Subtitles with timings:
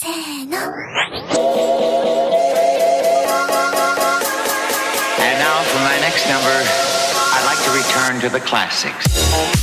[0.00, 0.62] せーの And
[5.40, 6.54] now for my next number,
[7.34, 9.04] I'd like to return to the classics.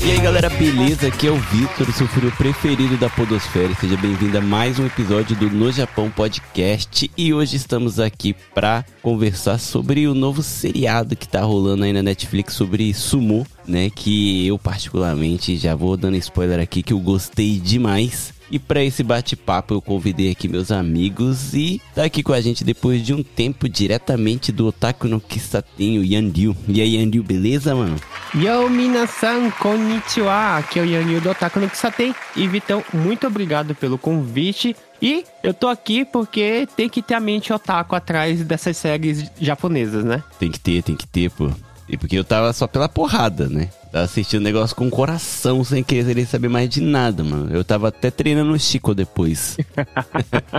[0.04, 1.08] E aí galera, beleza?
[1.08, 3.74] Aqui é o Vitor, o seu filho preferido da Podosfera.
[3.76, 7.10] Seja bem-vindo a mais um episódio do No Japão Podcast.
[7.18, 12.04] E hoje estamos aqui para conversar sobre o novo seriado que tá rolando aí na
[12.04, 13.90] Netflix sobre sumo, né?
[13.90, 18.35] Que eu particularmente já vou dando spoiler aqui que eu gostei demais.
[18.50, 22.64] E para esse bate-papo eu convidei aqui meus amigos e tá aqui com a gente
[22.64, 26.56] depois de um tempo diretamente do Otaku no Kisaten, o Yandil.
[26.68, 27.96] E aí, Yandil, beleza, mano?
[28.34, 30.58] Yo, minasan, konnichiwa.
[30.58, 32.14] Aqui é o Yanil do Otaku no Kisaten.
[32.36, 34.76] E Vitão, muito obrigado pelo convite.
[35.02, 40.04] E eu tô aqui porque tem que ter a mente otaku atrás dessas séries japonesas,
[40.04, 40.24] né?
[40.40, 41.50] Tem que ter, tem que ter, pô.
[41.88, 43.70] E porque eu tava só pela porrada, né?
[43.92, 47.56] Tava assistindo o negócio com o coração, sem querer saber mais de nada, mano.
[47.56, 49.56] Eu tava até treinando o Chico depois.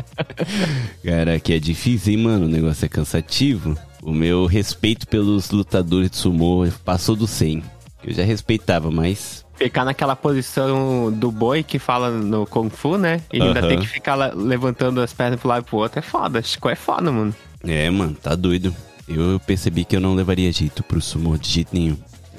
[1.05, 2.47] Cara, que é difícil, hein, mano?
[2.47, 3.77] O negócio é cansativo.
[4.02, 7.63] O meu respeito pelos lutadores de sumô passou do 100.
[8.04, 13.23] Eu já respeitava, mas Ficar naquela posição do boi que fala no Kung Fu, né?
[13.32, 13.69] E ainda Aham.
[13.69, 15.99] tem que ficar levantando as pernas pro lado e pro outro.
[15.99, 16.43] É foda.
[16.43, 17.35] Chico é foda, mano.
[17.66, 18.74] É, mano, tá doido.
[19.09, 21.96] Eu percebi que eu não levaria jeito pro sumo de jeito nenhum.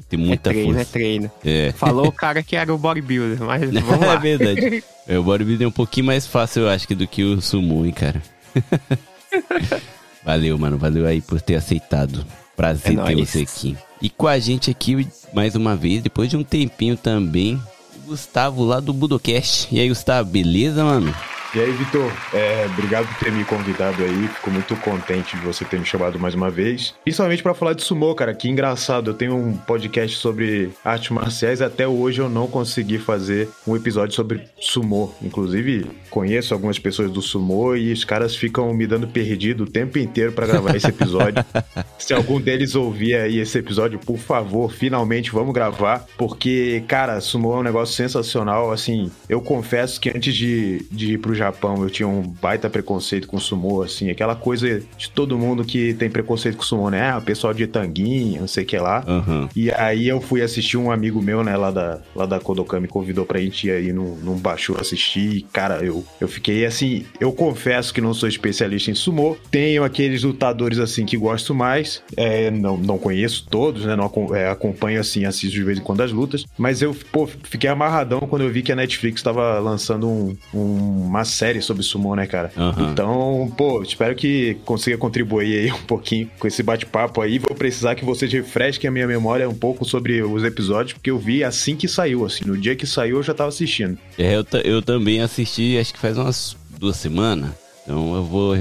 [0.10, 0.82] Tem muita é treino, força.
[0.82, 1.32] é treino.
[1.44, 1.72] É.
[1.74, 4.14] Falou o cara que era o bodybuilder, mas vamos lá.
[4.14, 4.84] é verdade.
[5.10, 7.94] É, o bodybuilding é um pouquinho mais fácil, eu acho, do que o sumo, hein,
[7.94, 8.22] cara.
[10.24, 10.78] valeu, mano.
[10.78, 12.26] Valeu aí por ter aceitado.
[12.58, 13.30] Prazer É ter nóis.
[13.30, 13.78] você aqui.
[14.02, 17.56] E com a gente aqui, mais uma vez, depois de um tempinho também,
[17.96, 19.68] o Gustavo lá do Budocast.
[19.74, 21.16] E aí, Gustavo, beleza, mano?
[21.56, 24.28] E aí, Vitor, é, obrigado por ter me convidado aí.
[24.28, 26.94] Fico muito contente de você ter me chamado mais uma vez.
[27.06, 28.34] Principalmente pra falar de sumô, cara.
[28.34, 29.12] Que engraçado.
[29.12, 31.62] Eu tenho um podcast sobre artes marciais.
[31.62, 35.10] Até hoje eu não consegui fazer um episódio sobre sumô.
[35.22, 39.98] Inclusive, conheço algumas pessoas do sumô e os caras ficam me dando perdido o tempo
[39.98, 41.44] inteiro pra gravar esse episódio.
[41.98, 46.06] Se algum deles ouvir aí esse episódio, por favor, finalmente vamos gravar.
[46.18, 48.70] Porque, cara, sumô é um negócio sensacional.
[48.70, 53.28] Assim, eu confesso que antes de, de ir pro Japão eu tinha um baita preconceito
[53.28, 54.10] com sumô, assim.
[54.10, 57.12] Aquela coisa de todo mundo que tem preconceito com sumô, né?
[57.12, 59.04] Ah, o pessoal de tanguinha, não sei o que lá.
[59.08, 59.50] Aham.
[59.56, 62.88] E aí eu fui assistir um amigo meu, né, lá da, lá da Kodokan, me
[62.88, 65.38] convidou pra gente ir aí num, num baixo assistir.
[65.38, 69.38] E, cara, eu, eu fiquei assim, eu confesso que não sou especialista em sumô.
[69.52, 72.02] Tenho aqueles lutadores assim que gosto mais.
[72.16, 73.96] É, não, não conheço todos, né?
[73.96, 76.46] Não é, acompanho assim, assisto de vez em quando as lutas.
[76.58, 81.08] Mas eu, pô, fiquei amarradão quando eu vi que a Netflix tava lançando um- um-
[81.08, 82.52] uma série sobre sumô, né, cara?
[82.58, 82.92] Aham.
[82.92, 87.38] Então, pô, espero que consiga contribuir aí um pouquinho com esse bate-papo aí.
[87.38, 91.20] Vou precisar que vocês refresquem a minha memória um pouco sobre os episódios, porque eu
[91.20, 92.44] vi assim que saiu, assim.
[92.46, 93.98] No dia que saiu eu já tava assistindo.
[94.18, 97.52] É, eu, eu também assisti, acho que faz umas duas semanas.
[97.84, 98.56] Então eu vou,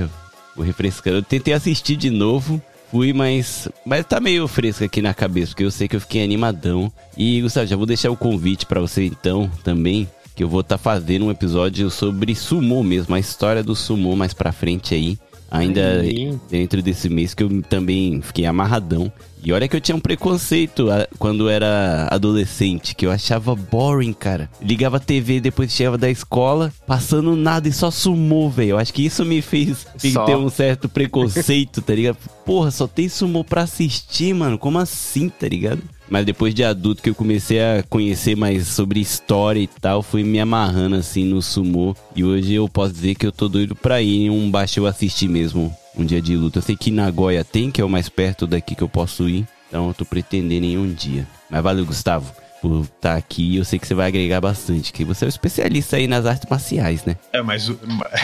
[0.55, 1.19] vou refrescando.
[1.19, 2.61] Eu tentei assistir de novo,
[2.91, 3.69] fui, mas.
[3.85, 6.93] Mas tá meio fresco aqui na cabeça, porque eu sei que eu fiquei animadão.
[7.17, 10.09] E, Gustavo, já vou deixar o convite pra você então também.
[10.37, 14.35] Que eu vou estar fazendo um episódio sobre sumô mesmo, a história do sumô mais
[14.35, 15.19] pra frente aí.
[15.51, 16.37] Ainda Aí.
[16.51, 19.11] dentro desse mês que eu também fiquei amarradão.
[19.43, 20.89] E olha que eu tinha um preconceito
[21.21, 24.51] quando era adolescente, que eu achava boring, cara.
[24.61, 28.71] Ligava a TV depois chegava da escola, passando nada e só sumou, velho.
[28.71, 30.25] Eu acho que isso me fez Só.
[30.25, 32.19] ter um certo preconceito, tá ligado?
[32.45, 34.59] Porra, só tem sumô pra assistir, mano.
[34.59, 35.81] Como assim, tá ligado?
[36.09, 40.23] Mas depois de adulto que eu comecei a conhecer mais sobre história e tal, fui
[40.23, 41.95] me amarrando assim no sumô.
[42.15, 44.87] E hoje eu posso dizer que eu tô doido pra ir em um baixo eu
[44.87, 46.59] assistir mesmo um dia de luta.
[46.59, 49.47] Eu sei que Nagoya tem, que é o mais perto daqui que eu posso ir.
[49.69, 51.27] Então eu tô pretendendo em um dia.
[51.51, 53.57] Mas valeu, Gustavo, por estar aqui.
[53.57, 56.49] Eu sei que você vai agregar bastante, que você é um especialista aí nas artes
[56.51, 57.17] marciais, né?
[57.33, 57.79] É, mas, o-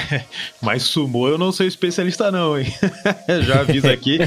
[0.61, 2.67] mas sumô eu não sou especialista não, hein?
[3.47, 4.19] Já aviso aqui.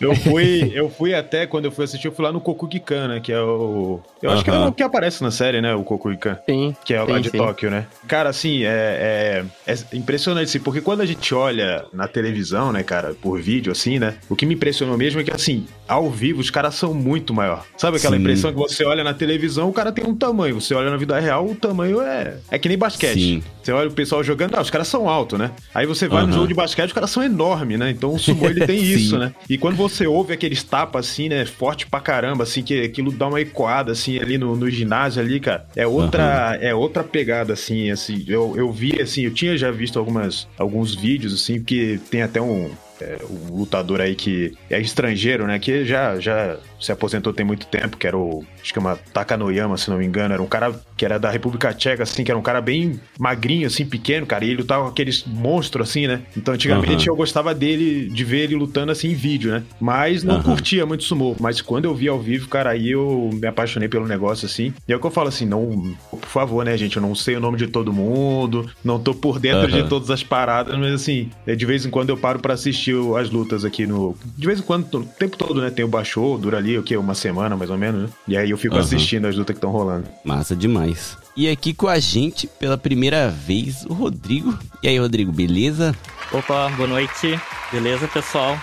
[0.00, 3.20] Eu fui, eu fui até, quando eu fui assistir, eu fui lá no Kokugikan, né?
[3.20, 4.00] Que é o...
[4.22, 5.74] Eu acho que é o que aparece na série, né?
[5.74, 6.38] O Kokugikan.
[6.48, 6.74] Sim.
[6.84, 7.38] Que é o lá sim, de sim.
[7.38, 7.86] Tóquio, né?
[8.06, 12.82] Cara, assim, é, é, é impressionante, assim, porque quando a gente olha na televisão, né,
[12.82, 14.14] cara, por vídeo, assim, né?
[14.28, 17.66] O que me impressionou mesmo é que, assim, ao vivo, os caras são muito maior.
[17.76, 18.22] Sabe aquela Sim.
[18.22, 20.60] impressão que você olha na televisão, o cara tem um tamanho.
[20.60, 22.36] Você olha na vida real, o tamanho é.
[22.48, 23.18] É que nem basquete.
[23.18, 23.42] Sim.
[23.60, 25.50] Você olha o pessoal jogando, ah, os caras são altos, né?
[25.74, 26.28] Aí você vai Aham.
[26.28, 27.90] no jogo de basquete, os caras são enormes, né?
[27.90, 29.34] Então o sumô ele tem isso, né?
[29.48, 33.26] E quando você ouve aqueles tapas assim, né, forte pra caramba, assim, que aquilo dá
[33.26, 37.90] uma ecoada assim ali no, no ginásio ali, cara, é outra, é outra pegada assim,
[37.90, 38.24] assim.
[38.28, 42.40] Eu, eu vi assim, eu tinha já visto algumas alguns vídeos assim, que tem até
[42.40, 42.70] um
[43.02, 45.58] é, um lutador aí que é estrangeiro, né?
[45.58, 48.44] Que já, já se aposentou tem muito tempo, que era o.
[48.60, 50.34] Acho que é uma Takanoyama, se não me engano.
[50.34, 53.66] Era um cara que era da República Tcheca, assim, que era um cara bem magrinho,
[53.66, 56.22] assim, pequeno, cara, e ele lutava com aqueles monstros, assim, né?
[56.36, 57.14] Então, antigamente uhum.
[57.14, 59.62] eu gostava dele, de ver ele lutando assim em vídeo, né?
[59.80, 60.42] Mas não uhum.
[60.42, 61.36] curtia muito sumô.
[61.38, 64.72] Mas quando eu vi ao vivo, cara, aí eu me apaixonei pelo negócio, assim.
[64.88, 66.96] E é o que eu falo assim, não, por favor, né, gente?
[66.96, 69.82] Eu não sei o nome de todo mundo, não tô por dentro uhum.
[69.82, 72.96] de todas as paradas, mas assim, é, de vez em quando eu paro para assistir
[73.18, 74.16] as lutas aqui no.
[74.36, 75.70] De vez em quando, o tempo todo, né?
[75.70, 76.96] Tem o baixou, dura ali, o quê?
[76.96, 78.08] Uma semana mais ou menos, né?
[78.28, 80.06] E aí eu fico assistindo as lutas que estão rolando.
[80.24, 81.18] Massa demais.
[81.36, 84.56] E aqui com a gente, pela primeira vez, o Rodrigo.
[84.82, 85.94] E aí, Rodrigo, beleza?
[86.32, 87.38] Opa, boa noite.
[87.72, 88.58] Beleza, pessoal?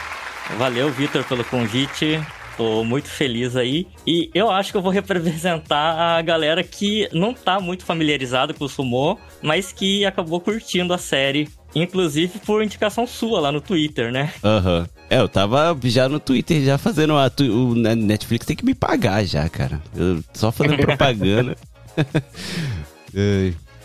[0.57, 2.19] Valeu, Vitor, pelo convite.
[2.55, 3.87] Tô muito feliz aí.
[4.05, 8.65] E eu acho que eu vou representar a galera que não tá muito familiarizada com
[8.65, 11.47] o Sumo, mas que acabou curtindo a série.
[11.83, 14.33] Inclusive por indicação sua lá no Twitter, né?
[14.43, 14.79] Aham.
[14.79, 14.85] Uhum.
[15.09, 19.23] É, eu tava já no Twitter já fazendo a, o Netflix tem que me pagar
[19.23, 19.81] já, cara.
[19.95, 21.55] Eu, só fazendo propaganda.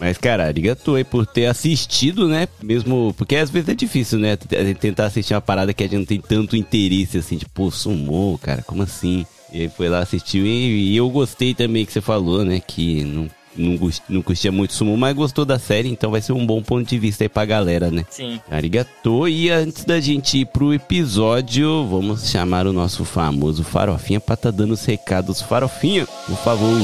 [0.01, 2.49] Mas, cara, arigatou aí por ter assistido, né?
[2.61, 3.15] Mesmo.
[3.17, 4.37] Porque às vezes é difícil, né?
[4.81, 8.63] Tentar assistir uma parada que a gente não tem tanto interesse, assim, tipo, sumou, cara,
[8.63, 9.25] como assim?
[9.53, 10.45] E aí foi lá, assistiu.
[10.45, 12.59] E, e eu gostei também que você falou, né?
[12.59, 13.79] Que não não,
[14.09, 16.99] não curtia muito sumo, mas gostou da série, então vai ser um bom ponto de
[16.99, 18.05] vista aí pra galera, né?
[18.11, 18.41] Sim.
[18.51, 19.29] Arigatou.
[19.29, 24.51] E antes da gente ir pro episódio, vamos chamar o nosso famoso Farofinha pra tá
[24.51, 25.41] dando os recados.
[25.43, 26.81] Farofinha, por favor.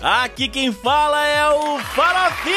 [0.00, 2.52] Aqui quem fala é o Farofinha!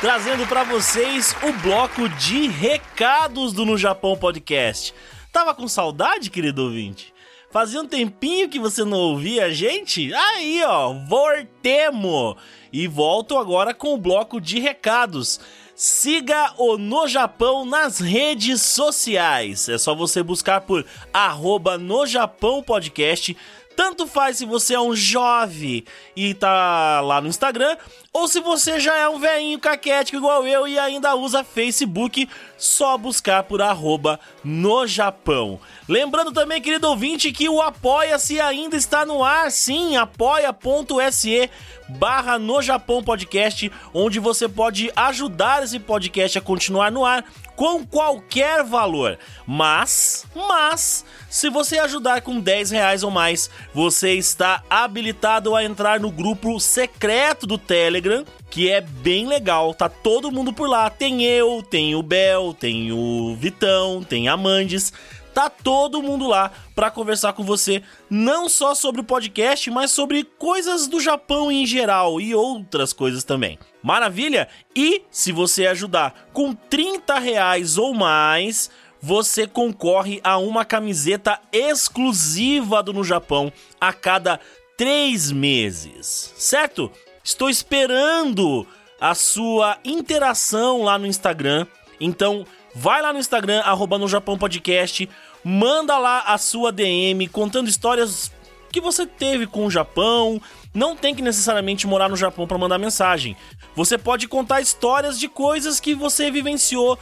[0.00, 4.94] Trazendo para vocês o bloco de recados do No Japão Podcast.
[5.30, 7.12] Tava com saudade, querido ouvinte?
[7.50, 10.10] Fazia um tempinho que você não ouvia a gente?
[10.14, 12.38] Aí, ó, voltemo!
[12.72, 15.38] E volto agora com o bloco de recados.
[15.74, 19.68] Siga o No Japão nas redes sociais.
[19.68, 23.36] É só você buscar por arroba No Japão Podcast
[23.80, 27.78] tanto faz se você é um jovem e tá lá no Instagram,
[28.12, 32.28] ou se você já é um velhinho caquético igual eu e ainda usa Facebook,
[32.58, 35.58] só buscar por arroba no Japão.
[35.88, 41.48] Lembrando também, querido ouvinte, que o Apoia-se ainda está no ar, sim, apoia.se
[41.88, 47.24] barra no Japão Podcast, onde você pode ajudar esse podcast a continuar no ar
[47.56, 49.18] com qualquer valor.
[49.46, 56.00] Mas, mas, se você ajudar com 10 reais ou mais, você está habilitado a entrar
[56.00, 59.72] no grupo secreto do Telegram, que é bem legal.
[59.72, 60.90] Tá todo mundo por lá.
[60.90, 64.92] Tem eu, tem o Bel, tem o Vitão, tem a Mandes
[65.32, 70.24] tá todo mundo lá para conversar com você, não só sobre o podcast, mas sobre
[70.24, 73.58] coisas do Japão em geral e outras coisas também.
[73.82, 74.48] Maravilha?
[74.74, 82.82] E se você ajudar com 30 reais ou mais, você concorre a uma camiseta exclusiva
[82.82, 84.40] do No Japão a cada
[84.76, 86.90] três meses, certo?
[87.22, 88.66] Estou esperando
[89.00, 91.66] a sua interação lá no Instagram.
[92.00, 95.08] Então, vai lá no Instagram, arroba no Japão Podcast,
[95.42, 98.30] manda lá a sua DM contando histórias
[98.70, 100.40] que você teve com o Japão.
[100.72, 103.36] Não tem que necessariamente morar no Japão para mandar mensagem.
[103.74, 106.98] Você pode contar histórias de coisas que você vivenciou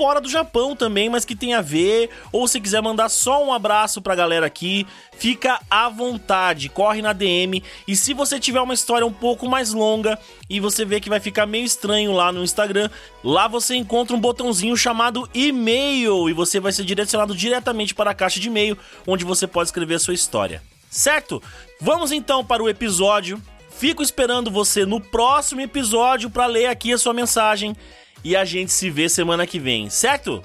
[0.00, 3.52] fora do Japão também, mas que tem a ver, ou se quiser mandar só um
[3.52, 4.86] abraço pra galera aqui,
[5.18, 7.62] fica à vontade, corre na DM.
[7.86, 11.20] E se você tiver uma história um pouco mais longa e você vê que vai
[11.20, 12.88] ficar meio estranho lá no Instagram,
[13.22, 18.14] lá você encontra um botãozinho chamado e-mail e você vai ser direcionado diretamente para a
[18.14, 20.62] caixa de e-mail, onde você pode escrever a sua história.
[20.88, 21.42] Certo?
[21.78, 23.38] Vamos então para o episódio.
[23.68, 27.76] Fico esperando você no próximo episódio para ler aqui a sua mensagem
[28.24, 30.42] e a gente se vê semana que vem, certo?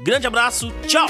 [0.00, 1.06] Grande abraço, tchau!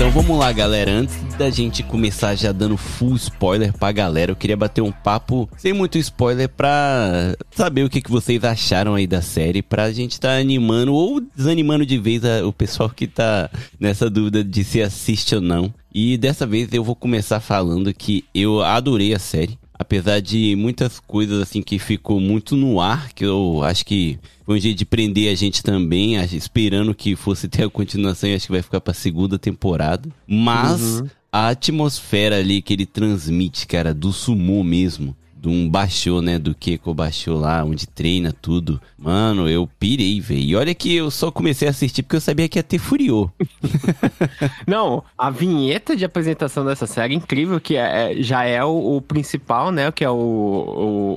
[0.00, 0.90] Então vamos lá, galera.
[0.90, 5.46] Antes da gente começar já dando full spoiler pra galera, eu queria bater um papo
[5.58, 10.18] sem muito spoiler pra saber o que, que vocês acharam aí da série, pra gente
[10.18, 14.80] tá animando ou desanimando de vez a, o pessoal que tá nessa dúvida de se
[14.80, 15.72] assiste ou não.
[15.92, 19.58] E dessa vez eu vou começar falando que eu adorei a série.
[19.72, 24.58] Apesar de muitas coisas assim que ficou muito no ar, que eu acho que foi
[24.58, 28.44] um jeito de prender a gente também, esperando que fosse ter a continuação e acho
[28.46, 30.10] que vai ficar pra segunda temporada.
[30.26, 31.08] Mas uhum.
[31.32, 36.38] a atmosfera ali que ele transmite, cara, do sumo mesmo, de um baixou, né?
[36.38, 38.80] Do Keiko baixou lá, onde treina tudo.
[38.98, 40.40] Mano, eu pirei, velho.
[40.40, 43.30] E olha que eu só comecei a assistir porque eu sabia que ia ter Furiô.
[44.66, 48.96] Não, a vinheta de apresentação dessa série é incrível, que é, é- já é o,
[48.96, 49.90] o principal, né?
[49.90, 50.14] Que é o,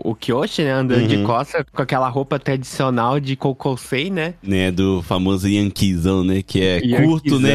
[0.04, 0.72] o, o Kyoshi, né?
[0.72, 1.24] Andando de Uhum.
[1.26, 4.36] costa com aquela roupa tradicional de Kokosei, né?
[4.42, 4.72] né?
[4.72, 6.42] Do famoso Yankeezão, né?
[6.42, 7.52] Que é curto, né?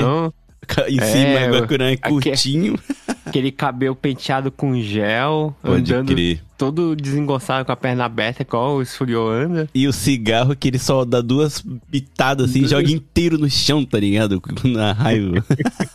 [0.88, 2.78] Em É, cima, o- Bakuran é curtinho.
[3.24, 6.40] Aquele cabelo penteado com gel, Pode andando crer.
[6.56, 9.68] todo desengonçado com a perna aberta, igual o Furiô anda.
[9.74, 13.98] E o cigarro que ele só dá duas pitadas assim, joga inteiro no chão, tá
[13.98, 14.40] ligado?
[14.64, 15.44] Na raiva.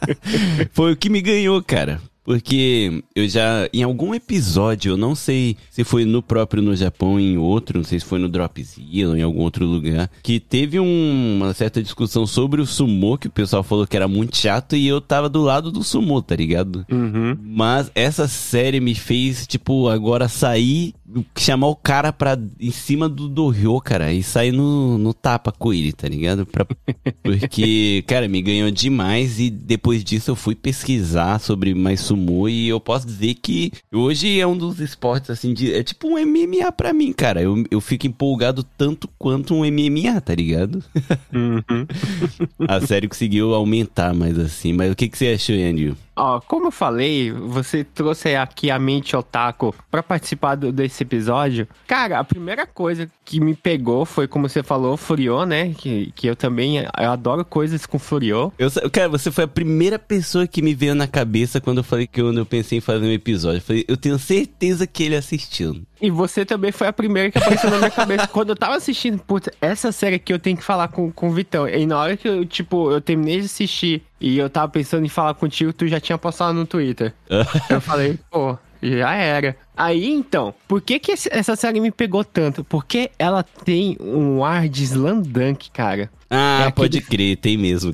[0.73, 1.99] Foi o que me ganhou, cara.
[2.23, 7.19] Porque eu já, em algum episódio, eu não sei se foi no próprio no Japão,
[7.19, 10.79] em outro, não sei se foi no Dropzilla ou em algum outro lugar, que teve
[10.79, 14.75] um- uma certa discussão sobre o sumô, que o pessoal falou que era muito chato,
[14.75, 16.85] e eu tava do lado do sumô, tá ligado?
[16.89, 17.37] Uhum.
[17.43, 20.93] Mas essa série me fez, tipo, agora sair,
[21.37, 25.73] chamar o cara pra em cima do Dohyo, cara, e sair no, no tapa com
[25.73, 26.45] ele, tá ligado?
[26.45, 26.65] Pra-
[27.21, 32.67] porque, cara, me ganhou demais e depois disso eu fui pesquisar sobre mais sumô e
[32.67, 36.71] eu posso dizer que hoje é um dos esportes, assim, de, é tipo um MMA
[36.71, 37.41] pra mim, cara.
[37.41, 40.83] Eu, eu fico empolgado tanto quanto um MMA, tá ligado?
[41.33, 41.85] Uhum.
[42.67, 44.73] A série conseguiu aumentar mais assim.
[44.73, 45.95] Mas o que, que você achou, Andrew?
[46.15, 51.67] Ó, como eu falei, você trouxe aqui a mente otaku pra participar do- desse episódio.
[51.87, 55.73] Cara, a primeira coisa que me pegou foi, como você falou, Furiô, né?
[55.77, 58.51] Que, que eu também eu adoro coisas com Furiô.
[58.59, 62.05] Eu, cara, você foi a primeira pessoa que me veio na cabeça quando eu falei
[62.05, 63.57] que eu, eu pensei em fazer um episódio.
[63.57, 65.81] Eu falei, eu tenho certeza que ele assistiu.
[66.03, 68.27] E você também foi a primeira que apareceu na minha cabeça.
[68.27, 71.31] Quando eu tava assistindo, putz, essa série aqui eu tenho que falar com, com o
[71.31, 71.65] Vitão.
[71.65, 75.09] E na hora que eu, tipo, eu terminei de assistir e eu tava pensando em
[75.09, 77.13] falar contigo, tu já tinha postado no Twitter.
[77.69, 79.55] eu falei, pô, já era.
[79.75, 82.63] Aí então, por que que essa série me pegou tanto?
[82.63, 86.09] Porque ela tem um ar de Slandunk, cara.
[86.35, 87.91] Ah, É pode aquele- crer, tem mesmo.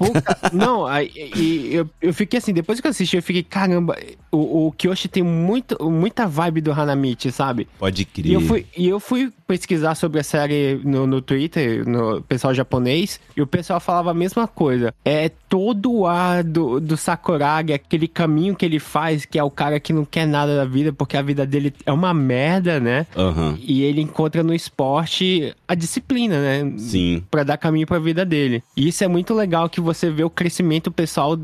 [0.54, 3.98] Não, aí, e eu, eu fiquei assim, depois que eu assisti, eu fiquei, caramba,
[4.32, 7.68] o, o Kyoshi tem muito, muita vibe do Hanamichi, sabe?
[7.78, 8.32] Pode E crer.
[8.32, 13.20] eu fui, e eu fui pesquisar sobre a série no, no Twitter, no pessoal japonês,
[13.36, 14.94] e o pessoal falava a mesma coisa.
[15.04, 19.52] É todo o ar do, do Sakuragi, aquele caminho que ele faz, que é o
[19.52, 23.06] cara que não quer nada da vida, porque a vida dele é uma merda, né?
[23.16, 23.58] Aham.
[23.62, 26.74] E ele encontra no esporte a disciplina, né?
[26.78, 27.24] Sim.
[27.30, 28.64] Pra dar caminho pra vida dele.
[28.76, 31.38] E isso é muito legal que você vê o crescimento pessoal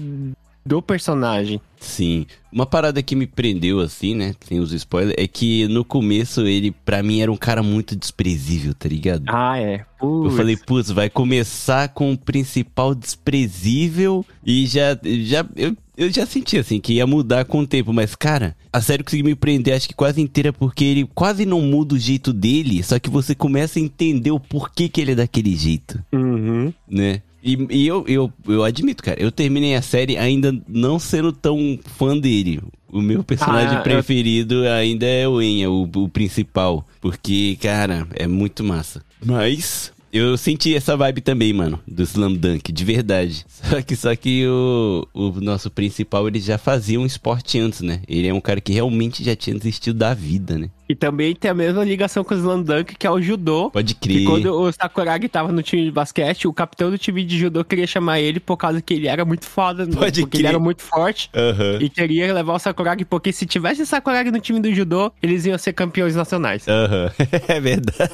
[0.65, 1.61] do personagem.
[1.79, 2.25] Sim.
[2.51, 4.33] Uma parada que me prendeu, assim, né?
[4.39, 8.73] Sem os spoilers, é que no começo ele, pra mim, era um cara muito desprezível,
[8.73, 9.23] tá ligado?
[9.27, 9.85] Ah, é.
[10.01, 10.35] Eu Putz.
[10.35, 16.57] falei, putz, vai começar com o principal desprezível e já, já eu, eu já senti
[16.57, 19.87] assim que ia mudar com o tempo, mas cara, a série conseguiu me prender acho
[19.87, 23.79] que quase inteira porque ele quase não muda o jeito dele, só que você começa
[23.79, 26.73] a entender o porquê que ele é daquele jeito, Uhum.
[26.89, 27.21] né?
[27.47, 31.77] E, e eu, eu, eu admito, cara, eu terminei a série ainda não sendo tão
[31.95, 32.59] fã dele.
[32.91, 36.87] O meu personagem Ah, eu- preferido ainda é o Enya, o, o principal.
[36.99, 39.03] Porque, cara, é muito massa.
[39.23, 43.45] Mas eu senti essa vibe também, mano, do Slam Dunk, de verdade.
[43.65, 48.01] Só que, só que o, o nosso principal, ele já fazia um esporte antes, né?
[48.07, 50.69] Ele é um cara que realmente já tinha desistido da vida, né?
[50.87, 53.71] E também tem a mesma ligação com o Slandunk, que é o judô.
[53.71, 54.25] Pode Que crer.
[54.25, 57.87] quando o Sakuragi tava no time de basquete, o capitão do time de judô queria
[57.87, 59.93] chamar ele por causa que ele era muito foda, né?
[59.95, 60.41] Pode porque crer.
[60.41, 61.29] ele era muito forte.
[61.33, 61.79] Aham.
[61.81, 65.43] E queria levar o Sakuragi, porque se tivesse o Sakuragi no time do judô, eles
[65.45, 66.67] iam ser campeões nacionais.
[66.67, 67.11] Aham.
[67.47, 68.13] é verdade.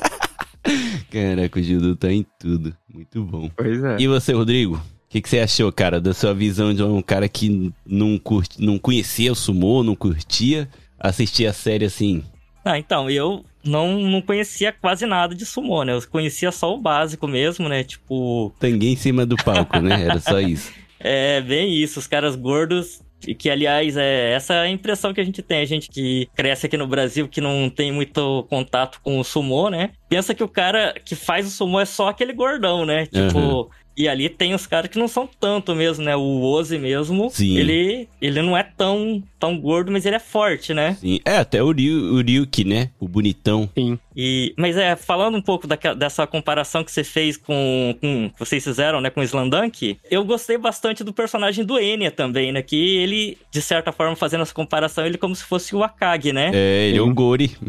[1.11, 2.75] Caraca, o Judô tá em tudo.
[2.93, 3.49] Muito bom.
[3.55, 3.97] Pois é.
[3.99, 4.75] E você, Rodrigo?
[4.75, 8.63] O que, que você achou, cara, da sua visão de um cara que não, curte,
[8.63, 12.23] não conhecia o sumô, não curtia, assistir a série assim?
[12.63, 15.93] Ah, então, eu não, não conhecia quase nada de sumô, né?
[15.93, 17.83] Eu conhecia só o básico mesmo, né?
[17.83, 20.05] Tipo, Tanguei em cima do palco, né?
[20.05, 20.71] Era só isso.
[20.99, 23.01] é bem isso, os caras gordos.
[23.27, 25.61] E Que, aliás, é essa é a impressão que a gente tem.
[25.61, 29.69] A gente que cresce aqui no Brasil, que não tem muito contato com o sumô,
[29.69, 29.91] né?
[30.09, 33.05] Pensa que o cara que faz o sumô é só aquele gordão, né?
[33.05, 33.39] Tipo.
[33.39, 33.69] Uhum.
[33.95, 36.15] E ali tem os caras que não são tanto mesmo, né?
[36.15, 37.57] O Ozzy mesmo, Sim.
[37.57, 40.95] ele ele não é tão, tão gordo, mas ele é forte, né?
[40.99, 41.19] Sim.
[41.25, 42.89] É, até o, Ryu, o Ryuki, né?
[42.99, 43.69] O bonitão.
[43.77, 43.99] Sim.
[44.15, 48.29] E, mas é, falando um pouco daquela- dessa comparação que você fez com, com.
[48.29, 52.51] que vocês fizeram, né, com o Slandunk, eu gostei bastante do personagem do Enya também,
[52.51, 52.61] né?
[52.61, 56.31] Que ele, de certa forma, fazendo essa comparação, ele é como se fosse o Akagi,
[56.31, 56.51] né?
[56.53, 57.51] É, ele é um Gori.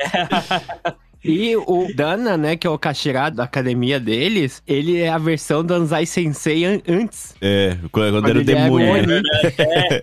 [1.24, 5.62] E o Dana, né, que é o Kashira da academia deles, ele é a versão
[5.64, 7.34] do Anzai Sensei an- antes.
[7.40, 9.22] É, quando, quando era o ele era demônio, o né?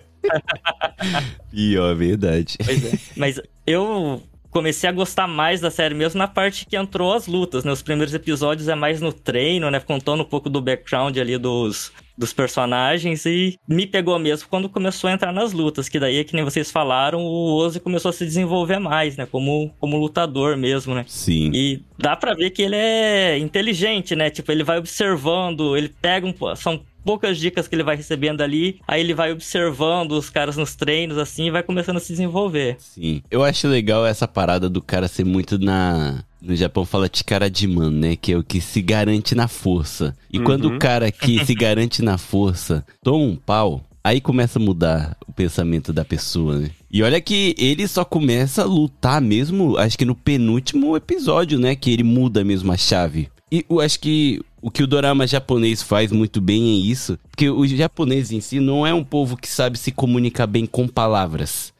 [1.52, 2.56] E ó, verdade.
[2.64, 2.98] Pois é.
[3.16, 7.64] Mas eu comecei a gostar mais da série mesmo na parte que entrou as lutas,
[7.64, 7.72] né?
[7.72, 9.80] Os primeiros episódios é mais no treino, né?
[9.80, 15.08] Contando um pouco do background ali dos, dos personagens e me pegou mesmo quando começou
[15.08, 18.24] a entrar nas lutas, que daí, que nem vocês falaram, o Ozzy começou a se
[18.24, 19.24] desenvolver mais, né?
[19.24, 21.04] Como, como lutador mesmo, né?
[21.06, 21.52] Sim.
[21.54, 24.30] E dá pra ver que ele é inteligente, né?
[24.30, 26.34] Tipo, ele vai observando, ele pega um.
[26.56, 30.74] São poucas dicas que ele vai recebendo ali, aí ele vai observando os caras nos
[30.74, 32.76] treinos, assim, e vai começando a se desenvolver.
[32.78, 33.22] Sim.
[33.30, 36.24] Eu acho legal essa parada do cara ser muito na.
[36.40, 38.16] No Japão fala Chikarajiman, né?
[38.16, 40.16] Que é o que se garante na força.
[40.32, 44.62] E quando o cara que se garante na força toma um pau, aí começa a
[44.62, 46.70] mudar o pensamento da pessoa, né?
[46.90, 51.74] E olha que ele só começa a lutar mesmo, acho que no penúltimo episódio, né?
[51.74, 53.28] Que ele muda mesmo a chave.
[53.50, 57.48] E eu acho que o que o dorama japonês faz muito bem é isso, porque
[57.48, 61.72] o japonês em si não é um povo que sabe se comunicar bem com palavras.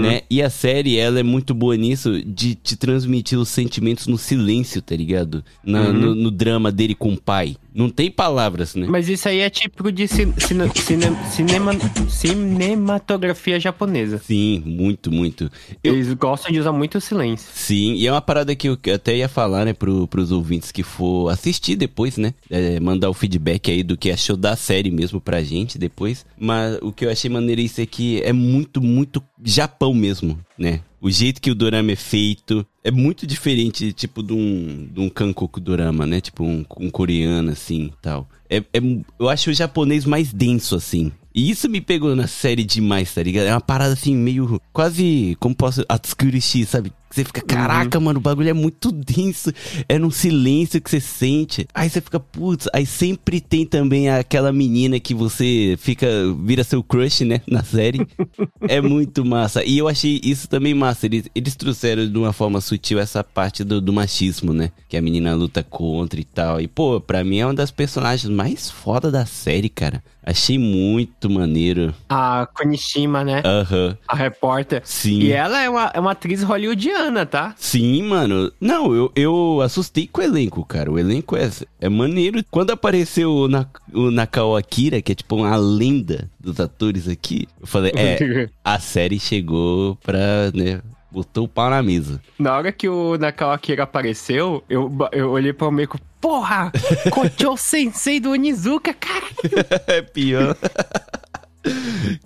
[0.00, 0.20] Né?
[0.30, 4.80] E a série, ela é muito boa nisso de te transmitir os sentimentos no silêncio,
[4.80, 5.44] tá ligado?
[5.64, 7.56] Na- no, no drama dele com o pai.
[7.76, 8.86] Não tem palavras, né?
[8.88, 11.72] Mas isso aí é típico de cin- cine- cine- cinema-
[12.08, 14.18] cinematografia japonesa.
[14.18, 15.50] Sim, muito, muito.
[15.84, 17.46] Eu- Eles gostam de usar muito o silêncio.
[17.52, 20.82] Sim, e é uma parada que eu até ia falar, né, pro, pros ouvintes que
[20.82, 22.32] for assistir depois, né?
[22.50, 26.24] É, mandar o feedback aí do que achou da série mesmo pra gente depois.
[26.38, 30.80] Mas o que eu achei maneiro isso é que é muito, muito Japão mesmo, né?
[31.00, 35.08] O jeito que o dorama é feito é muito diferente, tipo, de um, de um
[35.08, 36.20] Kankoku dorama, né?
[36.20, 38.28] Tipo, um, um coreano, assim, tal.
[38.48, 38.80] É, é,
[39.18, 41.12] eu acho o japonês mais denso, assim.
[41.36, 43.44] E isso me pegou na série demais, tá ligado?
[43.44, 44.58] É uma parada assim, meio.
[44.72, 45.36] Quase.
[45.38, 45.84] Como posso.
[45.86, 46.90] Atsukurishi, sabe?
[47.10, 49.52] Você fica, caraca, mano, o bagulho é muito denso.
[49.88, 51.66] É num silêncio que você sente.
[51.74, 52.68] Aí você fica, putz.
[52.72, 56.06] Aí sempre tem também aquela menina que você fica.
[56.42, 57.40] Vira seu crush, né?
[57.46, 58.06] Na série.
[58.66, 59.62] é muito massa.
[59.64, 61.06] E eu achei isso também massa.
[61.06, 64.70] Eles, eles trouxeram de uma forma sutil essa parte do, do machismo, né?
[64.88, 66.60] Que a menina luta contra e tal.
[66.60, 70.02] E, pô, pra mim é uma das personagens mais foda da série, cara.
[70.22, 71.94] Achei muito maneiro.
[72.08, 73.42] A Konishima, né?
[73.44, 73.96] Aham.
[74.06, 74.82] A repórter.
[74.84, 75.20] Sim.
[75.20, 77.54] E ela é uma, é uma atriz hollywoodiana, tá?
[77.56, 78.52] Sim, mano.
[78.60, 80.90] Não, eu, eu assustei com o elenco, cara.
[80.90, 82.44] O elenco é, é maneiro.
[82.50, 87.48] Quando apareceu o, Na, o Nakao Akira, que é tipo uma lenda dos atores aqui,
[87.60, 90.80] eu falei, é, a série chegou pra, né,
[91.16, 92.20] botou o pau na mesa.
[92.38, 96.70] Na hora que o Nakao Akira apareceu, eu, eu olhei pro Meiko, porra!
[97.10, 99.24] Kocho Sensei do Onizuka, cara!
[99.88, 100.54] é pior.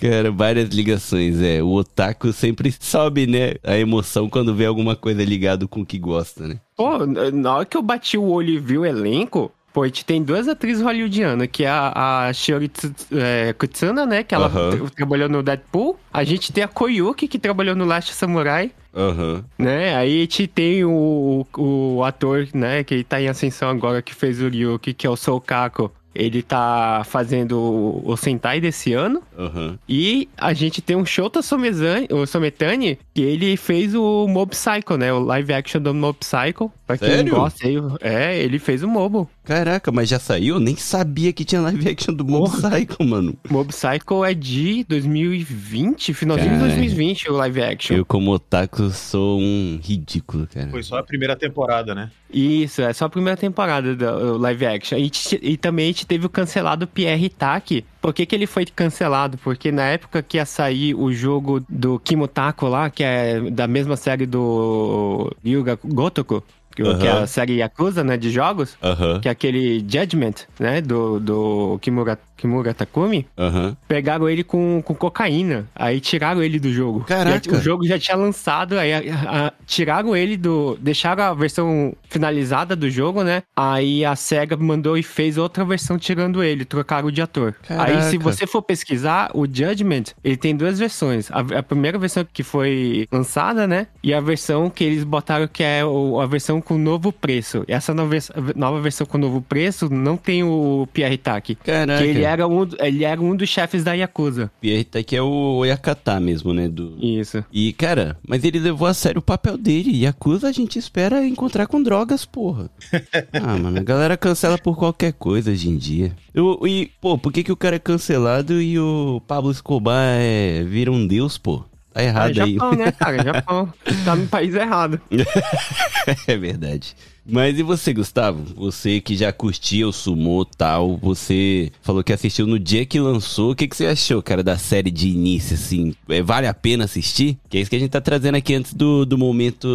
[0.01, 1.63] Cara, várias ligações, é.
[1.63, 3.55] O otaku sempre sobe, né?
[3.63, 6.57] A emoção quando vê alguma coisa ligado com o que gosta, né?
[6.77, 10.05] Pô, na hora que eu bati o olho e vi o elenco, pô, a gente
[10.05, 12.71] tem duas atrizes hollywoodianas, que é a, a Shiori
[13.13, 14.23] é, Kutsuna, né?
[14.25, 15.97] Que ela tra- trabalhou no Deadpool.
[16.13, 18.73] A gente tem a Koyuki, que trabalhou no Last Samurai.
[18.95, 19.45] Aham.
[19.59, 19.95] Né?
[19.95, 24.41] Aí a gente tem o, o ator, né, que tá em ascensão agora, que fez
[24.41, 25.93] o Ryuki, que é o Soukako.
[26.13, 29.23] Ele tá fazendo o, o Sentai desse ano.
[29.39, 29.79] Aham.
[29.89, 34.97] E a gente tem um Shota Somezani, o Sometani, que ele fez o Mob Psycho,
[34.97, 35.13] né?
[35.13, 36.71] O live action do Mob Psycho.
[36.85, 37.37] Pra quem Sério?
[37.37, 37.77] gosta aí.
[38.01, 39.31] É, ele fez o Mobo.
[39.51, 40.55] Caraca, mas já saiu?
[40.55, 43.37] Eu nem sabia que tinha live action do Mob Psycho, mano.
[43.51, 46.69] Mob Psycho é de 2020, finalzinho de Cara.
[46.69, 47.97] 2020, o live action.
[47.97, 50.71] Eu, como otaku, sou um ridículo, cara.
[50.71, 52.13] Foi só a primeira temporada, né?
[52.33, 54.97] Isso, é só a primeira temporada do live action.
[54.97, 55.11] E,
[55.43, 57.85] e também a gente teve o cancelado Pierre Taki.
[58.01, 59.37] Por que, que ele foi cancelado?
[59.37, 63.97] Porque na época que ia sair o jogo do Kimotako lá, que é da mesma
[63.97, 66.41] série do Ryuga Gotoku,
[66.85, 68.77] que, que é a série Yakuza, né, de jogos,
[69.21, 73.77] que é aquele Judgment, né, do, do Kimura, Kimura Takumi, aham.
[73.87, 75.67] pegaram ele com, com cocaína.
[75.75, 77.05] Aí tiraram ele do jogo.
[77.05, 77.51] Caraca.
[77.51, 79.01] Já- o jogo já tinha lançado, aí a-
[79.49, 80.77] a- tiraram ele do.
[80.81, 83.43] Deixaram a versão finalizada do jogo, né?
[83.57, 87.55] Aí a SEGA mandou e fez outra versão tirando ele, trocaram de ator.
[87.69, 88.19] Aí se Caraca.
[88.19, 91.31] você for pesquisar, o Judgment, ele tem duas versões.
[91.31, 93.87] A, a primeira versão que foi lançada, né?
[94.03, 97.65] E a versão que eles botaram que é o- a versão com novo preço.
[97.69, 98.15] Essa nova,
[98.57, 101.55] nova versão com novo preço não tem o Pierre Taki.
[101.57, 102.03] Caraca.
[102.03, 104.51] Que ele era, um, ele era um dos chefes da Yakuza.
[104.61, 106.69] Pierre Taki é o Oyakata mesmo, né?
[106.69, 106.97] Do...
[107.01, 107.45] Isso.
[107.53, 109.91] E, cara, mas ele levou a sério o papel dele.
[109.95, 112.71] E acusa a gente espera encontrar com drogas, porra.
[113.35, 116.15] ah, mano, a galera cancela por qualquer coisa hoje em dia.
[116.33, 120.63] Eu- e, pô, por que, que o cara é cancelado e o Pablo Escobar é,
[120.65, 121.65] vira um deus, pô?
[121.93, 122.55] Tá É errado aí.
[122.55, 123.23] Japão, né, cara?
[123.25, 123.73] Japão.
[124.05, 125.01] tá no país errado.
[126.29, 126.95] é verdade.
[127.31, 128.43] Mas e você, Gustavo?
[128.57, 133.53] Você que já curtia o Sumo tal, você falou que assistiu no dia que lançou.
[133.53, 135.95] O que, que você achou, cara, da série de início, assim?
[136.09, 137.39] É, vale a pena assistir?
[137.49, 139.69] Que é isso que a gente tá trazendo aqui antes do, do momento,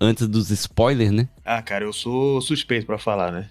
[0.00, 1.28] antes dos spoilers, né?
[1.44, 3.48] Ah, cara, eu sou suspeito para falar, né?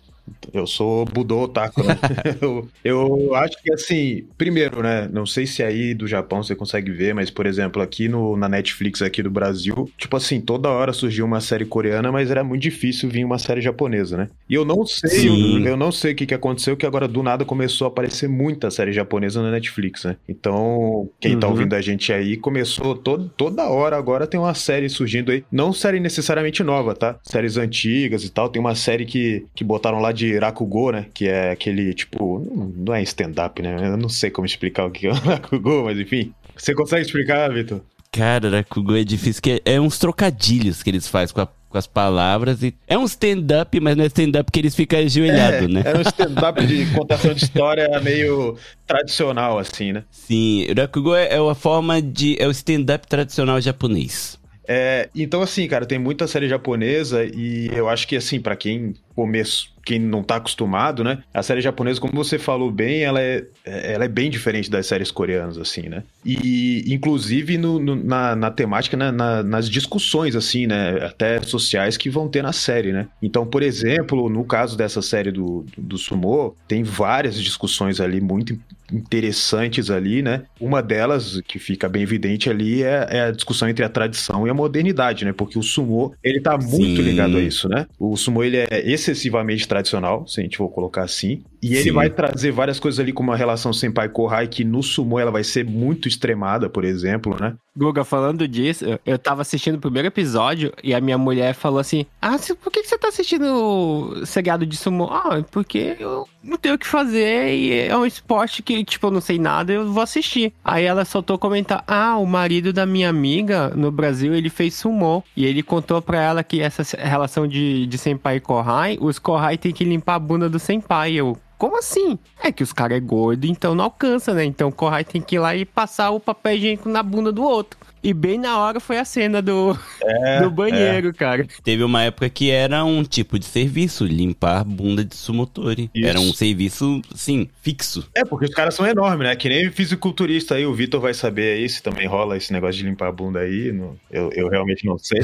[0.53, 1.97] Eu sou Budô Otaku, né?
[2.41, 5.09] eu, eu, acho que assim, primeiro, né?
[5.11, 8.47] Não sei se aí do Japão você consegue ver, mas, por exemplo, aqui no, na
[8.47, 12.61] Netflix aqui do Brasil, tipo assim, toda hora surgiu uma série coreana, mas era muito
[12.61, 14.27] difícil vir uma série japonesa, né?
[14.49, 17.23] E eu não sei, eu, eu, não sei o que, que aconteceu, que agora do
[17.23, 20.15] nada começou a aparecer muita série japonesa na Netflix, né?
[20.27, 21.39] Então, quem tá uhum.
[21.39, 25.43] tá ouvindo a gente aí, começou todo, toda hora agora tem uma série surgindo aí.
[25.51, 27.19] Não série necessariamente nova, tá?
[27.23, 28.49] Séries antigas e tal.
[28.49, 31.05] Tem uma série que, que botaram lá de Rakugo, né?
[31.13, 33.75] Que é aquele, tipo, não é stand-up, né?
[33.87, 36.33] Eu não sei como explicar o que é o Rakugo, mas enfim.
[36.55, 37.81] Você consegue explicar, Vitor?
[38.11, 41.77] Cara, Rakugo é difícil, que é, é uns trocadilhos que eles fazem com, a, com
[41.77, 42.63] as palavras.
[42.63, 45.83] E é um stand-up, mas não é stand-up que eles ficam ajoelhados, é, né?
[45.85, 50.03] É um stand-up de contação de história meio tradicional, assim, né?
[50.09, 52.35] Sim, Rakugo é, é uma forma de.
[52.39, 54.39] É o stand-up tradicional japonês.
[54.71, 58.93] É, então, assim, cara, tem muita série japonesa e eu acho que, assim, para quem
[59.19, 61.23] começo, quem não tá acostumado, né?
[61.33, 65.11] A série japonesa, como você falou bem, ela é, ela é bem diferente das séries
[65.11, 66.03] coreanas, assim, né?
[66.23, 69.11] E, inclusive, no, no na, na, temática, né?
[69.11, 71.03] na, nas discussões, assim, né?
[71.03, 73.07] Até sociais que vão ter na série, né?
[73.21, 78.21] Então, por exemplo, no caso dessa série do, do, do Sumo, tem várias discussões ali
[78.21, 78.57] muito
[78.91, 80.43] interessantes ali, né?
[80.59, 84.49] Uma delas, que fica bem evidente ali, é, é, a discussão entre a tradição e
[84.49, 85.33] a modernidade, né?
[85.33, 87.01] Porque o sumo, ele tá muito Sim.
[87.01, 87.85] ligado a isso, né?
[87.99, 88.67] O sumo, ele é
[89.09, 91.43] excessivamente tradicional, se a gente for colocar assim.
[91.61, 91.91] E ele Sim.
[91.91, 95.65] vai trazer várias coisas ali, como a relação Senpai-Kohai, que no sumo ela vai ser
[95.65, 97.55] muito extremada, por exemplo, né?
[97.75, 102.05] Guga, falando disso, eu tava assistindo o primeiro episódio e a minha mulher falou assim:
[102.21, 105.05] Ah, por que você tá assistindo o seriado de sumo?
[105.05, 109.11] Ah, porque eu não tenho o que fazer e é um esporte que, tipo, eu
[109.11, 110.53] não sei nada, eu vou assistir.
[110.63, 115.23] Aí ela soltou comentar: Ah, o marido da minha amiga no Brasil, ele fez sumo.
[115.35, 119.57] E ele contou pra ela que essa relação de, de senpai e kohai, os kohai
[119.57, 121.13] tem que limpar a bunda do senpai.
[121.13, 122.17] Eu, como assim?
[122.41, 124.45] É que os caras é gordo, então não alcança, né?
[124.45, 127.43] Então o Kohai tem que ir lá e passar o papel higiênico na bunda do
[127.43, 127.77] outro.
[128.01, 131.13] E bem na hora foi a cena do, é, do banheiro, é.
[131.13, 131.47] cara.
[131.63, 135.89] Teve uma época que era um tipo de serviço, limpar bunda de sumotori.
[135.93, 136.07] Isso.
[136.07, 138.07] Era um serviço, sim, fixo.
[138.15, 139.35] É, porque os caras são enormes, né?
[139.35, 142.85] Que nem fisiculturista aí, o Vitor vai saber aí se também rola esse negócio de
[142.87, 143.71] limpar a bunda aí.
[143.71, 143.97] No...
[144.09, 145.19] Eu, eu realmente não sei.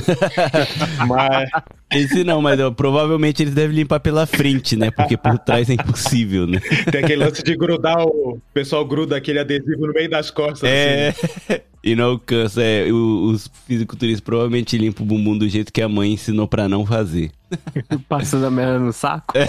[1.08, 1.50] mas...
[1.92, 4.92] Esse não, mas eu, provavelmente eles devem limpar pela frente, né?
[4.92, 6.60] Porque por trás é impossível, né?
[6.92, 8.34] Tem aquele lance de grudar o...
[8.34, 10.70] o pessoal gruda aquele adesivo no meio das costas.
[10.70, 11.10] É...
[11.10, 11.62] Assim, né?
[11.86, 12.64] E não alcança.
[12.64, 16.84] É, os fisiculturistas provavelmente limpam o bumbum do jeito que a mãe ensinou pra não
[16.84, 17.32] fazer.
[18.10, 19.38] Passando a merda no saco?
[19.38, 19.48] É.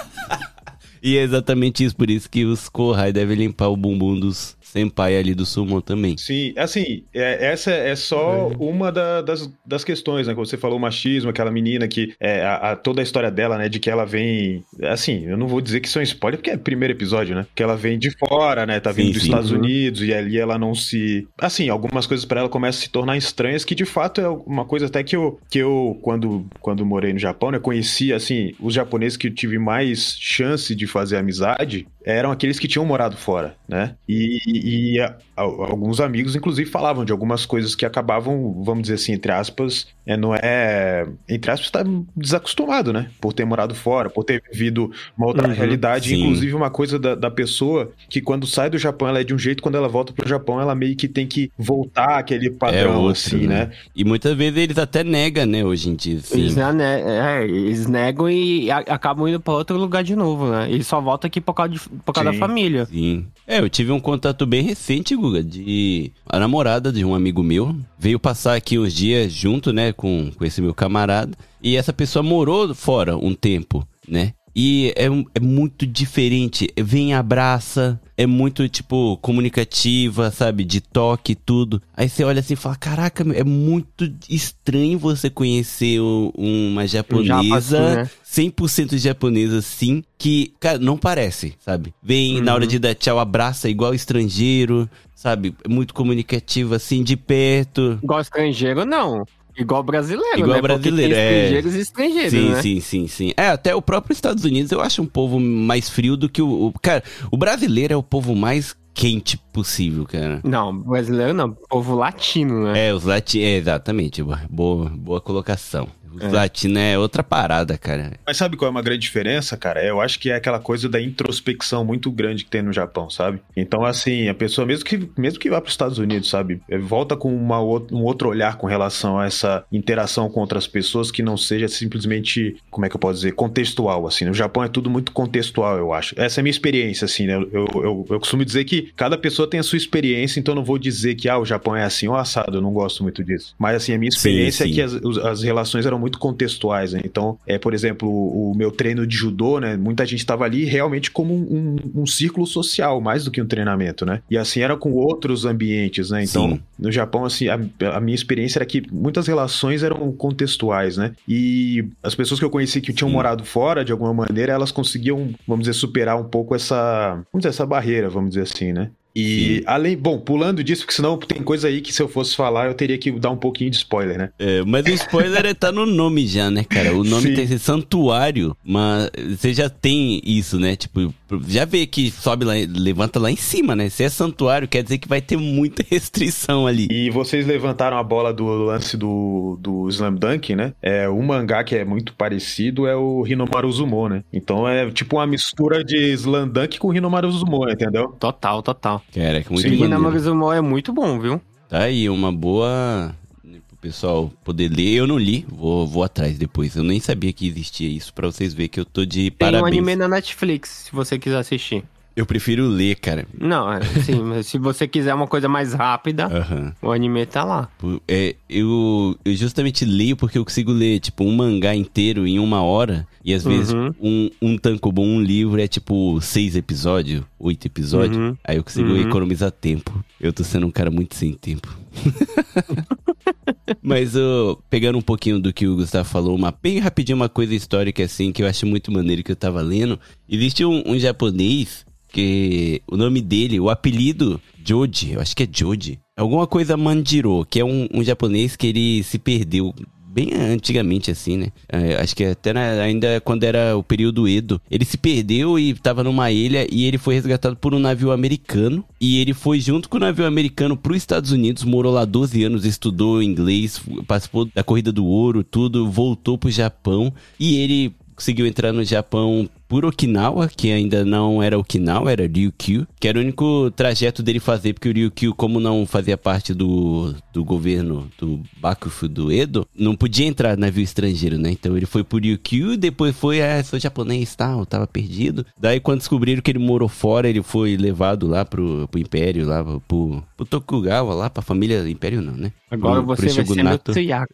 [1.02, 5.16] e é exatamente isso, por isso que os Kohai devem limpar o bumbum dos, senpai
[5.16, 6.16] ali do sumo também.
[6.16, 8.56] Sim, assim, é, essa é só é.
[8.58, 10.34] uma da, das, das questões, né?
[10.34, 13.68] Quando você falou machismo, aquela menina que é, a, a, toda a história dela, né?
[13.68, 14.64] De que ela vem.
[14.84, 17.34] Assim, eu não vou dizer que isso é um spoiler, porque é o primeiro episódio,
[17.34, 17.46] né?
[17.54, 18.78] Que ela vem de fora, né?
[18.78, 19.58] Tá vindo sim, dos sim, Estados uhum.
[19.58, 21.26] Unidos e ali ela não se.
[21.38, 24.64] Assim, algumas coisas para ela começam a se tornar estranhas, que de fato é uma
[24.64, 27.58] coisa até que eu, que eu quando, quando morei no Japão, né?
[27.58, 32.68] Conheci, assim, os japoneses que eu tive mais chance de fazer amizade eram aqueles que
[32.68, 33.94] tinham morado fora, né?
[34.08, 38.94] E, e a, a, alguns amigos, inclusive, falavam de algumas coisas que acabavam, vamos dizer
[38.94, 41.06] assim, entre aspas, é, não é.
[41.28, 41.84] Entre aspas, tá
[42.16, 43.10] desacostumado, né?
[43.20, 46.08] Por ter morado fora, por ter vivido uma outra uhum, realidade.
[46.08, 46.22] Sim.
[46.22, 49.38] Inclusive, uma coisa da, da, pessoa que quando sai do Japão, ela é de um
[49.38, 52.96] jeito, quando ela volta pro Japão, ela meio que tem que voltar aquele padrão, é
[52.96, 53.66] outro, assim, né?
[53.66, 53.72] né?
[53.94, 56.18] E muitas vezes eles até negam, né, hoje em dia.
[56.18, 56.40] Assim.
[56.40, 60.70] Eles, né, é, eles negam e acabam indo pra outro lugar de novo, né?
[60.70, 62.38] Eles só voltam aqui por causa de por causa Sim.
[62.38, 62.86] da família.
[62.86, 63.26] Sim.
[63.46, 67.76] É, eu tive um contato bem recente, Guga, de a namorada de um amigo meu.
[67.96, 71.38] Veio passar aqui uns dias junto, né, com, com esse meu camarada.
[71.62, 74.32] E essa pessoa morou fora um tempo, né?
[74.54, 76.68] E é, é muito diferente.
[76.76, 80.64] Vem, abraça, é muito, tipo, comunicativa, sabe?
[80.64, 81.80] De toque, tudo.
[81.96, 88.10] Aí você olha assim e fala: Caraca, é muito estranho você conhecer uma japonesa, né?
[88.26, 91.92] 100% japonesa, sim, que, cara, não parece, sabe?
[92.02, 92.44] Vem uhum.
[92.44, 95.54] na hora de dar tchau, abraça igual estrangeiro, sabe?
[95.64, 97.98] É muito comunicativa, assim, de perto.
[98.02, 99.24] Igual estrangeiro, não.
[99.60, 100.62] Igual brasileiro, Igual né?
[100.62, 101.44] brasileiro, é.
[101.44, 102.62] Estrangeiros e estrangeiros, sim, né?
[102.62, 103.32] Sim, sim, sim.
[103.36, 106.66] É, até o próprio Estados Unidos eu acho um povo mais frio do que o...
[106.68, 110.40] o cara, o brasileiro é o povo mais quente possível, cara.
[110.42, 112.88] Não, brasileiro não, povo latino, né?
[112.88, 115.88] É, os latinos, é, exatamente, boa, boa colocação.
[116.14, 118.12] Os latinos é outra parada, cara.
[118.26, 119.84] Mas sabe qual é uma grande diferença, cara?
[119.84, 123.40] Eu acho que é aquela coisa da introspecção muito grande que tem no Japão, sabe?
[123.56, 126.60] Então, assim, a pessoa, mesmo que, mesmo que vá para os Estados Unidos, sabe?
[126.68, 131.10] é, Volta com uma, um outro olhar com relação a essa interação com outras pessoas
[131.10, 134.24] que não seja simplesmente, como é que eu posso dizer, contextual, assim.
[134.24, 136.14] No Japão é tudo muito contextual, eu acho.
[136.18, 137.34] Essa é a minha experiência, assim, né?
[137.34, 140.78] Eu, eu, eu costumo dizer que cada pessoa tem a sua experiência, então não vou
[140.78, 143.54] dizer que, ah, o Japão é assim ou assado, eu não gosto muito disso.
[143.58, 144.72] Mas, assim, a minha experiência sim.
[144.72, 144.94] é que as,
[145.24, 147.00] as relações eram muito contextuais, né?
[147.04, 149.76] Então, é, por exemplo, o, o meu treino de judô, né?
[149.76, 153.46] Muita gente estava ali realmente como um, um, um círculo social, mais do que um
[153.46, 154.22] treinamento, né?
[154.30, 156.24] E assim era com outros ambientes, né?
[156.24, 156.60] Então, Sim.
[156.78, 157.58] no Japão, assim, a,
[157.94, 161.12] a minha experiência era que muitas relações eram contextuais, né?
[161.28, 163.14] E as pessoas que eu conheci que tinham Sim.
[163.14, 167.48] morado fora, de alguma maneira, elas conseguiam, vamos dizer, superar um pouco essa, vamos dizer,
[167.50, 168.90] essa barreira, vamos dizer assim, né?
[169.14, 172.66] E além, bom, pulando disso, porque senão tem coisa aí que se eu fosse falar
[172.66, 174.30] eu teria que dar um pouquinho de spoiler, né?
[174.38, 176.94] É, mas o spoiler é tá no nome já, né, cara?
[176.94, 177.34] O nome Sim.
[177.34, 180.76] tem esse santuário, mas você já tem isso, né?
[180.76, 181.12] Tipo,
[181.46, 183.88] já vê que sobe lá, levanta lá em cima, né?
[183.88, 186.88] Se é santuário, quer dizer que vai ter muita restrição ali.
[186.90, 190.72] E vocês levantaram a bola do lance do, do Slam Dunk, né?
[190.80, 194.24] É, um mangá que é muito parecido é o Hinomaru Zumo, né?
[194.32, 198.08] Então é tipo uma mistura de Slam Dunk com Hinomaru Zumo, entendeu?
[198.18, 198.99] Total, total.
[199.14, 199.74] Caraca, muito Sim.
[199.74, 200.02] E na maneiro.
[200.02, 201.40] Magazumo é muito bom, viu?
[201.68, 203.14] Tá aí, uma boa.
[203.44, 204.94] né, Pro pessoal poder ler.
[204.94, 206.74] Eu não li, vou, vou atrás depois.
[206.76, 209.52] Eu nem sabia que existia isso, pra vocês verem que eu tô de Tem um
[209.52, 209.66] parabéns.
[209.78, 211.84] anime na Netflix, se você quiser assistir.
[212.16, 213.24] Eu prefiro ler, cara.
[213.38, 216.74] Não, é, sim, mas se você quiser uma coisa mais rápida, Aham.
[216.82, 217.68] o anime tá lá.
[218.06, 222.62] É, eu, eu justamente leio porque eu consigo ler, tipo, um mangá inteiro em uma
[222.62, 223.06] hora.
[223.24, 223.92] E às vezes Uhum.
[224.00, 228.16] um, um tankobon, um livro, é tipo seis episódios, oito episódios.
[228.16, 228.36] Uhum.
[228.42, 229.00] Aí eu consigo Uhum.
[229.00, 230.02] economizar tempo.
[230.20, 231.68] Eu tô sendo um cara muito sem tempo.
[233.82, 237.54] Mas ô, pegando um pouquinho do que o Gustavo falou, uma bem rapidinho uma coisa
[237.54, 239.98] histórica assim que eu acho muito maneiro que eu tava lendo.
[240.28, 245.48] Existe um, um japonês que o nome dele, o apelido Joji, eu acho que é
[245.50, 249.72] Joji, alguma coisa Manjiro, que é um, um japonês que ele se perdeu
[250.12, 251.48] bem antigamente assim, né?
[251.68, 254.60] É, acho que até na- ainda quando era o período Edo.
[254.70, 258.84] Ele se perdeu e tava numa ilha e ele foi resgatado por um navio americano.
[259.00, 262.64] E ele foi junto com o navio americano pros Estados Unidos, morou lá 12 anos,
[262.64, 268.72] estudou inglês, participou da corrida do ouro, tudo, voltou pro Japão e ele conseguiu entrar
[268.72, 273.70] no Japão por Okinawa, que ainda não era Okinawa, era Ryukyu, que era o único
[273.70, 279.06] trajeto dele fazer, porque o Ryukyu, como não fazia parte do, do governo do Bakufu
[279.06, 281.52] do Edo, não podia entrar navio estrangeiro, né?
[281.52, 285.46] Então ele foi por Ryukyu, depois foi, ah, sou japonês, tal, tava perdido.
[285.56, 289.62] Daí quando descobriram que ele morou fora, ele foi levado lá pro, pro Império, lá
[289.62, 292.50] pro, pro Tokugawa, lá pra família Império não, né?
[292.68, 293.92] Agora Pro- você pro vai ser meu shogunato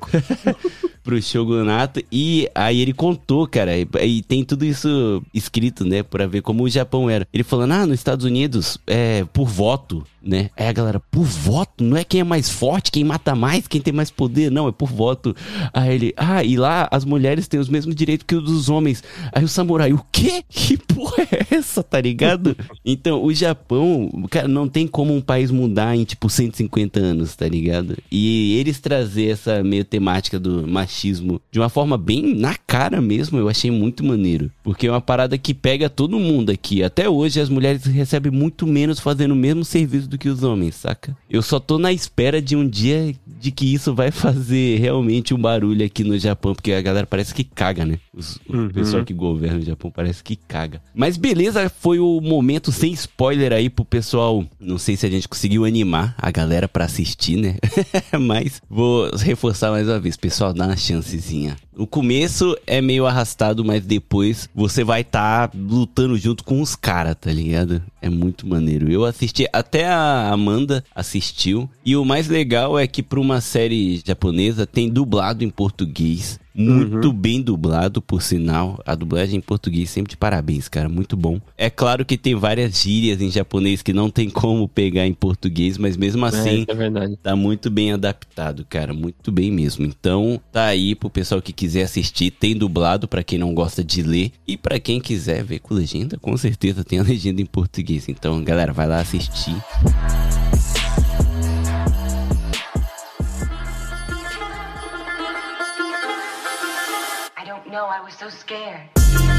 [1.04, 6.26] pro shogunato e aí ele contou, cara, e, e tem tudo isso escrito, né, pra
[6.26, 7.26] ver como o Japão era.
[7.32, 10.50] Ele falando, ah, nos Estados Unidos, é por voto, né?
[10.56, 11.84] Aí a galera, por voto?
[11.84, 14.72] Não é quem é mais forte, quem mata mais, quem tem mais poder, não, é
[14.72, 15.34] por voto.
[15.72, 19.02] Aí ele, ah, e lá as mulheres têm os mesmos direitos que os dos homens.
[19.32, 20.42] Aí o samurai, o quê?
[20.48, 22.56] Que porra é essa, tá ligado?
[22.84, 27.46] então, o Japão, cara, não tem como um país mudar em, tipo, 150 anos, tá
[27.46, 27.96] ligado?
[28.10, 33.38] E eles trazer essa meio temática do machismo de uma forma bem na cara mesmo,
[33.38, 34.50] eu achei muito maneiro.
[34.64, 36.82] Porque é uma parada que pega todo mundo aqui.
[36.82, 40.74] Até hoje as mulheres recebem muito menos fazendo o mesmo serviço do que os homens,
[40.74, 41.16] saca?
[41.30, 45.38] Eu só tô na espera de um dia de que isso vai fazer realmente um
[45.38, 47.98] barulho aqui no Japão, porque a galera parece que caga, né?
[48.14, 48.68] Os- O Uhum.
[48.68, 50.80] pessoal que governa o Japão parece que caga.
[50.94, 54.44] Mas beleza, foi o momento sem spoiler aí pro pessoal.
[54.60, 57.56] Não sei se a gente conseguiu animar a galera pra assistir, né?
[58.20, 61.56] Mas vou reforçar mais uma vez, pessoal, dá uma chancezinha.
[61.76, 67.16] O começo é meio arrastado, mas depois você vai estar lutando junto com os caras,
[67.20, 67.82] tá ligado?
[68.00, 68.90] É muito maneiro.
[68.90, 71.68] Eu assisti, até a Amanda assistiu.
[71.84, 76.38] E o mais legal é que pra uma série japonesa tem dublado em português.
[76.56, 78.80] Muito bem dublado, por sinal.
[78.86, 80.88] A dublagem em português sempre de parabéns, cara.
[80.88, 81.40] Muito bom.
[81.56, 85.76] É claro que tem várias gírias em japonês que não tem como pegar em português,
[85.76, 86.60] mas mesmo É, assim.
[86.62, 87.16] isso é verdade.
[87.22, 89.84] Tá muito bem adaptado, cara, muito bem mesmo.
[89.84, 94.02] Então, tá aí pro pessoal que quiser assistir, tem dublado pra quem não gosta de
[94.02, 98.08] ler e pra quem quiser ver com legenda, com certeza tem a legenda em português.
[98.08, 99.56] Então, galera, vai lá assistir.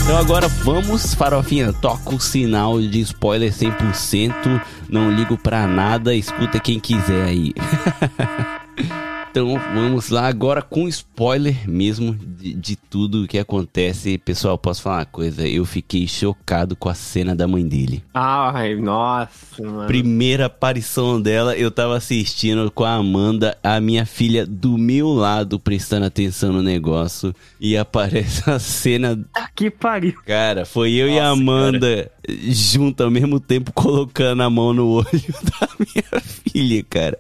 [0.04, 6.60] Então agora vamos, farofinha, toca o sinal de spoiler 100%, não ligo pra nada, escuta
[6.60, 7.54] quem quiser aí.
[9.38, 14.18] Então vamos lá agora com spoiler mesmo de, de tudo que acontece.
[14.18, 15.48] Pessoal, posso falar uma coisa?
[15.48, 18.04] Eu fiquei chocado com a cena da mãe dele.
[18.16, 19.86] Ai, nossa, mano.
[19.86, 25.60] Primeira aparição dela, eu tava assistindo com a Amanda, a minha filha do meu lado,
[25.60, 27.32] prestando atenção no negócio.
[27.60, 29.24] E aparece a cena.
[29.36, 30.16] Ah, Que pariu.
[30.26, 34.88] Cara, foi eu e a Nossa, Amanda junto ao mesmo tempo colocando a mão no
[34.88, 35.06] olho
[35.60, 37.20] da minha filha, cara.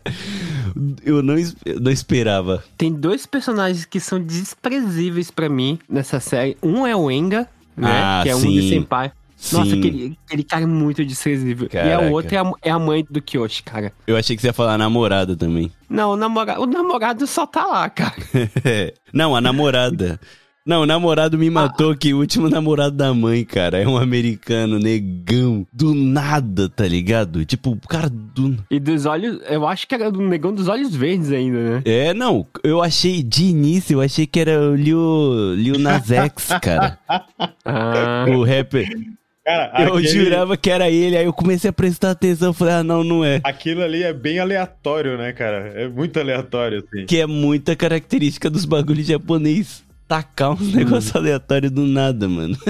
[1.04, 2.64] Eu não, eu não esperava.
[2.78, 6.58] Tem dois personagens que são desprezíveis pra mim nessa série.
[6.62, 7.90] Um é o Enga, né?
[7.90, 8.52] Ah, que é um sim.
[8.52, 9.12] de senpai.
[9.54, 11.68] Nossa, aquele, aquele cara é muito desprezível.
[11.68, 12.08] E Caraca.
[12.08, 13.94] a outra é a, é a mãe do Kyoshi, cara.
[14.08, 15.72] Eu achei que você ia falar namorada também.
[15.88, 18.16] Não, o namorado, o namorado só tá lá, cara.
[19.14, 20.20] não, a namorada.
[20.68, 24.78] Não, o namorado me matou que o último namorado da mãe, cara, é um americano
[24.78, 25.66] negão.
[25.72, 27.46] Do nada, tá ligado?
[27.46, 28.58] Tipo, o cara do.
[28.70, 31.82] E dos olhos, eu acho que era do negão dos olhos verdes ainda, né?
[31.86, 36.48] É, não, eu achei, de início, eu achei que era o Lil, Lil Nas X,
[36.62, 37.00] cara.
[37.64, 38.88] Ah, o rapper.
[39.46, 42.84] Cara, Eu aquele- jurava que era ele, aí eu comecei a prestar atenção, falei, ah,
[42.84, 43.40] não, não é.
[43.46, 45.72] Aquilo ali é bem aleatório, né, cara?
[45.76, 47.06] É muito aleatório, assim.
[47.06, 49.87] Que é muita característica dos bagulhos japonês.
[50.08, 52.58] Tacar uns negócios aleatórios do nada, mano.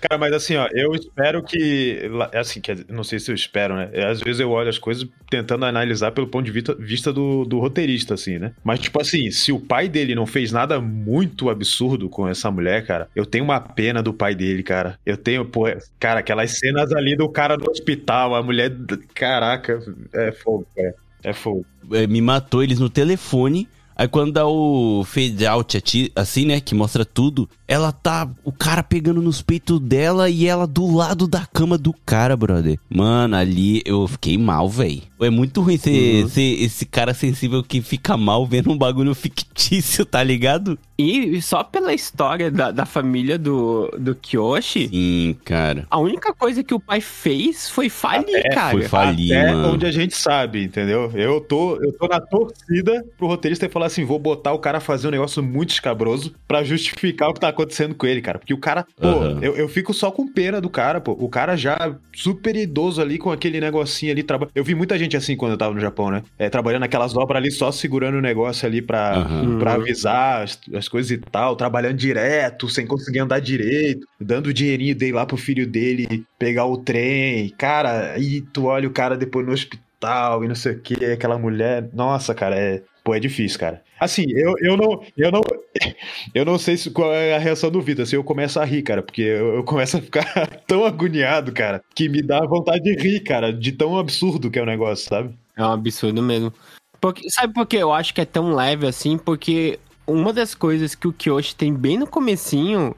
[0.00, 2.06] Cara, mas assim, ó, eu espero que.
[2.10, 3.88] lá- Assim, dizer, não sei se eu espero, né?
[3.92, 7.46] É, Às vezes eu olho as coisas tentando analisar pelo ponto de vista, vista do,
[7.46, 8.52] do roteirista, assim, né?
[8.62, 12.84] Mas, tipo assim, se o pai dele não fez nada muito absurdo com essa mulher,
[12.86, 14.98] cara, eu tenho uma pena do pai dele, cara.
[15.06, 15.64] Eu tenho, pô,
[15.98, 18.70] cara, aquelas cenas ali do cara no hospital, a mulher.
[19.14, 20.94] Caraca, é fogo, cara.
[21.22, 21.64] É fogo.
[21.92, 23.66] É, me matou eles no telefone.
[23.96, 28.82] Aí quando dá o fade out assim, né, que mostra tudo, ela tá, o cara
[28.82, 32.78] pegando nos peitos dela e ela do lado da cama do cara, brother.
[32.88, 35.02] Mano, ali eu fiquei mal, velho.
[35.20, 40.04] É muito ruim ser, ser esse cara sensível que fica mal vendo um bagulho fictício,
[40.04, 40.78] tá ligado?
[40.96, 45.86] e só pela história da, da família do, do Kyoshi, Sim, cara.
[45.90, 48.70] a única coisa que o pai fez foi falir, cara.
[48.70, 49.74] Foi falir, Até mano.
[49.74, 51.10] onde a gente sabe, entendeu?
[51.14, 55.08] Eu tô, eu tô na torcida pro roteirista falar assim: vou botar o cara fazer
[55.08, 58.38] um negócio muito escabroso pra justificar o que tá acontecendo com ele, cara.
[58.38, 59.38] Porque o cara, pô, Aham.
[59.42, 61.12] eu, eu fico só com pena do cara, pô.
[61.12, 64.22] O cara já super idoso ali com aquele negocinho ali.
[64.22, 64.48] Traba...
[64.54, 66.22] Eu vi muita gente assim quando eu tava no Japão, né?
[66.38, 69.58] É, trabalhando naquelas obras ali, só segurando o negócio ali pra, Aham.
[69.58, 74.52] pra avisar as, as coisas e tal, trabalhando direto, sem conseguir andar direito, dando o
[74.52, 77.48] dinheirinho dele lá pro filho dele pegar o trem.
[77.56, 81.38] Cara, aí tu olha o cara depois no hospital e não sei o que, aquela
[81.38, 81.88] mulher.
[81.92, 82.82] Nossa, cara, é.
[83.04, 83.82] Pô, é difícil, cara.
[84.00, 85.04] Assim, eu, eu não.
[85.16, 85.42] Eu não.
[86.34, 88.02] Eu não sei se, qual é a reação do Vitor.
[88.02, 90.24] Assim, eu começo a rir, cara, porque eu, eu começo a ficar
[90.66, 94.62] tão agoniado, cara, que me dá vontade de rir, cara, de tão absurdo que é
[94.62, 95.34] o negócio, sabe?
[95.56, 96.52] É um absurdo mesmo.
[97.00, 99.18] Porque, sabe por que eu acho que é tão leve assim?
[99.18, 102.94] Porque uma das coisas que o Kyoshi tem bem no comecinho,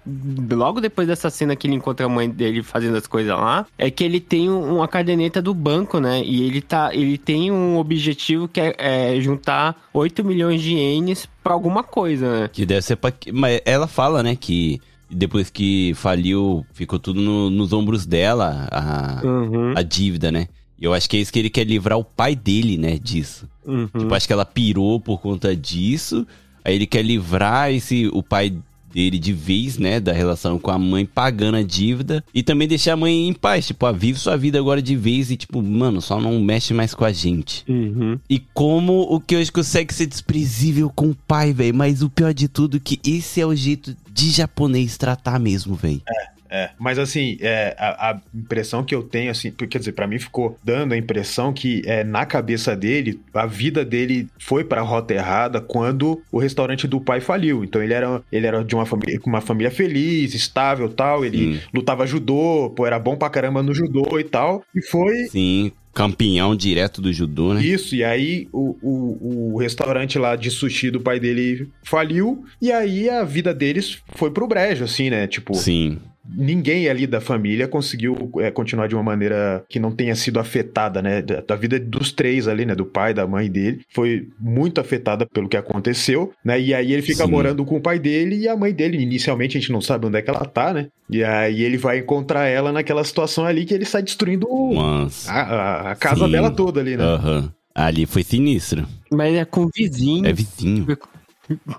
[0.50, 3.90] logo depois dessa cena que ele encontra a mãe dele fazendo as coisas lá, é
[3.90, 6.22] que ele tem um- uma caderneta do banco, né?
[6.24, 8.74] E ele tá, ele tem um objetivo que é,
[9.16, 12.50] é juntar 8 milhões de ienes pra alguma coisa, né?
[12.52, 13.12] Que deve ser pra.
[13.32, 19.20] Mas ela fala, né, que depois que faliu, ficou tudo no- nos ombros dela, a,
[19.24, 19.72] Uhum.
[19.76, 20.48] a dívida, né?
[20.78, 23.48] E eu acho que é isso que ele quer livrar o pai dele, né, disso.
[23.64, 23.86] uhum.
[23.98, 26.26] Tipo, acho que ela pirou por conta disso.
[26.66, 28.52] Aí ele quer livrar esse o pai
[28.92, 32.94] dele de vez, né, da relação com a mãe pagando a dívida e também deixar
[32.94, 36.00] a mãe em paz, tipo, ah, vive sua vida agora de vez e tipo, mano,
[36.00, 37.64] só não mexe mais com a gente.
[37.68, 38.18] Uhum.
[38.28, 42.34] E como o que hoje consegue ser desprezível com o pai, velho, mas o pior
[42.34, 46.02] de tudo é que esse é o jeito de japonês tratar mesmo, velho.
[46.08, 46.35] É,
[46.78, 50.58] mas assim, é, a, a impressão que eu tenho, assim, quer dizer, pra mim ficou
[50.62, 55.60] dando a impressão que é, na cabeça dele, a vida dele foi pra rota errada
[55.60, 57.64] quando o restaurante do pai faliu.
[57.64, 61.60] Então ele era, ele era de uma família, uma família feliz, estável tal, ele Sim.
[61.72, 66.54] lutava judô, pô, era bom pra caramba no judô e tal, e foi Sim, campeão
[66.54, 67.62] direto do judô, né?
[67.62, 72.70] isso, e aí o, o, o restaurante lá de sushi do pai dele faliu, e
[72.70, 75.26] aí a vida deles foi pro brejo, assim, né?
[75.26, 75.98] Tipo, Sim.
[76.28, 81.00] Ninguém ali da família conseguiu é, continuar de uma maneira que não tenha sido afetada,
[81.02, 81.22] né?
[81.22, 82.74] Da, da vida dos três ali, né?
[82.74, 86.60] Do pai, da mãe dele, foi muito afetada pelo que aconteceu, né?
[86.60, 87.30] E aí ele fica Sim.
[87.30, 90.18] morando com o pai dele e a mãe dele, inicialmente a gente não sabe onde
[90.18, 90.88] é que ela tá, né?
[91.10, 94.46] E aí ele vai encontrar ela naquela situação ali que ele sai destruindo
[94.80, 96.32] a, a- a casa Sim.
[96.32, 97.04] dela toda ali, né?
[97.04, 97.52] Aham.
[97.74, 98.86] Ali foi sinistro.
[99.12, 100.26] Mas é com o vizinho.
[100.26, 100.86] É vizinho.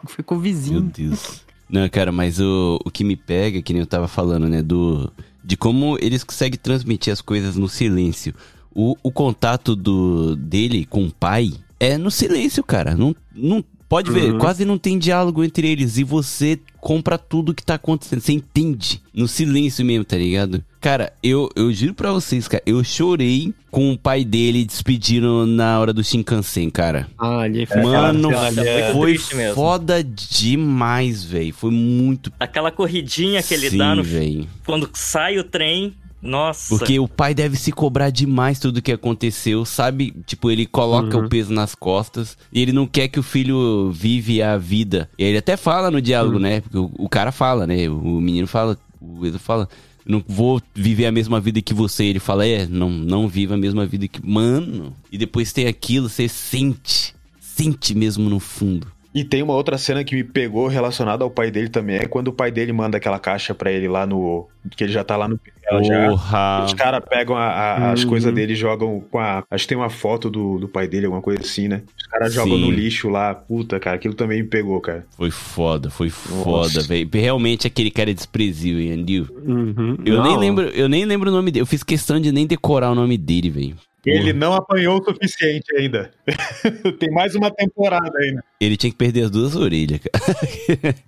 [0.06, 0.82] Foi com o Meu vizinho.
[0.82, 1.42] Deus.
[1.70, 5.12] Não, cara, mas o, o que me pega, que nem eu tava falando, né, do...
[5.44, 8.34] De como eles conseguem transmitir as coisas no silêncio.
[8.74, 12.96] O, o contato do dele com o pai é no silêncio, cara.
[12.96, 14.38] Não, não, Pode ver, Uhum.
[14.40, 18.20] quase não tem diálogo entre eles e você compra tudo que tá acontecendo.
[18.20, 20.62] Você entende no silêncio mesmo, tá ligado?
[20.82, 25.80] Cara, eu, eu juro pra vocês, cara, eu chorei com o pai dele despedindo na
[25.80, 27.08] hora do Shinkansen, cara.
[27.18, 29.56] Ah, ali foi Mano, é foi mesmo.
[29.56, 31.54] foda demais, velho.
[31.54, 32.32] Foi muito.
[32.40, 34.48] Aquela corridinha que ele Sim, dá no, velho.
[34.66, 35.94] quando sai o trem.
[36.22, 36.70] Nossa.
[36.70, 40.14] Porque o pai deve se cobrar demais tudo que aconteceu, sabe?
[40.26, 41.26] Tipo, ele coloca Uhum.
[41.26, 45.10] o peso nas costas e ele não quer que o filho vive a vida.
[45.18, 46.62] E ele até fala no diálogo, né?
[46.62, 47.88] Porque o, o cara fala, né?
[47.88, 49.70] O menino fala, o Edu fala,
[50.06, 52.06] não vou viver a mesma vida que você.
[52.06, 54.26] Ele fala, é, não, não viva a mesma vida que.
[54.26, 54.96] Mano!
[55.12, 57.14] E depois tem aquilo, você sente.
[57.40, 58.88] Sente mesmo no fundo.
[59.18, 62.28] E tem uma outra cena que me pegou relacionada ao pai dele também, é quando
[62.28, 64.48] o pai dele manda aquela caixa pra ele lá no.
[64.76, 65.40] que ele já tá lá no
[65.84, 66.10] já.
[66.10, 66.64] Porra!
[66.66, 68.10] Os caras pegam a- a- as Uhum.
[68.10, 69.44] coisas dele e jogam com a.
[69.50, 71.82] Acho que tem uma foto do, do pai dele, alguma coisa assim, né?
[71.98, 73.34] Os caras jogam no lixo lá.
[73.34, 75.06] Puta, cara, aquilo também me pegou, cara.
[75.18, 77.10] Foi foda, foi foda, velho.
[77.14, 79.28] Realmente aquele cara é desprezível, Andil.
[79.46, 79.98] Uhum.
[80.06, 81.62] Eu nem lembro, eu nem lembro o nome dele.
[81.64, 83.76] Eu fiz questão de nem decorar o nome dele, velho.
[84.10, 86.12] Ele não apanhou o suficiente ainda.
[87.00, 88.44] tem mais uma temporada ainda.
[88.60, 90.96] Ele tinha que perder as duas orelhas, cara.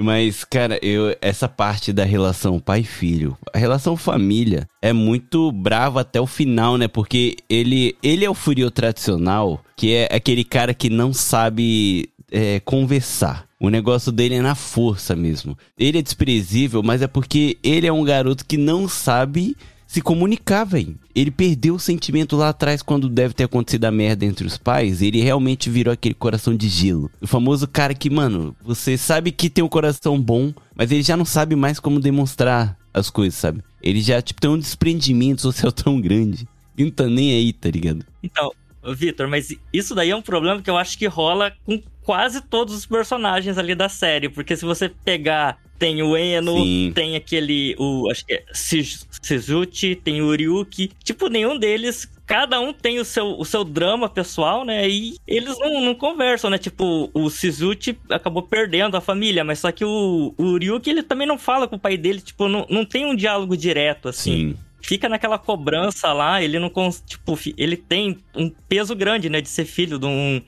[0.00, 5.50] Mas, cara, eu, essa parte da relação pai e filho, a relação família é muito
[5.50, 6.86] brava até o final, né?
[6.86, 12.60] Porque ele, ele é o Furio tradicional, que é aquele cara que não sabe é,
[12.60, 13.48] conversar.
[13.58, 15.58] O negócio dele é na força mesmo.
[15.76, 19.56] Ele é desprezível, mas é porque ele é um garoto que não sabe
[19.88, 20.96] se comunicar, velho.
[21.14, 25.00] Ele perdeu o sentimento lá atrás quando deve ter acontecido a merda entre os pais.
[25.00, 27.10] Ele realmente virou aquele coração de gelo.
[27.22, 31.16] O famoso cara que, mano, você sabe que tem um coração bom, mas ele já
[31.16, 33.62] não sabe mais como demonstrar as coisas, sabe?
[33.82, 36.46] Ele já, tipo, tem um desprendimento social tão grande.
[36.76, 38.04] E não tá nem aí, tá ligado?
[38.22, 38.52] Então,
[38.94, 42.74] Vitor, mas isso daí é um problema que eu acho que rola com quase todos
[42.74, 44.28] os personagens ali da série.
[44.28, 45.58] Porque se você pegar.
[45.78, 46.92] Tem o Eno, Sim.
[46.92, 47.76] tem aquele.
[47.78, 50.90] O, acho que é Shizuchi, tem o Ryuki.
[51.04, 52.08] Tipo, nenhum deles.
[52.26, 54.86] Cada um tem o seu, o seu drama pessoal, né?
[54.86, 56.58] E eles não, não conversam, né?
[56.58, 61.26] Tipo, o Shizuchi acabou perdendo a família, mas só que o, o Ryuki, ele também
[61.26, 62.20] não fala com o pai dele.
[62.20, 64.56] Tipo, não, não tem um diálogo direto, assim Sim.
[64.82, 67.02] fica naquela cobrança lá, ele não cons...
[67.06, 70.42] tipo, ele tem um peso grande, né, de ser filho de um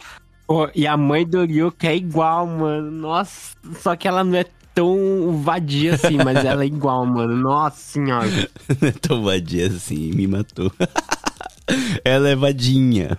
[0.50, 2.90] Pô, e a mãe do Ryuki é igual, mano.
[2.90, 4.44] Nossa, só que ela não é
[4.80, 7.36] tão vadia assim, mas ela é igual, mano.
[7.36, 8.48] Nossa senhora.
[9.02, 10.72] Tão vadia assim, me matou.
[12.04, 13.18] Ela é vadinha.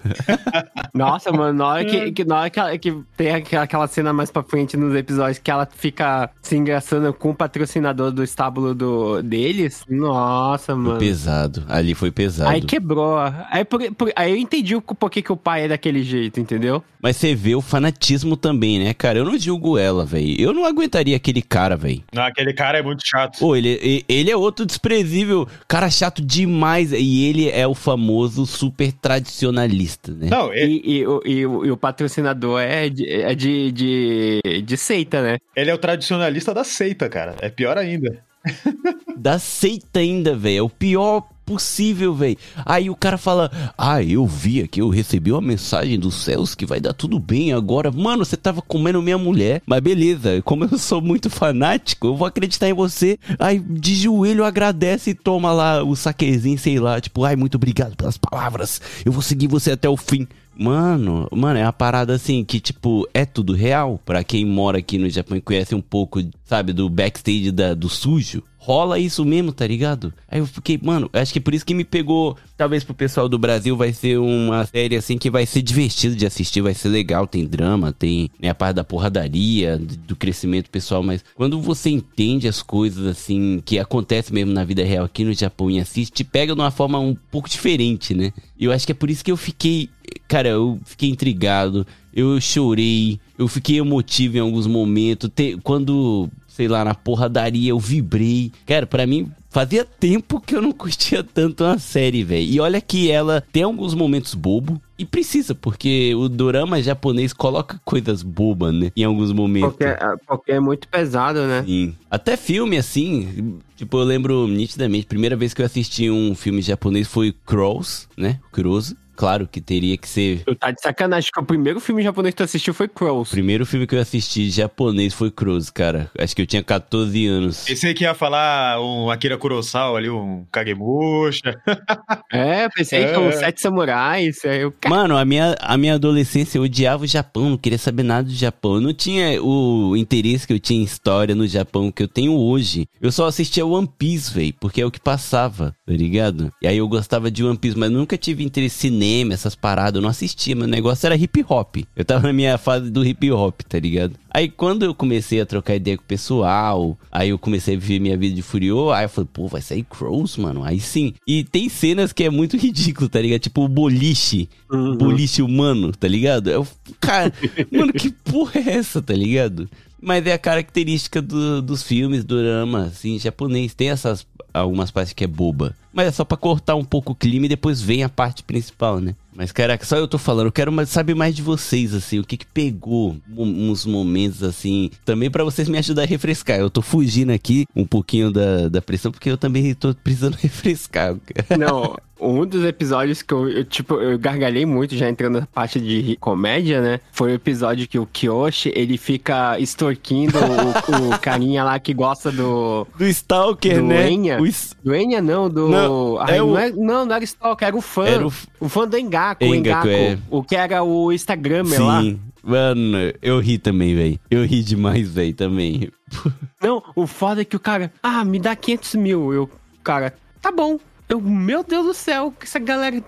[0.94, 4.30] Nossa, mano, na hora que, que, na hora que, ela- que tem aquela, cena mais
[4.32, 9.22] pra frente nos episódios que ela fica se engraçando com o patrocinador do estábulo do,
[9.22, 11.00] deles, nossa, Foi mano.
[11.00, 11.64] pesado.
[11.68, 12.50] Ali foi pesado.
[12.50, 13.18] Aí quebrou.
[13.50, 16.84] Aí, por- por- aí eu entendi o porquê que o pai é daquele jeito, entendeu?
[17.02, 19.18] Mas você vê o fanatismo também, né, cara?
[19.20, 20.40] Eu não julgo ela, velho.
[20.40, 22.04] Eu não aguentaria aquele cara, velho.
[22.14, 23.40] Não, aquele cara é muito chato.
[23.40, 25.48] Pô, ele, ele é outro desprezível.
[25.68, 26.92] Cara chato demais.
[26.92, 30.28] E ele é o famoso super tradicionalista, né?
[30.30, 34.62] Não, ele, E, e o- e o- e o patrocinador é de, é de, de,
[34.66, 35.38] de seita, né?
[35.56, 37.36] ele é o tradicionalista da seita, cara.
[37.42, 38.24] É pior ainda.
[39.18, 40.58] Da seita ainda, velho.
[40.58, 42.38] É o pior possível, velho.
[42.66, 46.66] Aí o cara fala: Ah, eu vi aqui, eu recebi uma mensagem dos céus que
[46.66, 47.92] vai dar tudo bem agora.
[47.92, 49.62] Mano, você tava comendo minha mulher.
[49.66, 53.18] Mas beleza, como eu sou muito fanático, eu vou acreditar em você.
[53.40, 57.00] Aí de joelho agradece e toma lá o saquezinho, sei lá.
[57.00, 58.82] Tipo, ai, muito obrigado pelas palavras.
[59.06, 60.28] Eu vou seguir você até o fim.
[60.58, 64.00] Mano, mano, é uma parada assim que, tipo, é tudo real.
[64.06, 67.90] Pra quem mora aqui no Japão e conhece um pouco, sabe, do backstage da, do
[67.90, 68.44] sujo.
[68.64, 70.14] Rola isso mesmo, tá ligado?
[70.28, 72.38] Aí eu fiquei, mano, acho que por isso que me pegou.
[72.56, 76.28] Talvez pro pessoal do Brasil vai ser uma série assim que vai ser divertido de
[76.28, 77.26] assistir, vai ser legal.
[77.26, 82.48] Tem drama, tem né, a parte da porradaria, do crescimento pessoal, mas quando você entende
[82.48, 86.24] as coisas assim que acontecem mesmo na vida real aqui no Japão e assiste, te
[86.24, 88.32] pega de uma forma um pouco diferente, né?
[88.60, 89.90] E eu acho que é por isso que eu fiquei,
[90.28, 95.30] cara, eu fiquei intrigado, eu chorei, eu fiquei emotivo em alguns momentos.
[95.34, 98.52] Te- quando, sei lá, na porradaria eu vibrei.
[98.66, 102.46] Cara, pra mim fazia tempo que eu não curtia tanto uma série, velho.
[102.50, 107.80] E olha que ela tem alguns momentos bobo e precisa, porque o dorama japonês coloca
[107.84, 108.92] coisas bobas, né?
[108.96, 109.72] Em alguns momentos.
[109.72, 109.86] Porque,
[110.28, 111.64] porque é muito pesado, né?
[111.66, 111.94] Sim.
[112.10, 117.08] Até filme, assim, tipo, eu lembro nitidamente, primeira vez que eu assisti um filme japonês
[117.08, 118.40] foi Crows, né?
[118.52, 118.96] Crows.
[119.22, 120.44] Claro que teria que ser.
[120.46, 123.30] Tu tá de sacanagem, que o primeiro filme japonês que tu assistiu foi O Crows.
[123.30, 126.10] primeiro filme que eu assisti japonês foi Crows, cara.
[126.18, 127.64] Acho que eu tinha 14 anos.
[127.66, 131.56] Pensei que ia falar um Akira Kurosawa ali, um Kagemusha.
[132.34, 133.32] É, pensei É, que com é.
[133.34, 134.44] Sete Samurais.
[134.46, 138.04] Aí eu, Mano, a minha, a minha adolescência eu odiava o Japão, não queria saber
[138.04, 138.76] nada do Japão.
[138.76, 142.34] Eu não tinha o interesse que eu tinha em história no Japão que eu tenho
[142.38, 142.88] hoje.
[143.02, 146.52] Eu só assistia One Piece, velho, porque é o que passava, tá ligado?
[146.62, 149.96] E aí eu gostava de One Piece, mas nunca tive interesse em cinema, essas paradas,
[149.96, 150.56] eu não assistia.
[150.56, 151.78] Meu negócio era hip hop.
[151.96, 154.14] Eu tava na minha fase do hip hop, tá ligado?
[154.34, 158.00] Aí quando eu comecei a trocar ideia com o pessoal, aí eu comecei a viver
[158.00, 160.64] minha vida de Furiô, aí eu falei, pô, vai sair Crows, mano.
[160.64, 161.14] Aí sim.
[161.28, 163.42] E tem cenas que é muito ridículo, tá ligado?
[163.42, 164.48] Tipo o boliche.
[164.72, 164.96] Uhum.
[164.98, 166.50] Boliche humano, tá ligado?
[166.50, 166.66] Eu,
[167.00, 167.34] cara,
[167.72, 169.70] mano, que porra é essa, tá ligado?
[170.02, 173.74] Mas é a característica do- dos filmes, do drama, assim, japonês.
[173.76, 175.76] Tem essas algumas partes que é boba.
[175.94, 179.00] Mas é só pra cortar um pouco o clima e depois vem a parte principal,
[179.00, 179.14] né?
[179.34, 182.38] Mas, caraca, só eu tô falando, eu quero saber mais de vocês, assim, o que
[182.38, 186.60] que pegou uns momentos, assim, também pra vocês me ajudar a refrescar.
[186.60, 191.16] Eu tô fugindo aqui um pouquinho da, da pressão, porque eu também tô precisando refrescar.
[191.58, 195.80] Não, um dos episódios que eu, eu, tipo, eu gargalhei muito já entrando na parte
[195.80, 197.00] de comédia, né?
[197.12, 202.32] Foi o episódio que o Kyoshi, ele fica extorquindo o, o carinha lá que gosta
[202.32, 202.86] do...
[202.98, 204.12] Do Stalker, Do né?
[204.12, 204.41] Enya?
[204.42, 205.68] O s- Do Enya, não, do...
[205.70, 208.06] Não, Ai, é o- não, é- não, não era Stalker, era o fã.
[208.06, 208.70] Era o- o...
[208.70, 210.04] fã do Engaku, o Engaku, Engaku.
[210.04, 210.18] é.
[210.30, 212.02] O que era o Instagramer lá.
[212.02, 212.20] Sim.
[212.44, 214.20] Mano, eu ri também, velho.
[214.30, 215.90] Eu ri demais, velho, também.
[216.62, 219.32] Não, o foda é que o cara, ah, me dá 500 mil.
[219.34, 219.50] Eu,
[219.84, 220.80] cara, tá bom.
[221.08, 223.04] Eu, meu Deus do céu, que essa galera.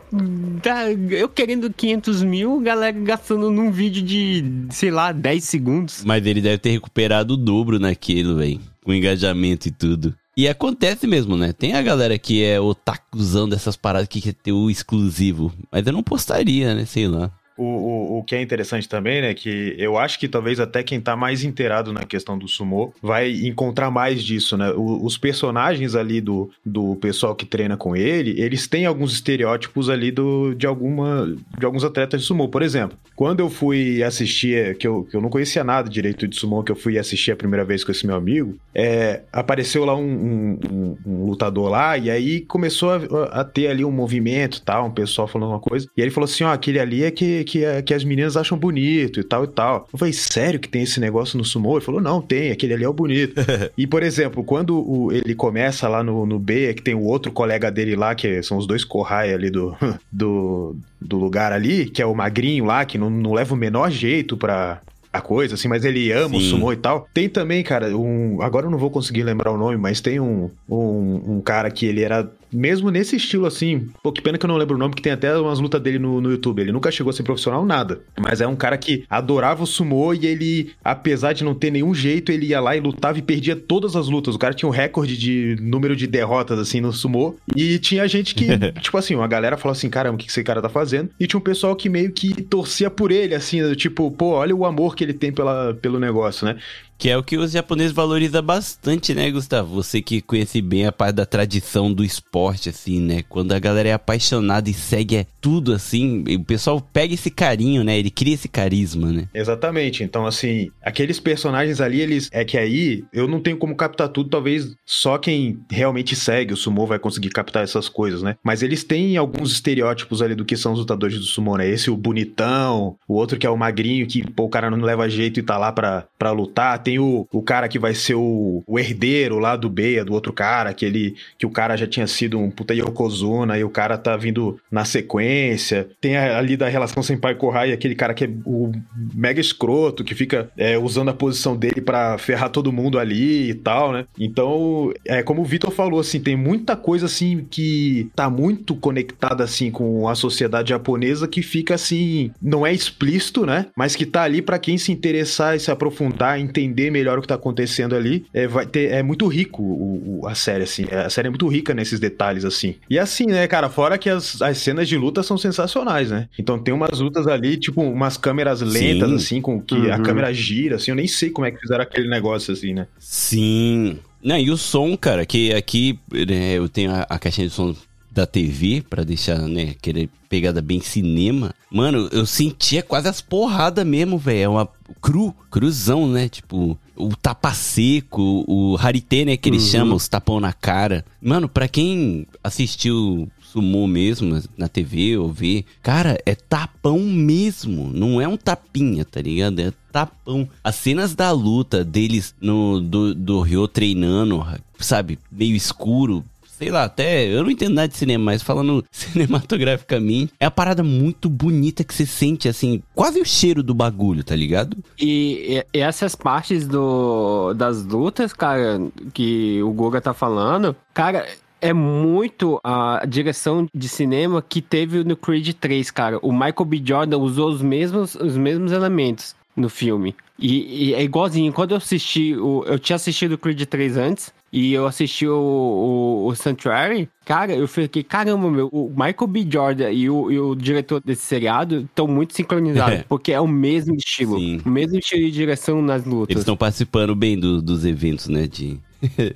[0.62, 6.04] dá- eu querendo 500 mil, galera gastando num vídeo de, sei lá, 10 segundos.
[6.06, 8.60] Mas ele deve ter recuperado o dobro naquilo, velho.
[8.84, 10.14] Com engajamento e tudo.
[10.36, 11.54] E acontece mesmo, né?
[11.54, 15.54] Tem a galera que é otakuzão dessas paradas que quer ter o exclusivo.
[15.72, 16.86] Mas eu não postaria, né?
[16.86, 17.32] Sei lá.
[17.58, 21.00] O, o, o que é interessante também, né, que eu acho que talvez até quem
[21.00, 24.72] tá mais inteirado na questão do sumô vai encontrar mais disso, né?
[24.72, 29.90] O- os personagens ali do, do pessoal que treina com ele, eles têm alguns estereótipos
[29.90, 32.48] ali do, de, alguma, de alguns atletas de sumô.
[32.48, 36.36] Por exemplo, quando eu fui assistir, que eu, que eu não conhecia nada direito de
[36.36, 39.96] sumô, que eu fui assistir a primeira vez com esse meu amigo, é, apareceu lá
[39.96, 44.88] um, um- um- lutador lá, e aí começou a, a ter ali um movimento tal,
[44.88, 47.64] um pessoal falando uma coisa, e ele falou assim, ó, aquele ali é que, que,
[47.64, 49.88] é- que as meninas acham bonito e tal e tal.
[49.92, 51.78] Eu falei, sério que tem esse negócio no sumô?
[51.78, 53.36] Ele falou, não, tem, aquele ali é o bonito.
[53.78, 57.04] e, por exemplo, quando o- ele começa lá no, no B, é que tem o
[57.04, 59.76] outro colega dele lá, que são os dois Kohai ali do,
[60.12, 63.90] do, do lugar ali, que é o magrinho lá, que não, não leva o menor
[63.92, 64.82] jeito pra,
[65.12, 66.50] a coisa, assim, mas ele ama o Sim.
[66.50, 67.08] sumô e tal.
[67.14, 68.42] Tem também, cara, um.
[68.42, 71.86] Agora eu não vou conseguir lembrar o nome, mas tem um, um, um cara que
[71.86, 72.30] ele era.
[72.54, 75.12] Mesmo nesse estilo assim, pô, que pena que eu não lembro o nome, que tem
[75.12, 76.62] até umas lutas dele no, no YouTube.
[76.62, 78.02] Ele nunca chegou a ser profissional, nada.
[78.20, 81.94] Mas é um cara que adorava o sumô e ele, apesar de não ter nenhum
[81.94, 84.36] jeito, ele ia lá e lutava e perdia todas as lutas.
[84.36, 87.36] O cara tinha um recorde de número de derrotas, assim, no sumô.
[87.56, 88.48] E tinha gente que,
[88.82, 91.10] tipo assim, uma galera falou assim: caramba, o que esse cara tá fazendo?
[91.20, 94.66] E tinha um pessoal que meio que torcia por ele, assim, tipo, pô, olha o
[94.66, 96.58] amor que ele tem pela, pelo negócio, né?
[96.98, 99.74] Que é o que os japoneses valorizam bastante, né, Gustavo?
[99.76, 103.24] Você que conhece bem a parte da tradição do esporte, assim, né?
[103.28, 107.84] Quando a galera é apaixonada e segue é tudo, assim, o pessoal pega esse carinho,
[107.84, 107.98] né?
[107.98, 109.28] Ele cria esse carisma, né?
[109.34, 110.04] Exatamente.
[110.04, 112.30] Então, assim, aqueles personagens ali, eles.
[112.32, 116.58] É que aí eu não tenho como captar tudo, talvez só quem realmente segue o
[116.58, 118.36] sumô vai conseguir captar essas coisas, né?
[118.44, 121.68] Mas eles têm alguns estereótipos ali do que são os lutadores do sumô, né?
[121.68, 125.10] Esse o bonitão, o outro que é o magrinho, que pô, o cara não leva
[125.10, 126.80] jeito e tá lá pra, pra lutar.
[126.84, 130.34] Tem o, o cara que vai ser o, o herdeiro lá do Beia, do outro
[130.34, 131.16] cara, que ele.
[131.38, 134.86] que o cara já tinha sido um puta Yokozuna e o cara tá vindo na
[134.86, 135.88] sequência.
[136.02, 138.72] Tem a- ali da relação sem pai Kohai, aquele cara que é o
[139.14, 143.54] mega escroto, que fica é, usando a posição dele pra ferrar todo mundo ali e
[143.54, 144.06] tal, né?
[144.20, 149.44] Então, é como o Vitor falou, assim, tem muita coisa assim que tá muito conectada
[149.44, 153.68] assim com a sociedade japonesa que fica assim, não é explícito, né?
[153.76, 157.28] Mas que tá ali pra quem se interessar e se aprofundar, entender melhor o que
[157.28, 160.86] tá acontecendo ali, é, vai ter, é muito rico o- o- a série, assim.
[160.86, 162.76] A série é muito rica nesses detalhes, assim.
[162.90, 166.28] E assim, né, cara, fora que as, as cenas de luta são sensacionais, né?
[166.38, 169.16] Então tem umas lutas ali, tipo, umas câmeras lentas, Sim.
[169.16, 170.04] assim, com que a Uhum.
[170.04, 172.88] câmera gira, assim, eu nem sei como é que fizeram aquele negócio, assim, né?
[173.00, 174.00] Sim.
[174.24, 177.76] Não, e o som, cara, que aqui né, eu tenho a, a caixinha de som
[178.14, 181.54] da TV pra deixar, né, aquele pegada bem cinema.
[181.72, 184.40] Mano, eu sentia quase as porradas mesmo, velho.
[184.44, 184.70] É uma
[185.02, 186.30] cru, cruzão, né?
[186.30, 189.70] Tipo, o tapa seco, o harité, né, que eles Uhum.
[189.70, 191.04] chamam, os tapão na cara.
[191.22, 197.92] Mano, pra quem assistiu sumô mesmo, na TV ou ver, cara, é tapão mesmo.
[197.94, 199.60] Não é um tapinha, tá ligado?
[199.60, 200.48] É tapão.
[200.64, 204.44] As cenas da luta deles no do, do Ryo treinando,
[204.80, 206.26] sabe, meio escuro,
[206.64, 210.82] sei lá, até eu não entendo nada de cinema, mas falando cinematograficamente, é a parada
[210.82, 214.78] muito bonita que você sente, assim, quase o cheiro do bagulho, tá ligado?
[214.98, 218.82] E, e essas partes do, das lutas, cara,
[219.14, 221.28] que o Guga tá falando, cara,
[221.60, 226.20] é muito a direção de cinema que teve no Creed 3, cara.
[226.22, 226.82] O Michael B.
[226.84, 230.16] Jordan usou os mesmos, os mesmos elementos no filme.
[230.38, 231.54] E, e é igualzinho.
[231.54, 236.28] Quando eu assisti, eu tinha assistido o Creed 3 antes, e eu assisti o, o,
[236.28, 239.48] o Sanctuary, cara, eu fiquei, caramba, meu, o Michael B.
[239.50, 243.06] Jordan e o, e o diretor desse seriado estão muito sincronizados, É.
[243.10, 244.62] porque é o mesmo estilo, Sim.
[244.64, 246.30] o mesmo estilo de direção nas lutas.
[246.30, 248.46] Eles estão participando bem do- dos eventos, né?
[248.46, 248.80] De,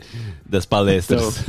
[0.50, 1.44] das palestras.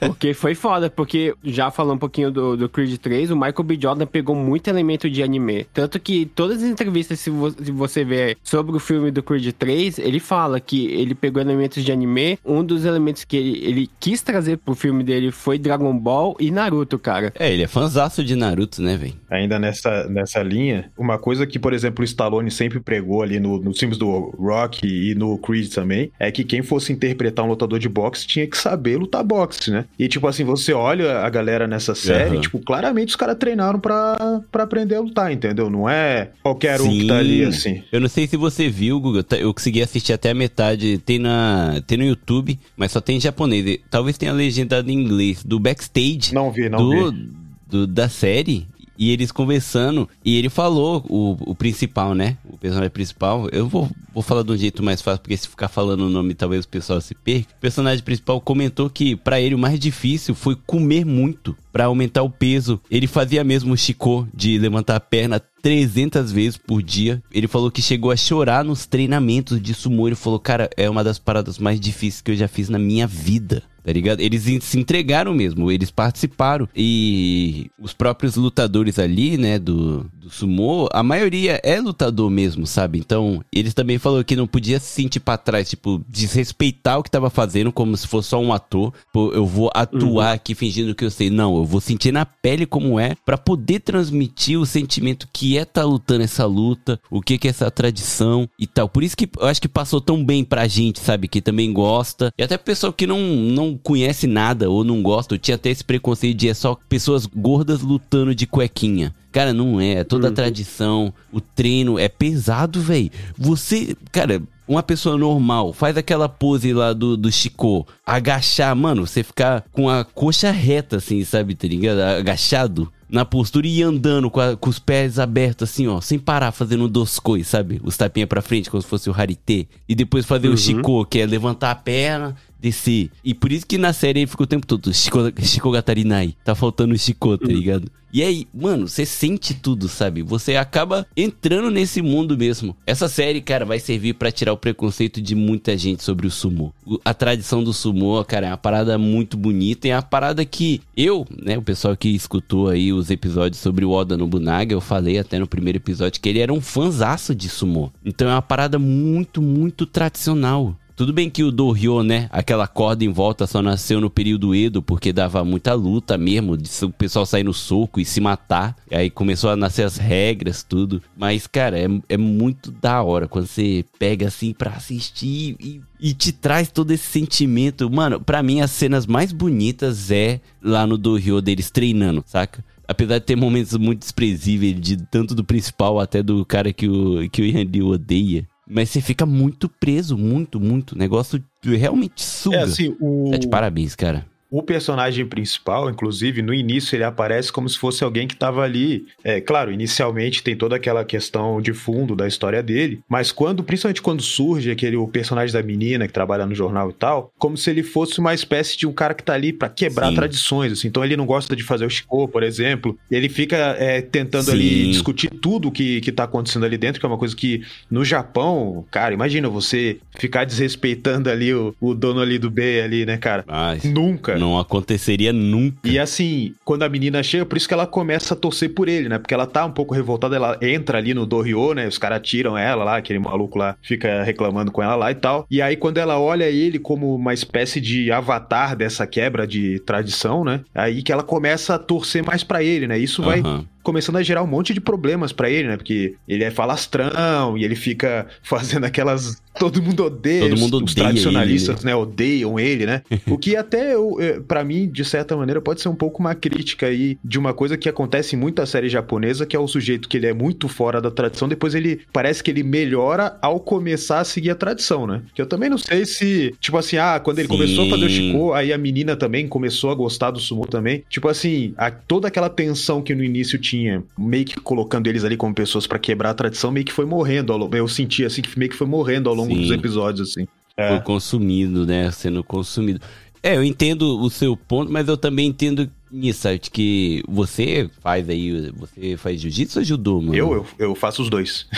[0.00, 3.78] Porque foi foda, porque já falando um pouquinho do, do Creed 3, o Michael B.
[3.80, 5.66] Jordan pegou muito elemento de anime.
[5.72, 9.52] Tanto que todas as entrevistas, se, vo- se você ver sobre o filme do Creed
[9.58, 12.38] 3, ele fala que ele pegou elementos de anime.
[12.44, 16.50] Um dos elementos que ele, ele quis trazer pro filme dele foi Dragon Ball e
[16.50, 17.32] Naruto, cara.
[17.38, 19.14] É, ele é fanzaço de Naruto, né, velho?
[19.30, 23.58] Ainda nessa, nessa linha, uma coisa que, por exemplo, o Stallone sempre pregou ali no,
[23.58, 27.78] nos filmes do Rock e no Creed também, é que quem fosse interpretar um lutador
[27.78, 29.84] de boxe tinha que saber lutar boxe, né?
[29.98, 32.40] E, tipo assim, você olha a galera nessa série, Aham.
[32.40, 35.68] tipo, claramente os caras treinaram pra, pra aprender a lutar, entendeu?
[35.70, 37.82] Não é qualquer um que tá ali, assim.
[37.92, 39.24] Eu não sei se você viu, Google.
[39.38, 40.98] Eu consegui assistir até a metade.
[40.98, 43.78] Tem, na, tem no YouTube, mas só tem em japonês.
[43.90, 45.42] Talvez tenha legendado em inglês.
[45.44, 47.28] Do backstage Não vi, não do, vi.
[47.68, 48.66] do- da série.
[49.02, 50.08] E eles conversando.
[50.24, 52.36] E ele falou, o, o principal, né?
[52.48, 53.48] O personagem principal.
[53.50, 56.34] Eu vou, vou falar de um jeito mais fácil, porque se ficar falando o nome,
[56.34, 57.52] talvez o pessoal se perca.
[57.58, 62.22] O personagem principal comentou que pra ele o mais difícil foi comer muito pra aumentar
[62.22, 62.80] o peso.
[62.88, 67.20] Ele fazia mesmo o Chico de levantar a perna 300 vezes por dia.
[67.32, 70.06] Ele falou que chegou a chorar nos treinamentos de sumô.
[70.06, 73.08] Ele falou, cara, é uma das paradas mais difíceis que eu já fiz na minha
[73.08, 73.64] vida.
[73.82, 74.20] Tá ligado?
[74.20, 76.68] Eles se entregaram mesmo, eles participaram.
[76.74, 82.98] E os próprios lutadores ali, né, do, do sumô, a maioria é lutador mesmo, sabe?
[82.98, 87.10] Então, eles também falaram que não podia se sentir pra trás, tipo, desrespeitar o que
[87.10, 88.92] tava fazendo como se fosse só um ator.
[89.12, 91.28] Pô, eu vou atuar aqui fingindo que eu sei.
[91.28, 95.64] Não, eu vou sentir na pele como é pra poder transmitir o sentimento que é
[95.64, 98.88] tá lutando essa luta, o que que é essa tradição e tal.
[98.88, 101.26] Por isso que eu acho que passou tão bem pra gente, sabe?
[101.26, 102.32] Que também gosta.
[102.38, 105.82] E até pessoal que não, não conhece nada ou não gosta, ou tinha até esse
[105.82, 109.12] preconceito de é só pessoas gordas lutando de cuequinha.
[109.32, 109.92] Cara, não é.
[109.94, 113.10] É toda a tradição, o treino é pesado, velho.
[113.36, 119.22] Você, cara, uma pessoa normal faz aquela pose lá do, do Chico, agachar, mano, você
[119.22, 121.98] ficar com a coxa reta, assim, sabe, tá ligado?
[122.00, 126.18] Agachado na postura e ir andando com, a- com os pés abertos, assim, ó, sem
[126.18, 127.78] parar, fazendo dos coi, sabe?
[127.84, 129.66] Os tapinha pra frente, como se fosse o Harité.
[129.88, 133.10] E depois fazer o Chico, que é levantar a perna, descer.
[133.24, 136.36] E por isso que na série ele fica o tempo todo, Chico, Chico Gatarinai.
[136.44, 137.90] Tá faltando o Chico, tá ligado?
[138.12, 140.22] E aí, mano, você sente tudo, sabe?
[140.22, 142.76] Você acaba entrando nesse mundo mesmo.
[142.86, 146.74] Essa série, cara, vai servir pra tirar o preconceito de muita gente sobre o sumo.
[147.06, 149.88] A tradição do sumo, cara, é uma parada muito bonita.
[149.88, 153.82] E é uma parada que eu, né, o pessoal que escutou aí os episódios sobre
[153.82, 157.48] o Oda Nobunaga, eu falei até no primeiro episódio que ele era um fanzaço de
[157.48, 157.90] sumo.
[158.04, 160.76] Então é uma parada muito, muito tradicional.
[161.02, 164.80] Tudo bem que o Dohyo, né, aquela corda em volta só nasceu no período Edo,
[164.80, 168.76] porque dava muita luta mesmo, de o pessoal sair no soco e se matar.
[168.88, 171.02] E aí começou a nascer as regras, tudo.
[171.16, 176.14] Mas, cara, é, é muito da hora quando você pega assim pra assistir e, e
[176.14, 177.90] te traz todo esse sentimento.
[177.90, 182.64] Mano, pra mim as cenas mais bonitas é lá no Dohyo deles treinando, saca?
[182.86, 187.28] Apesar de ter momentos muito desprezíveis, de tanto do principal até do cara que o,
[187.28, 188.46] que o Yandy odeia.
[188.68, 190.92] Mas você fica muito preso, muito, muito.
[190.92, 192.56] O negócio realmente suga.
[192.58, 194.26] É assim, o, Tá de parabéns, cara.
[194.52, 199.06] O personagem principal, inclusive, no início ele aparece como se fosse alguém que tava ali.
[199.24, 204.02] É, claro, inicialmente tem toda aquela questão de fundo da história dele, mas quando, principalmente
[204.02, 207.70] quando surge aquele o personagem da menina que trabalha no jornal e tal, como se
[207.70, 210.16] ele fosse uma espécie de um cara que tá ali pra quebrar Sim.
[210.16, 210.88] tradições, assim.
[210.88, 212.98] Então ele não gosta de fazer o Chico, por exemplo.
[213.10, 214.52] Ele fica é, tentando Sim.
[214.52, 218.04] ali discutir tudo que, que tá acontecendo ali dentro, que é uma coisa que no
[218.04, 223.16] Japão, cara, imagina você ficar desrespeitando ali o, o dono ali do B ali, né,
[223.16, 223.44] cara?
[223.48, 224.41] Mas, Nunca.
[224.42, 225.76] Não aconteceria nunca.
[225.84, 229.08] E assim, quando a menina chega, por isso que ela começa a torcer por ele,
[229.08, 229.18] né?
[229.18, 231.86] Porque ela tá um pouco revoltada, ela entra ali no Doryo, né?
[231.86, 235.46] Os caras tiram ela lá, aquele maluco lá fica reclamando com ela lá e tal.
[235.50, 240.44] E aí, quando ela olha ele como uma espécie de avatar dessa quebra de tradição,
[240.44, 240.60] né?
[240.74, 242.98] Aí que ela começa a torcer mais pra ele, né?
[242.98, 243.71] Isso vai Aham.
[243.82, 245.76] Começando a gerar um monte de problemas pra ele, né?
[245.76, 249.40] Porque ele é falastrão e ele fica fazendo aquelas.
[249.58, 250.40] Todo mundo odeia.
[250.42, 251.94] Todo os- mundo os odeia tradicionalistas, né?
[251.94, 253.02] Odeiam ele, né?
[253.28, 256.34] o que até, eu, eh, pra mim, de certa maneira, pode ser um pouco uma
[256.34, 260.08] crítica aí de uma coisa que acontece em muita série japonesa, que é o sujeito
[260.08, 264.20] que ele é muito fora da tradição, depois ele parece que ele melhora ao começar
[264.20, 265.20] a seguir a tradição, né?
[265.34, 267.54] Que eu também não sei se, tipo assim, ah, quando ele Sim.
[267.54, 271.04] começou a fazer o Shiko, aí a menina também começou a gostar do sumo também.
[271.10, 273.71] Tipo assim, a- toda aquela tensão que no início tinha,
[274.18, 277.52] meio que colocando eles ali como pessoas pra quebrar a tradição, meio que foi morrendo.
[277.52, 279.60] ao Eu senti assim que meio que foi morrendo ao longo Sim.
[279.60, 280.46] dos episódios, assim.
[280.76, 282.10] Foi consumido, né?
[282.10, 283.00] Sendo consumido.
[283.42, 286.60] É, eu entendo o seu ponto, mas eu também entendo nisso, sabe?
[286.60, 290.34] Que você faz aí, você faz jiu-jitsu ou judô, mano?
[290.36, 291.66] Eu, eu, eu faço os dois.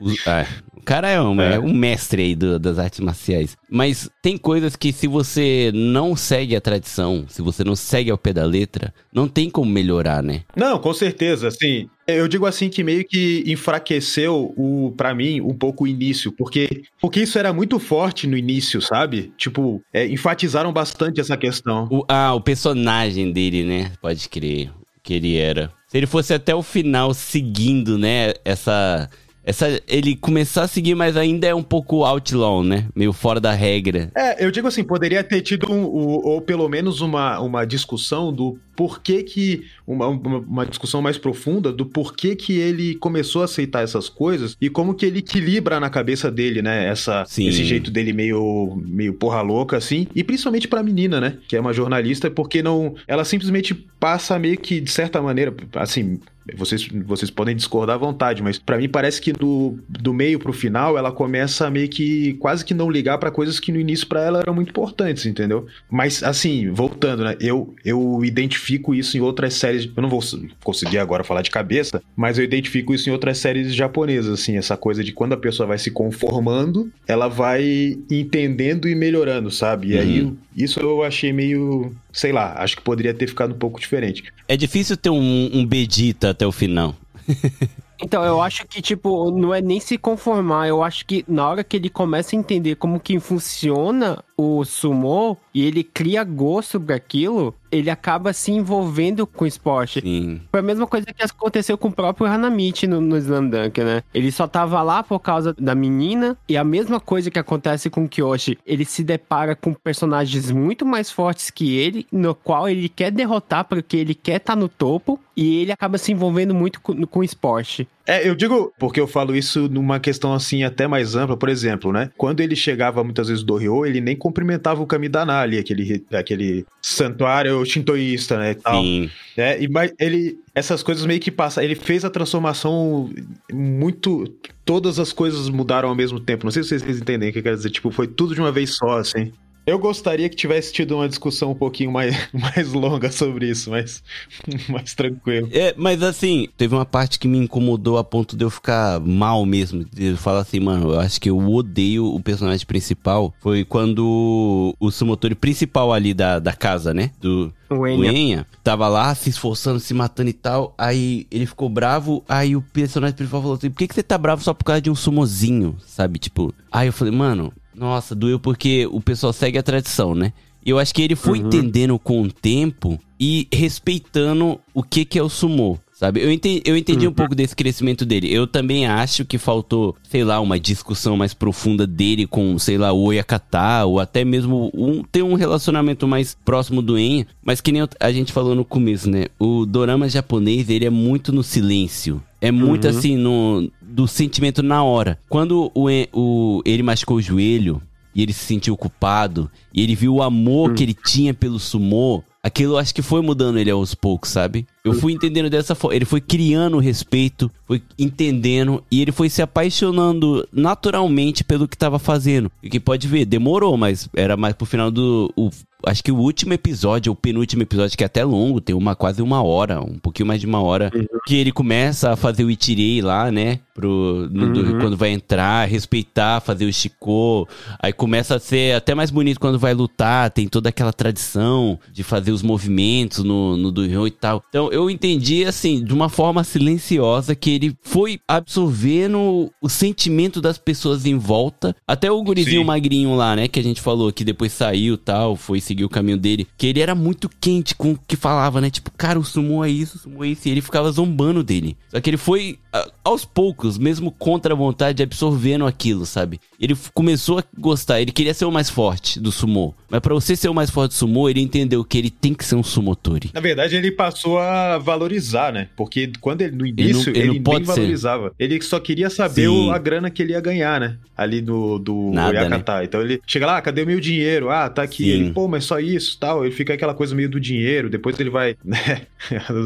[0.00, 0.44] O, ah,
[0.84, 1.54] cara é um, É.
[1.56, 3.56] é um mestre aí do- das artes marciais.
[3.68, 8.18] Mas tem coisas que se você não segue a tradição, se você não segue ao
[8.18, 10.42] pé da letra, não tem como melhorar, né?
[10.54, 11.88] Não, com certeza, assim.
[12.06, 16.82] Eu digo assim que meio que enfraqueceu o para mim um pouco o início, porque
[17.00, 19.32] porque isso era muito forte no início, sabe?
[19.38, 21.88] Tipo, é, enfatizaram bastante essa questão.
[21.90, 23.92] O, ah, o personagem dele, né?
[24.00, 24.70] Pode crer.
[25.02, 25.70] Que ele era.
[25.86, 28.32] Se ele fosse até o final seguindo, né?
[28.44, 29.08] Essa.
[29.46, 32.86] Essa, ele começar a seguir, mas ainda é um pouco outlaw, né?
[32.94, 34.10] Meio fora da regra.
[34.16, 38.32] É, eu digo assim, poderia ter tido um, o- ou pelo menos uma, uma discussão
[38.32, 39.64] do porquê que.
[39.86, 44.56] Uma, uma, uma discussão mais profunda do porquê que ele começou a aceitar essas coisas
[44.60, 46.86] e como que ele equilibra na cabeça dele, né?
[46.88, 47.46] Essa, Sim.
[47.48, 50.06] esse jeito dele meio, meio porra louca, assim.
[50.14, 51.36] E principalmente pra menina, né?
[51.46, 52.94] Que é uma jornalista, porque não.
[53.06, 56.18] Ela simplesmente passa meio que, de certa maneira, assim.
[56.56, 60.52] Vocês, vocês podem discordar à vontade, mas pra mim parece que do, do meio pro
[60.52, 64.06] final ela começa a meio que quase que não ligar pra coisas que no início
[64.06, 65.66] pra ela eram muito importantes, entendeu?
[65.90, 67.36] Mas assim, voltando, né?
[67.40, 69.88] Eu, eu identifico isso em outras séries.
[69.96, 70.20] Eu não vou
[70.62, 74.76] conseguir agora falar de cabeça, mas eu identifico isso em outras séries japonesas, assim, essa
[74.76, 79.92] coisa de quando a pessoa vai se conformando, ela vai entendendo e melhorando, sabe?
[79.92, 80.36] E aí Uhum.
[80.54, 84.24] Isso eu achei meio, sei lá, acho que poderia ter ficado um pouco diferente.
[84.46, 86.94] É difícil ter um, um Vegeta até o final.
[88.02, 90.68] Então, eu acho que, tipo, não é nem se conformar.
[90.68, 95.36] Eu acho que na hora que ele começa a entender como que funciona o sumô
[95.52, 100.00] e ele cria gosto por aquilo, ele acaba se envolvendo com o esporte.
[100.00, 100.40] Sim.
[100.50, 104.02] Foi a mesma coisa que aconteceu com o próprio Hanamichi no, no Slamdunk, né?
[104.12, 108.04] Ele só tava lá por causa da menina, e a mesma coisa que acontece com
[108.04, 112.88] o Kyoshi, ele se depara com personagens muito mais fortes que ele, no qual ele
[112.88, 117.06] quer derrotar porque ele quer estar no topo, e ele acaba se envolvendo muito com,
[117.06, 117.88] com o esporte.
[118.06, 121.92] É, eu digo, porque eu falo isso numa questão assim até mais ampla, por exemplo,
[121.92, 122.10] né?
[122.16, 126.66] Quando ele chegava muitas vezes do Ryo, ele nem cumprimentava o Kamidana ali, aquele, aquele
[126.82, 128.54] santuário shintoísta, né?
[128.54, 128.82] Tal.
[128.82, 129.10] Sim.
[129.36, 131.64] É, e mas ele essas coisas meio que passam.
[131.64, 133.10] Ele fez a transformação
[133.52, 134.24] muito.
[134.64, 136.44] Todas as coisas mudaram ao mesmo tempo.
[136.44, 137.70] Não sei se vocês entendem o que eu quero dizer.
[137.70, 139.32] Tipo, foi tudo de uma vez só, assim.
[139.66, 144.02] Eu gostaria que tivesse tido uma discussão um pouquinho mais, mais longa sobre isso, mas
[144.68, 145.48] mais tranquilo.
[145.52, 149.44] É, mas assim, teve uma parte que me incomodou a ponto de eu ficar mal
[149.46, 149.84] mesmo.
[149.84, 153.32] De eu falar assim, mano, eu acho que eu odeio o personagem principal.
[153.40, 157.10] Foi quando o Sumotori principal ali da, da casa, né?
[157.20, 158.12] Do, O o Enya.
[158.12, 160.74] Enya tava lá se esforçando, se matando e tal.
[160.76, 162.22] Aí ele ficou bravo.
[162.28, 164.82] Aí o personagem principal falou assim: Por que, que você tá bravo só por causa
[164.82, 165.76] de um sumozinho?
[165.86, 166.18] Sabe?
[166.18, 166.54] Tipo.
[166.70, 170.32] Aí eu falei, mano, nossa, doeu porque o pessoal segue a tradição, né?
[170.64, 175.18] E eu acho que ele foi entendendo com o tempo e respeitando o que, que
[175.18, 175.78] é o sumô.
[175.94, 176.20] Sabe?
[176.20, 178.32] Eu entendi, eu entendi um pouco desse crescimento dele.
[178.32, 182.92] Eu também acho que faltou, sei lá, uma discussão mais profunda dele com, sei lá,
[182.92, 187.28] o Oyakata, ou até mesmo um, ter um relacionamento mais próximo do Enya.
[187.44, 189.26] Mas que nem a gente falou no começo, né?
[189.38, 192.20] O dorama japonês, ele é muito no silêncio.
[192.40, 195.18] É muito assim, no, do sentimento na hora.
[195.28, 197.80] Quando o, En- o, ele machucou o joelho
[198.14, 202.22] e ele se sentiu culpado, e ele viu o amor que ele tinha pelo sumô,
[202.44, 204.66] aquilo acho que foi mudando ele aos poucos, sabe?
[204.84, 205.96] Eu fui entendendo dessa forma.
[205.96, 211.98] Ele foi criando respeito, foi entendendo, e ele foi se apaixonando naturalmente pelo que tava
[211.98, 212.52] fazendo.
[212.62, 215.32] E que pode ver, demorou, mas era mais pro final do.
[215.34, 215.50] o-
[215.86, 219.22] acho que o último episódio, o penúltimo episódio, que é até longo, tem uma quase
[219.22, 220.90] uma hora, um pouquinho mais de uma hora,
[221.26, 223.60] que ele começa a fazer o itirei lá, né?
[223.74, 224.78] Pro, no- do- Uhum.
[224.78, 227.48] quando vai entrar, respeitar, fazer o Shiko.
[227.80, 232.02] Aí começa a ser até mais bonito quando vai lutar, tem toda aquela tradição de
[232.04, 234.42] fazer os movimentos no, no Dunhyo e tal.
[234.48, 240.56] Então eu entendi, assim, de uma forma silenciosa, que ele foi absorvendo o sentimento das
[240.58, 241.74] pessoas em volta.
[241.86, 242.66] Até o gurizinho Sim.
[242.66, 246.16] magrinho lá, né, que a gente falou, que depois saiu tal, foi seguir o caminho
[246.16, 246.46] dele.
[246.56, 248.70] Que ele era muito quente com o que falava, né?
[248.70, 250.46] Tipo, cara, o sumo é isso, o sumo é isso.
[250.48, 251.76] E ele ficava zombando dele.
[251.88, 252.58] Só que ele foi,
[253.02, 256.40] aos poucos, mesmo contra a vontade, absorvendo aquilo, sabe?
[256.60, 259.74] Ele começou a gostar, ele queria ser o mais forte do sumo.
[259.90, 262.44] Mas pra você ser o mais forte do sumo, ele entendeu que ele tem que
[262.44, 263.30] ser um sumotori.
[263.34, 265.68] Na verdade, ele passou a valorizar, né?
[265.76, 267.72] Porque quando ele, no não- início, ele ele, não nem pode ser.
[267.74, 268.32] valorizava.
[268.38, 269.68] Ele só queria saber Sim.
[269.68, 270.96] o- a grana que ele ia ganhar, né?
[271.16, 272.84] Ali do, do Nada, Yakata.
[272.84, 274.50] Então ele chega lá, ah, cadê o meu dinheiro?
[274.50, 275.04] Ah, tá aqui.
[275.04, 275.10] Sim.
[275.10, 276.44] Ele, pô, mas só isso tal.
[276.44, 277.90] Ele fica aquela coisa meio do dinheiro.
[277.90, 279.06] Depois ele vai, né?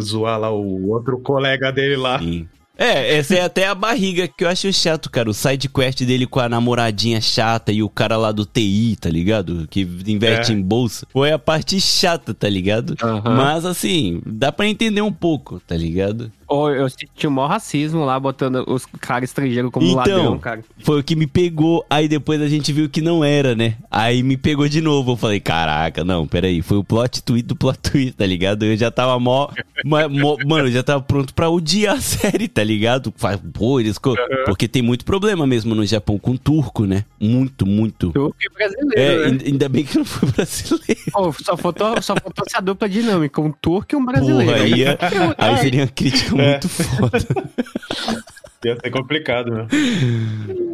[0.01, 2.18] zoar lá o outro colega dele lá.
[2.18, 2.49] Sim.
[2.80, 5.28] É, essa é até a barriga que eu acho chato, cara.
[5.28, 9.11] O side quest dele com a namoradinha chata e o cara lá do TI, tá
[9.11, 9.66] ligado?
[9.68, 10.55] Que investe É.
[10.55, 11.05] em bolsa.
[11.11, 12.94] Foi a parte chata, tá ligado?
[13.03, 13.34] Aham.
[13.34, 16.30] Mas assim, dá pra entender um pouco, tá ligado?
[16.49, 20.64] Ô, eu senti o maior racismo lá, botando os caras estrangeiros como Então, ladrão, cara.
[20.78, 21.84] Foi o que me pegou.
[21.90, 23.74] Aí depois a gente viu que não era, né?
[23.90, 25.12] Aí me pegou de novo.
[25.12, 26.62] Eu falei, caraca, não, peraí.
[26.62, 28.64] Foi o plot tweet do plot tweet, tá ligado?
[28.64, 29.49] Eu já tava mó.
[29.84, 33.12] mó- mano, eu já tava pronto pra odiar a série, tá ligado?
[33.53, 33.99] Pô, eles.
[33.99, 34.14] co-
[34.46, 37.05] Porque tem muito problema mesmo no Japão com turco, né?
[37.20, 38.11] Muito, muito.
[38.12, 39.26] Turco e brasileiro, É, né?
[39.26, 41.01] ain- ainda bem que não foi brasileiro.
[41.12, 44.51] Pô, só faltou, só faltou essa dupla dinâmica, um turco e um brasileiro.
[44.53, 44.99] Porra, aí, é-
[45.36, 47.18] aí seria uma crítica muito foda.
[48.64, 49.66] Ia ser complicado, né?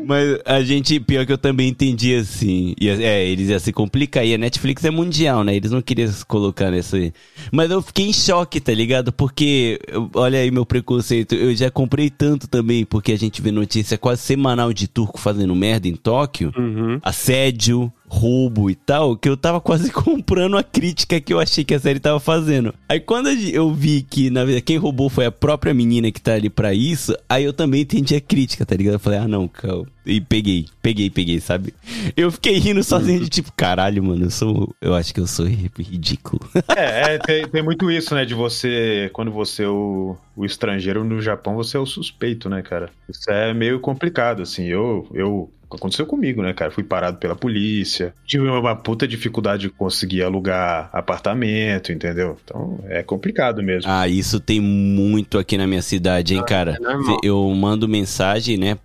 [0.07, 2.75] Mas a gente, pior que eu também entendi assim.
[2.81, 4.25] Ia, é, eles iam se complicar.
[4.25, 5.55] E a Netflix é mundial, né?
[5.55, 7.13] Eles não queriam se colocar nessa aí.
[7.53, 9.13] Mas eu fiquei em choque, tá ligado?
[9.13, 9.79] Porque,
[10.15, 11.35] olha aí meu preconceito.
[11.35, 15.55] Eu já comprei tanto também, porque a gente vê notícia quase semanal de turco fazendo
[15.55, 16.53] merda em Tóquio.
[16.57, 16.99] Uhum.
[17.03, 21.75] Assédio, roubo e tal, que eu tava quase comprando a crítica que eu achei que
[21.75, 22.75] a série tava fazendo.
[22.89, 26.35] Aí quando eu vi que, na verdade, quem roubou foi a própria menina que tá
[26.35, 28.95] ali pra isso, aí eu também entendi a crítica, tá ligado?
[28.95, 29.87] Eu falei, ah, não, calma.
[30.07, 31.73] E peguei, peguei, peguei, sabe?
[32.15, 34.75] Eu fiquei rindo sozinho de tipo, caralho, mano, eu sou.
[34.79, 36.41] Eu acho que eu sou ri- ridículo.
[36.77, 38.25] É, é, tem, tem muito isso, né?
[38.27, 42.61] De você, quando você é o, o estrangeiro no Japão, você é o suspeito, né,
[42.63, 42.91] cara?
[43.09, 44.65] Isso é meio complicado, assim.
[44.67, 46.71] Eu, eu aconteceu comigo, né, cara?
[46.71, 48.15] Fui parado pela polícia.
[48.27, 52.37] Tive uma puta dificuldade de conseguir alugar apartamento, entendeu?
[52.45, 53.91] Então é complicado mesmo.
[53.91, 56.77] Ah, isso tem muito aqui na minha cidade, hein, cara?
[56.79, 57.19] é normal.
[57.23, 58.79] Eu mando mensagem, né?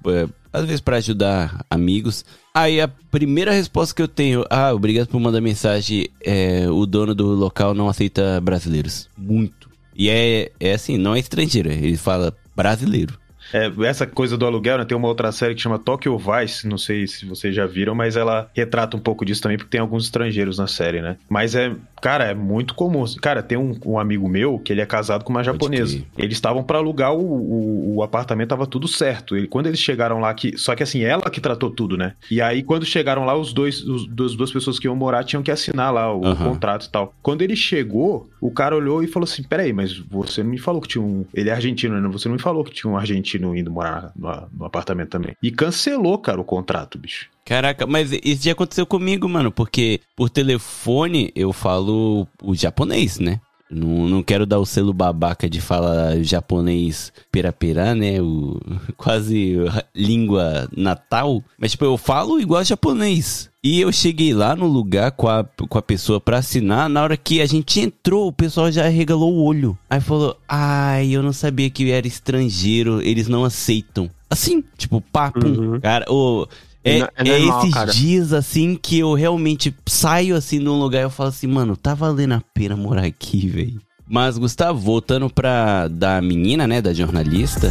[0.51, 2.25] Às vezes pra ajudar amigos.
[2.53, 6.07] Aí a primeira resposta que eu tenho, ah, obrigado por mandar mensagem.
[6.23, 9.07] É, o dono do local não aceita brasileiros.
[9.17, 9.69] Muito.
[9.95, 13.19] E é, é assim, não é estrangeiro, ele fala brasileiro.
[13.53, 14.85] É, essa coisa do aluguel, né?
[14.85, 18.15] Tem uma outra série que chama Tokyo Vice, não sei se vocês já viram, mas
[18.15, 21.17] ela retrata um pouco disso também, porque tem alguns estrangeiros na série, né?
[21.29, 21.71] Mas é,
[22.01, 23.03] cara, é muito comum.
[23.21, 26.01] Cara, tem um, um amigo meu que ele é casado com uma japonesa.
[26.17, 29.35] Eles estavam pra alugar o, o, o apartamento, tava tudo certo.
[29.49, 32.13] Quando eles chegaram lá, que, só que assim, ela que tratou tudo, né?
[32.29, 35.43] E aí, quando chegaram lá, os dois, os, as duas pessoas que iam morar tinham
[35.43, 36.49] que assinar lá o Aham.
[36.49, 37.13] contrato e tal.
[37.21, 40.81] Quando ele chegou, o cara olhou e falou assim: Peraí, mas você não me falou
[40.81, 41.25] que tinha um.
[41.33, 42.09] Ele é argentino, né?
[42.09, 45.35] Você não me falou que tinha um argentino indo morar no, no apartamento também.
[45.41, 47.29] E cancelou, cara, o contrato, bicho.
[47.45, 53.41] Caraca, mas isso já aconteceu comigo, mano, porque por telefone eu falo o japonês, né?
[53.69, 58.19] Não, não quero dar o selo babaca de falar japonês pera-pera, né?
[58.19, 58.59] O,
[58.97, 59.57] quase
[59.95, 61.43] língua natal.
[61.57, 63.48] Mas, tipo, eu falo igual japonês.
[63.61, 66.87] E eu cheguei lá no lugar com a, com a pessoa pra assinar.
[66.87, 69.77] Na hora que a gente entrou, o pessoal já regalou o olho.
[69.89, 73.01] Aí falou: Ai, eu não sabia que eu era estrangeiro.
[73.01, 74.09] Eles não aceitam.
[74.29, 75.45] Assim, tipo, papo.
[75.45, 75.79] Uhum.
[75.81, 76.47] Cara, o.
[76.85, 77.91] É, É é normal, esses cara.
[77.91, 81.93] dias assim que eu realmente saio assim num lugar e eu falo assim, mano, tá
[81.93, 83.81] valendo a pena morar aqui, velho.
[84.07, 87.69] Mas, Gustavo, voltando pra da menina, né, da jornalista.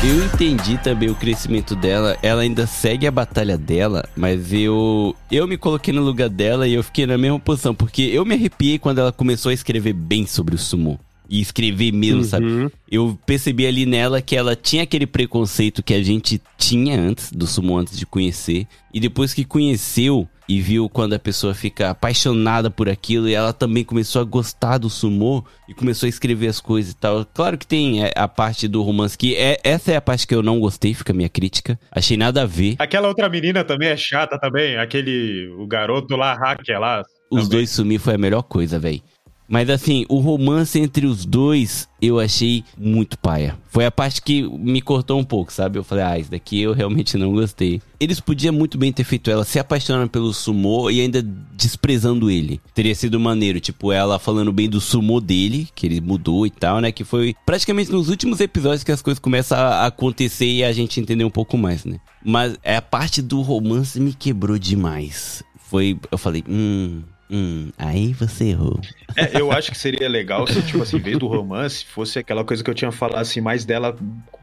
[0.00, 2.16] Eu entendi também o crescimento dela.
[2.22, 6.74] Ela ainda segue a batalha dela, mas eu eu me coloquei no lugar dela e
[6.74, 10.24] eu fiquei na mesma posição, porque eu me arrepiei quando ela começou a escrever bem
[10.24, 11.00] sobre o sumo.
[11.28, 12.46] E escrever mesmo, sabe?
[12.46, 12.70] Uhum.
[12.90, 17.46] Eu percebi ali nela que ela tinha aquele preconceito que a gente tinha antes do
[17.46, 18.66] sumo, antes de conhecer.
[18.94, 23.52] E depois que conheceu, e viu quando a pessoa fica apaixonada por aquilo e ela
[23.52, 27.24] também começou a gostar do sumô e começou a escrever as coisas e tal.
[27.26, 30.34] Claro que tem é, a parte do romance que é essa é a parte que
[30.34, 31.78] eu não gostei, fica a minha crítica.
[31.90, 32.76] Achei nada a ver.
[32.78, 37.02] Aquela outra menina também é chata também, aquele o garoto lá, hacker lá.
[37.30, 37.48] Os também.
[37.58, 39.02] dois sumir foi a melhor coisa, velho.
[39.48, 43.58] Mas assim, o romance entre os dois eu achei muito paia.
[43.70, 45.78] Foi a parte que me cortou um pouco, sabe?
[45.78, 47.80] Eu falei, ah, isso daqui eu realmente não gostei.
[47.98, 51.22] Eles podiam muito bem ter feito ela se apaixonando pelo sumô e ainda
[51.56, 52.60] desprezando ele.
[52.74, 56.80] Teria sido maneiro, tipo, ela falando bem do sumô dele, que ele mudou e tal,
[56.80, 56.92] né?
[56.92, 61.00] Que foi praticamente nos últimos episódios que as coisas começam a acontecer e a gente
[61.00, 61.98] entender um pouco mais, né?
[62.24, 65.42] Mas é a parte do romance me quebrou demais.
[65.68, 68.80] Foi, eu falei, hum, Hum, aí você errou.
[69.14, 72.44] É, eu acho que seria legal se, tipo assim, em vez do romance, fosse aquela
[72.44, 73.96] coisa que eu tinha falado, assim, mais dela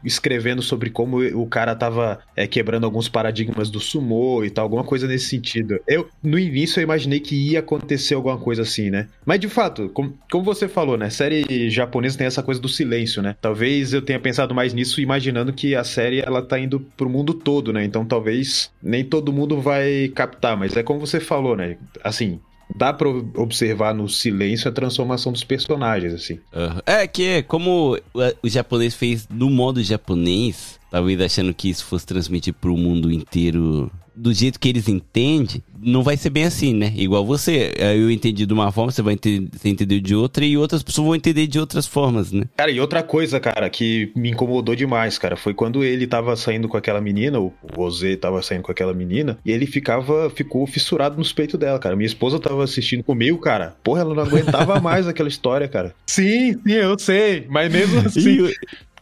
[0.04, 4.84] escrevendo sobre como o cara tava é, quebrando alguns paradigmas do sumô e tal, alguma
[4.84, 5.80] coisa nesse sentido.
[5.86, 9.08] Eu, no início, eu imaginei que ia acontecer alguma coisa assim, né?
[9.24, 11.10] Mas, de fato, como, como você falou, né?
[11.10, 13.34] Série japonesa tem essa coisa do silêncio, né?
[13.40, 17.34] Talvez eu tenha pensado mais nisso imaginando que a série, ela tá indo pro mundo
[17.34, 17.84] todo, né?
[17.84, 21.76] Então, talvez nem todo mundo vai captar, mas é como você falou, né?
[22.04, 22.38] Assim,
[22.76, 26.34] dá pra observar no silêncio a transformação dos personagens, assim.
[26.54, 26.80] Uhum.
[26.84, 27.98] É que é como
[28.42, 33.90] o japonês fez no modo japonês, talvez achando que isso fosse transmitir pro mundo inteiro
[34.16, 36.92] do jeito que eles entendem, não vai ser bem assim, né?
[36.96, 37.72] Igual você.
[37.78, 41.06] Eu entendi de uma forma, você vai entender, você entendeu de outra, e outras pessoas
[41.06, 42.44] vão entender de outras formas, né?
[42.56, 46.68] Cara, e outra coisa, cara, que me incomodou demais, cara, foi quando ele tava saindo
[46.68, 51.16] com aquela menina, o Rosé tava saindo com aquela menina, e ele ficava, ficou fissurado
[51.18, 51.94] nos peitos dela, cara.
[51.94, 53.76] Minha esposa tava assistindo comigo, cara.
[53.82, 55.94] Porra, ela não aguentava mais aquela história, cara.
[56.06, 58.50] Sim, sim, eu sei, mas mesmo assim.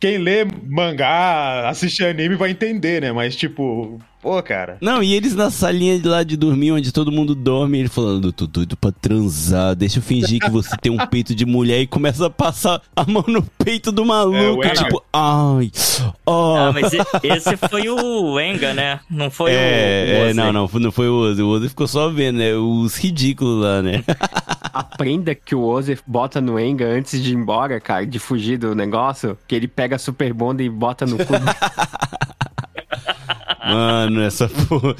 [0.04, 3.10] Quem lê mangá, assiste anime vai entender, né?
[3.10, 4.76] Mas, tipo, pô, cara.
[4.78, 8.30] Não, e eles na salinha de lá de dormir, onde todo mundo dorme, ele falando,
[8.30, 11.86] tô doido pra transar, deixa eu fingir que você tem um peito de mulher e
[11.86, 14.62] começa a passar a mão no peito do maluco.
[14.62, 15.72] É, tipo, ai,
[16.26, 16.52] ó.
[16.52, 16.56] Oh.
[16.56, 16.92] Ah, mas
[17.22, 19.00] esse foi o Enga, né?
[19.08, 19.56] Não foi é, o.
[19.56, 21.40] o é, não, não, não foi o Oze.
[21.40, 22.54] O Oze ficou só vendo, né?
[22.54, 24.04] Os ridículos lá, né?
[24.74, 28.58] a prenda que o Oze bota no Enga antes de ir embora, cara, de fugir
[28.58, 31.32] do negócio, que ele pega a Super Bonda e bota no cu.
[33.64, 34.94] Mano, essa porra.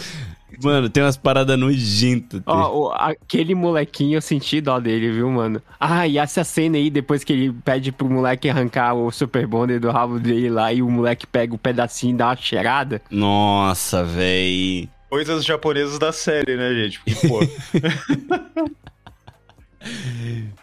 [0.63, 2.41] Mano, tem umas paradas nojentas.
[2.47, 5.61] Ó, aquele molequinho, eu senti dó dele, viu, mano?
[5.79, 9.81] Ah, e essa cena aí, depois que ele pede pro moleque arrancar o Super Bonder
[9.81, 13.03] do rabo dele lá e o moleque pega o um pedacinho e dá uma cheirada.
[13.11, 14.89] Nossa, véi.
[15.11, 17.01] Coisas japonesas da série, né, gente?
[17.01, 17.41] Porque, pô.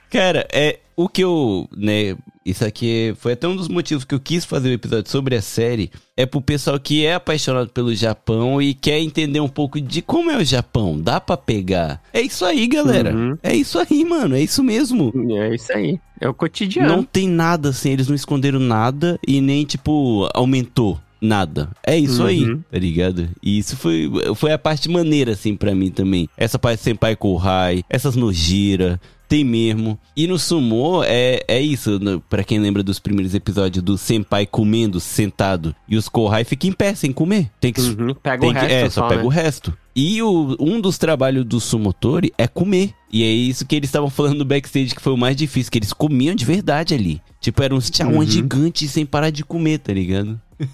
[0.10, 2.16] Cara, é o que eu, né,
[2.46, 5.36] isso aqui foi até um dos motivos que eu quis fazer o um episódio sobre
[5.36, 9.80] a série, é pro pessoal que é apaixonado pelo Japão e quer entender um pouco
[9.80, 12.02] de como é o Japão, dá para pegar.
[12.14, 13.16] É isso aí, galera.
[13.16, 13.38] Uhum.
[13.42, 15.12] É isso aí, mano, é isso mesmo.
[15.40, 16.00] É isso aí.
[16.20, 16.90] É o cotidiano.
[16.90, 21.70] Não tem nada assim, eles não esconderam nada e nem tipo aumentou nada.
[21.86, 22.28] É isso uhum.
[22.28, 23.30] aí, tá ligado?
[23.42, 26.28] E isso foi, foi a parte maneira, assim, para mim também.
[26.36, 29.00] Essa parte Senpai Kohai, essas Nojira,
[29.32, 29.98] tem mesmo.
[30.14, 35.00] E no sumô é, é isso, para quem lembra dos primeiros episódios do senpai comendo
[35.00, 37.50] sentado e os kohai ficam em pé sem comer.
[37.58, 39.28] Tem que uhum, pega tem o que, resto é, só, só pega né?
[39.28, 39.78] o resto.
[39.96, 42.94] E o, um dos trabalhos do sumotori é comer.
[43.10, 45.78] E é isso que eles estavam falando no backstage que foi o mais difícil, que
[45.78, 47.22] eles comiam de verdade ali.
[47.40, 48.26] Tipo, eram uns tchauan uhum.
[48.26, 50.40] gigantes sem parar de comer, tá ligado?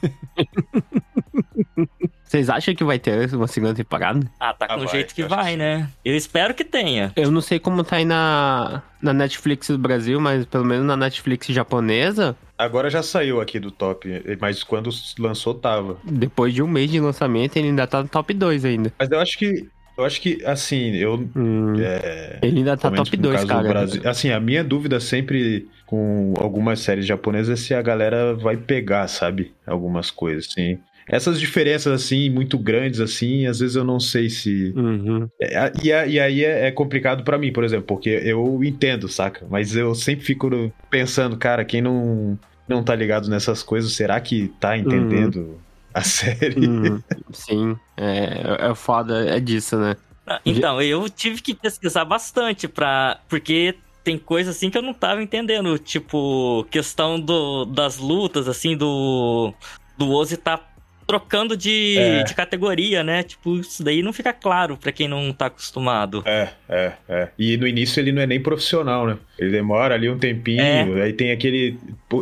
[2.23, 4.29] Vocês acham que vai ter uma segunda temporada?
[4.39, 5.89] Ah, tá com Ah, o vai, jeito que vai, que né?
[6.03, 7.13] Eu espero que tenha.
[7.15, 10.97] Eu não sei como tá aí na, na Netflix do Brasil, mas pelo menos na
[10.97, 14.09] Netflix japonesa, Agora já saiu aqui do top,
[14.41, 15.97] mas quando lançou tava.
[16.03, 18.91] depois de um mês de lançamento, ele ainda tá no top 2 ainda.
[18.97, 19.69] Mas eu acho que.
[19.97, 21.27] Eu acho que, assim, eu.
[21.35, 23.67] Hum, É, ele ainda tá top no 2, caso do cara.
[23.67, 28.55] Brasil- Assim, a minha dúvida sempre com algumas séries japonesas é se a galera vai
[28.57, 29.53] pegar, sabe?
[29.65, 30.77] Algumas coisas, assim.
[31.09, 34.73] Essas diferenças, assim, muito grandes, assim, às vezes eu não sei se.
[34.75, 35.27] Uhum.
[35.41, 39.45] É, e, e aí é, é complicado pra mim, por exemplo, porque eu entendo, saca?
[39.49, 40.49] Mas eu sempre fico
[40.91, 42.37] pensando, cara, quem não,
[42.67, 45.57] não tá ligado nessas coisas, será que tá entendendo
[45.97, 46.67] a série?
[46.67, 47.01] Uhum.
[47.31, 49.95] Sim, é, é foda, é disso, né?
[50.25, 53.19] Ah, Então, eu tive que pesquisar bastante pra.
[53.29, 55.77] Porque tem coisa assim que eu não tava entendendo.
[55.79, 59.53] Tipo, questão do, das lutas, assim, do.
[59.97, 60.59] Do Ozzy tá
[61.07, 62.23] trocando de, É.
[62.23, 63.23] de categoria, né?
[63.23, 66.21] Tipo, isso daí não fica claro pra quem não tá acostumado.
[66.25, 67.29] É, é, é.
[67.39, 69.17] E no início ele não é nem profissional, né?
[69.39, 71.03] Ele demora ali um tempinho, É.
[71.03, 71.77] aí tem aquele.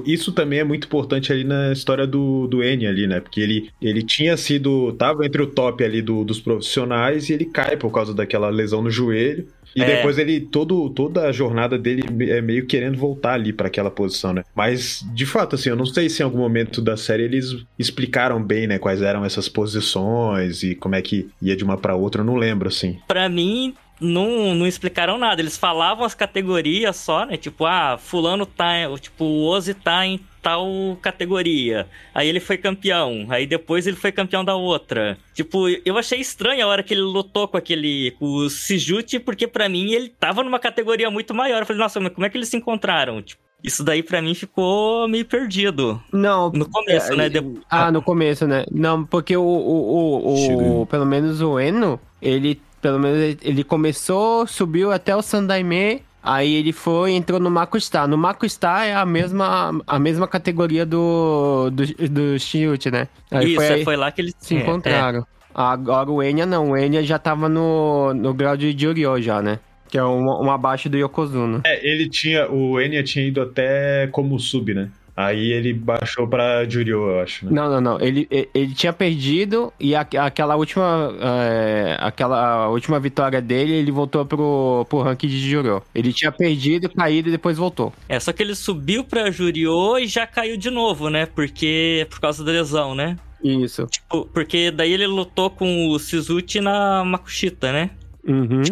[0.06, 3.20] Isso também é muito importante ali na história do, do N ali, né?
[3.22, 4.92] Porque ele, ele tinha sido.
[4.94, 8.82] tava entre o top ali do- dos profissionais e ele cai por causa daquela lesão
[8.82, 9.48] no joelho.
[9.76, 9.98] E É.
[9.98, 14.32] depois ele, todo, toda a jornada dele é meio querendo voltar ali pra aquela posição,
[14.34, 14.44] né?
[14.56, 18.42] Mas, de fato, assim, eu não sei se em algum momento da série eles explicaram
[18.42, 22.22] bem, né, quais eram essas posições e como é que ia de uma pra outra,
[22.22, 23.00] eu não lembro, assim.
[23.08, 25.42] Pra mim, não, não explicaram nada.
[25.42, 27.38] Eles falavam as categorias só, né?
[27.38, 28.74] Tipo, ah, fulano tá.
[29.00, 31.88] Tipo, o Ozzy tá em tal categoria.
[32.14, 33.26] Aí ele foi campeão.
[33.30, 35.18] Aí depois ele foi campeão da outra.
[35.34, 38.12] Tipo, eu achei estranho a hora que ele lutou com aquele.
[38.20, 41.62] com o Sijute, porque pra mim ele tava numa categoria muito maior.
[41.62, 43.22] Eu falei, nossa, mas como é que eles se encontraram?
[43.24, 46.00] Tipo, isso daí pra mim ficou meio perdido.
[46.14, 46.52] Não.
[46.52, 47.30] No começo, é, né?
[47.30, 48.66] De- Ah, no começo, né?
[48.72, 53.64] Não, porque o, o, o, o- pelo menos o Eno, ele pelo menos ele- ele
[53.64, 58.08] começou, subiu até o Sandaime, aí ele foi e entrou no Makustar.
[58.08, 63.08] No Makustar é a mesma a mesma categoria do do, do Shield, né?
[63.32, 65.26] Aí Isso, foi, foi, aí foi lá que eles se é, encontraram.
[65.54, 69.60] Agora o Enya não, o Enya já tava no, no grau de Juryo já, né?
[69.88, 71.62] Que é um, um abaixo do Yokozuna.
[71.64, 72.52] É, ele tinha.
[72.52, 74.90] O Enya tinha ido até como sub, né?
[75.18, 77.52] Aí ele baixou pra Juryo, eu acho, né?
[77.54, 78.02] Não, não, não.
[78.02, 84.26] Ele, ele, tinha perdido e a- aquela última é, aquela última vitória dele, ele voltou
[84.26, 85.82] pro, pro ranking de Juryo.
[85.96, 87.94] Ele tinha perdido, caído e depois voltou.
[88.10, 91.26] É, só que ele subiu pra Juriô e já caiu de novo, né?
[91.26, 93.16] Porque por causa da lesão, né?
[93.42, 93.88] Isso.
[93.88, 97.92] Tipo, porque daí ele lutou com o Suzuki na Makushita, né?
[98.28, 98.64] Uhum.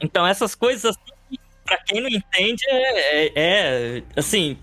[0.00, 4.56] Então essas coisas, assim, pra quem não entende, é, é- é, assim,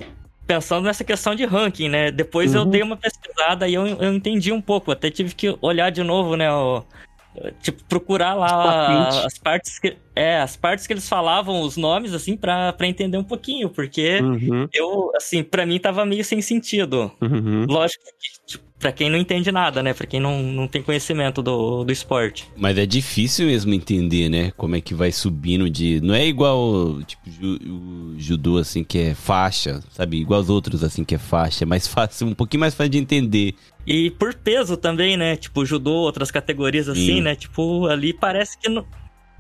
[0.56, 2.12] pensando nessa questão de ranking, né?
[2.12, 2.70] Depois eu Uhum.
[2.70, 4.92] dei uma pesquisada e eu, eu entendi um pouco.
[4.92, 6.52] Até tive que olhar de novo, né?
[6.52, 6.84] o-
[7.62, 8.48] tipo, procurar lá
[9.08, 9.26] Papite.
[9.26, 9.98] as partes que.
[10.14, 14.20] É, as partes que eles falavam, os nomes, assim, pra, pra entender um pouquinho, porque
[14.22, 14.68] Uhum.
[14.74, 17.10] eu, assim, pra mim tava meio sem sentido.
[17.22, 17.66] Uhum.
[17.70, 19.94] Lógico que, tipo, pra quem não entende nada, né?
[19.94, 22.46] Pra quem não, não tem conhecimento do, do esporte.
[22.58, 24.52] Mas é difícil mesmo entender, né?
[24.58, 26.02] Como é que vai subindo de.
[26.02, 30.18] Não é igual, tipo, ju- o judô, assim, que é faixa, sabe?
[30.18, 31.64] Igual os outros, assim, que é faixa.
[31.64, 33.56] É mais fácil, um pouquinho mais fácil de entender.
[33.86, 35.36] E por peso também, né?
[35.36, 37.22] Tipo, judô, outras categorias assim, Sim.
[37.22, 37.36] né?
[37.36, 38.86] Tipo, ali parece que não.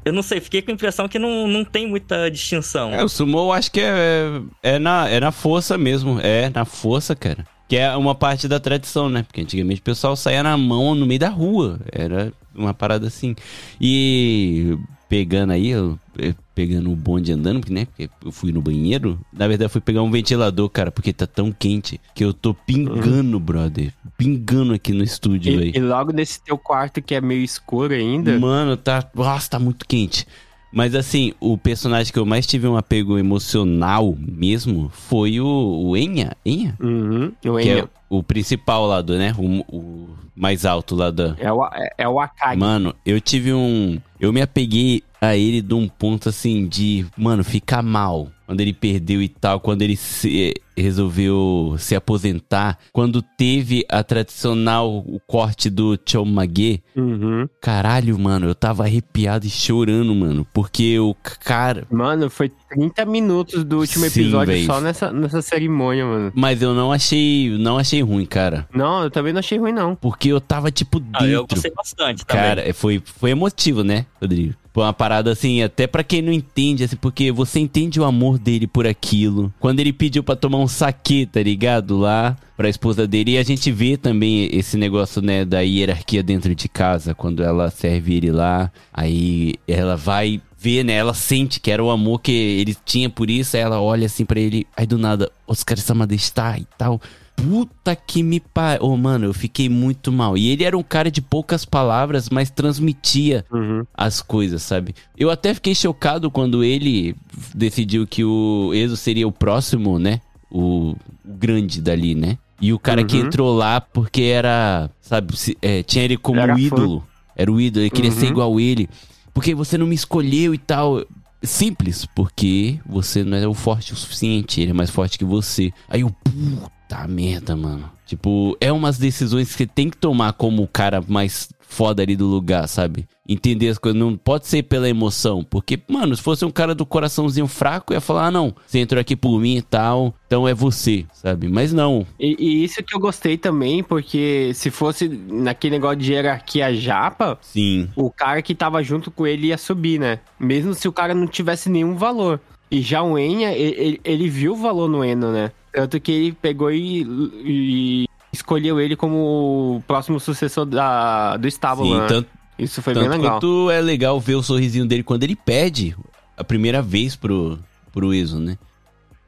[0.03, 2.91] Eu não sei, fiquei com a impressão que não, não tem muita distinção.
[2.91, 6.19] É, o sumo eu acho que é, é, na, é na força mesmo.
[6.21, 7.45] É, na força, cara.
[7.69, 9.23] Que é uma parte da tradição, né?
[9.23, 11.79] Porque antigamente o pessoal saía na mão no meio da rua.
[11.91, 13.35] Era uma parada assim.
[13.79, 14.75] E
[15.07, 17.85] pegando aí, eu, eu pegando o bonde andando, porque, né?
[17.85, 19.19] Porque eu fui no banheiro.
[19.33, 22.53] Na verdade, eu fui pegar um ventilador, cara, porque tá tão quente que eu tô
[22.53, 23.91] pingando, brother.
[24.15, 25.71] Pingando aqui no estúdio, velho.
[25.75, 28.37] e logo nesse teu quarto que é meio escuro ainda.
[28.39, 29.03] Mano, tá.
[29.15, 30.27] Nossa, tá muito quente.
[30.71, 35.97] Mas assim, o personagem que eu mais tive um apego emocional mesmo foi o, o
[35.97, 36.33] Enya.
[36.45, 36.75] Enya?
[36.79, 37.33] Uhum.
[37.45, 37.89] O Que é Enya.
[38.07, 39.33] o principal lá do, né?
[39.37, 41.35] O, o mais alto lá da.
[41.39, 42.57] É, o, é, é o Akagi.
[42.57, 43.99] Mano, eu tive um.
[44.19, 48.27] Eu me apeguei a ele de um ponto assim de, mano, ficar mal.
[48.51, 54.97] Quando ele perdeu e tal, quando ele se, resolveu se aposentar, quando teve a tradicional
[54.97, 57.47] o corte do Chomage, Uhum.
[57.61, 60.45] Caralho, mano, eu tava arrepiado e chorando, mano.
[60.53, 61.87] Porque o cara.
[61.89, 64.65] Mano, foi 30 minutos do último Sim, episódio véi.
[64.65, 66.31] só nessa, nessa cerimônia, mano.
[66.35, 67.49] Mas eu não achei.
[67.57, 68.67] Não achei ruim, cara.
[68.73, 69.95] Não, eu também não achei ruim, não.
[69.95, 71.23] Porque eu tava, tipo, dentro.
[71.23, 72.43] Ah, eu gostei bastante também.
[72.43, 74.55] Cara, é, foi, foi emotivo, né, Rodrigo?
[74.73, 78.39] Foi uma parada assim, até pra quem não entende, assim, porque você entende o amor
[78.41, 79.53] dele por aquilo.
[79.59, 81.97] Quando ele pediu pra tomar um saque, tá ligado?
[81.97, 83.31] Lá pra esposa dele.
[83.31, 87.15] E a gente vê também esse negócio, né, da hierarquia dentro de casa.
[87.15, 90.93] Quando ela serve ele lá, aí ela vai ver, né?
[90.93, 93.57] Ela sente que era o amor que ele tinha por isso.
[93.57, 97.01] Aí ela olha assim pra ele, aí do nada, Oscar Samada está e tal.
[97.43, 98.83] Puta que me pariu.
[98.85, 100.37] Ô, mano, eu fiquei muito mal.
[100.37, 103.85] E ele era um cara de poucas palavras, mas transmitia Uhum.
[103.93, 104.93] as coisas, sabe?
[105.17, 107.15] Eu até fiquei chocado quando ele
[107.53, 110.21] decidiu que o Enzo seria o próximo, né?
[110.49, 112.37] O, o grande dali, né?
[112.61, 113.25] E o cara que Uhum.
[113.25, 116.59] entrou lá porque era, sabe, é, tinha ele como Era fã.
[116.61, 117.03] ídolo.
[117.35, 118.31] Era o ídolo, ele queria ser Uhum.
[118.31, 118.87] igual ele.
[119.33, 121.03] Porque você não me escolheu e tal.
[121.43, 125.71] Simples, porque você não é o forte o suficiente, ele é mais forte que você.
[125.89, 127.89] Aí eu, puta merda, mano.
[128.05, 132.27] Tipo, é umas decisões que tem que tomar como o cara mais foda ali do
[132.27, 133.07] lugar, sabe?
[133.27, 133.99] Entender as coisas.
[133.99, 135.41] Não pode ser pela emoção.
[135.41, 138.99] Porque, mano, se fosse um cara do coraçãozinho fraco, ia falar, ah, não, você entrou
[138.99, 141.47] aqui por mim e tal, então é você, sabe?
[141.47, 142.05] Mas não.
[142.19, 147.39] E, e isso que eu gostei também, porque se fosse naquele negócio de hierarquia japa,
[147.41, 147.87] Sim.
[147.95, 150.19] o cara que tava junto com ele ia subir, né?
[150.37, 152.39] Mesmo se o cara não tivesse nenhum valor.
[152.69, 155.51] E já o Enya, ele, ele- viu o valor no Eno, né?
[155.73, 157.05] Tanto que ele pegou e,
[157.45, 162.07] e escolheu ele como o próximo sucessor da, do estábulo, Sim, né?
[162.07, 163.33] tanto, Isso foi tanto bem legal.
[163.39, 165.95] quanto é legal ver o sorrisinho dele quando ele pede
[166.37, 167.59] a primeira vez pro,
[167.91, 168.57] pro Ezo, né?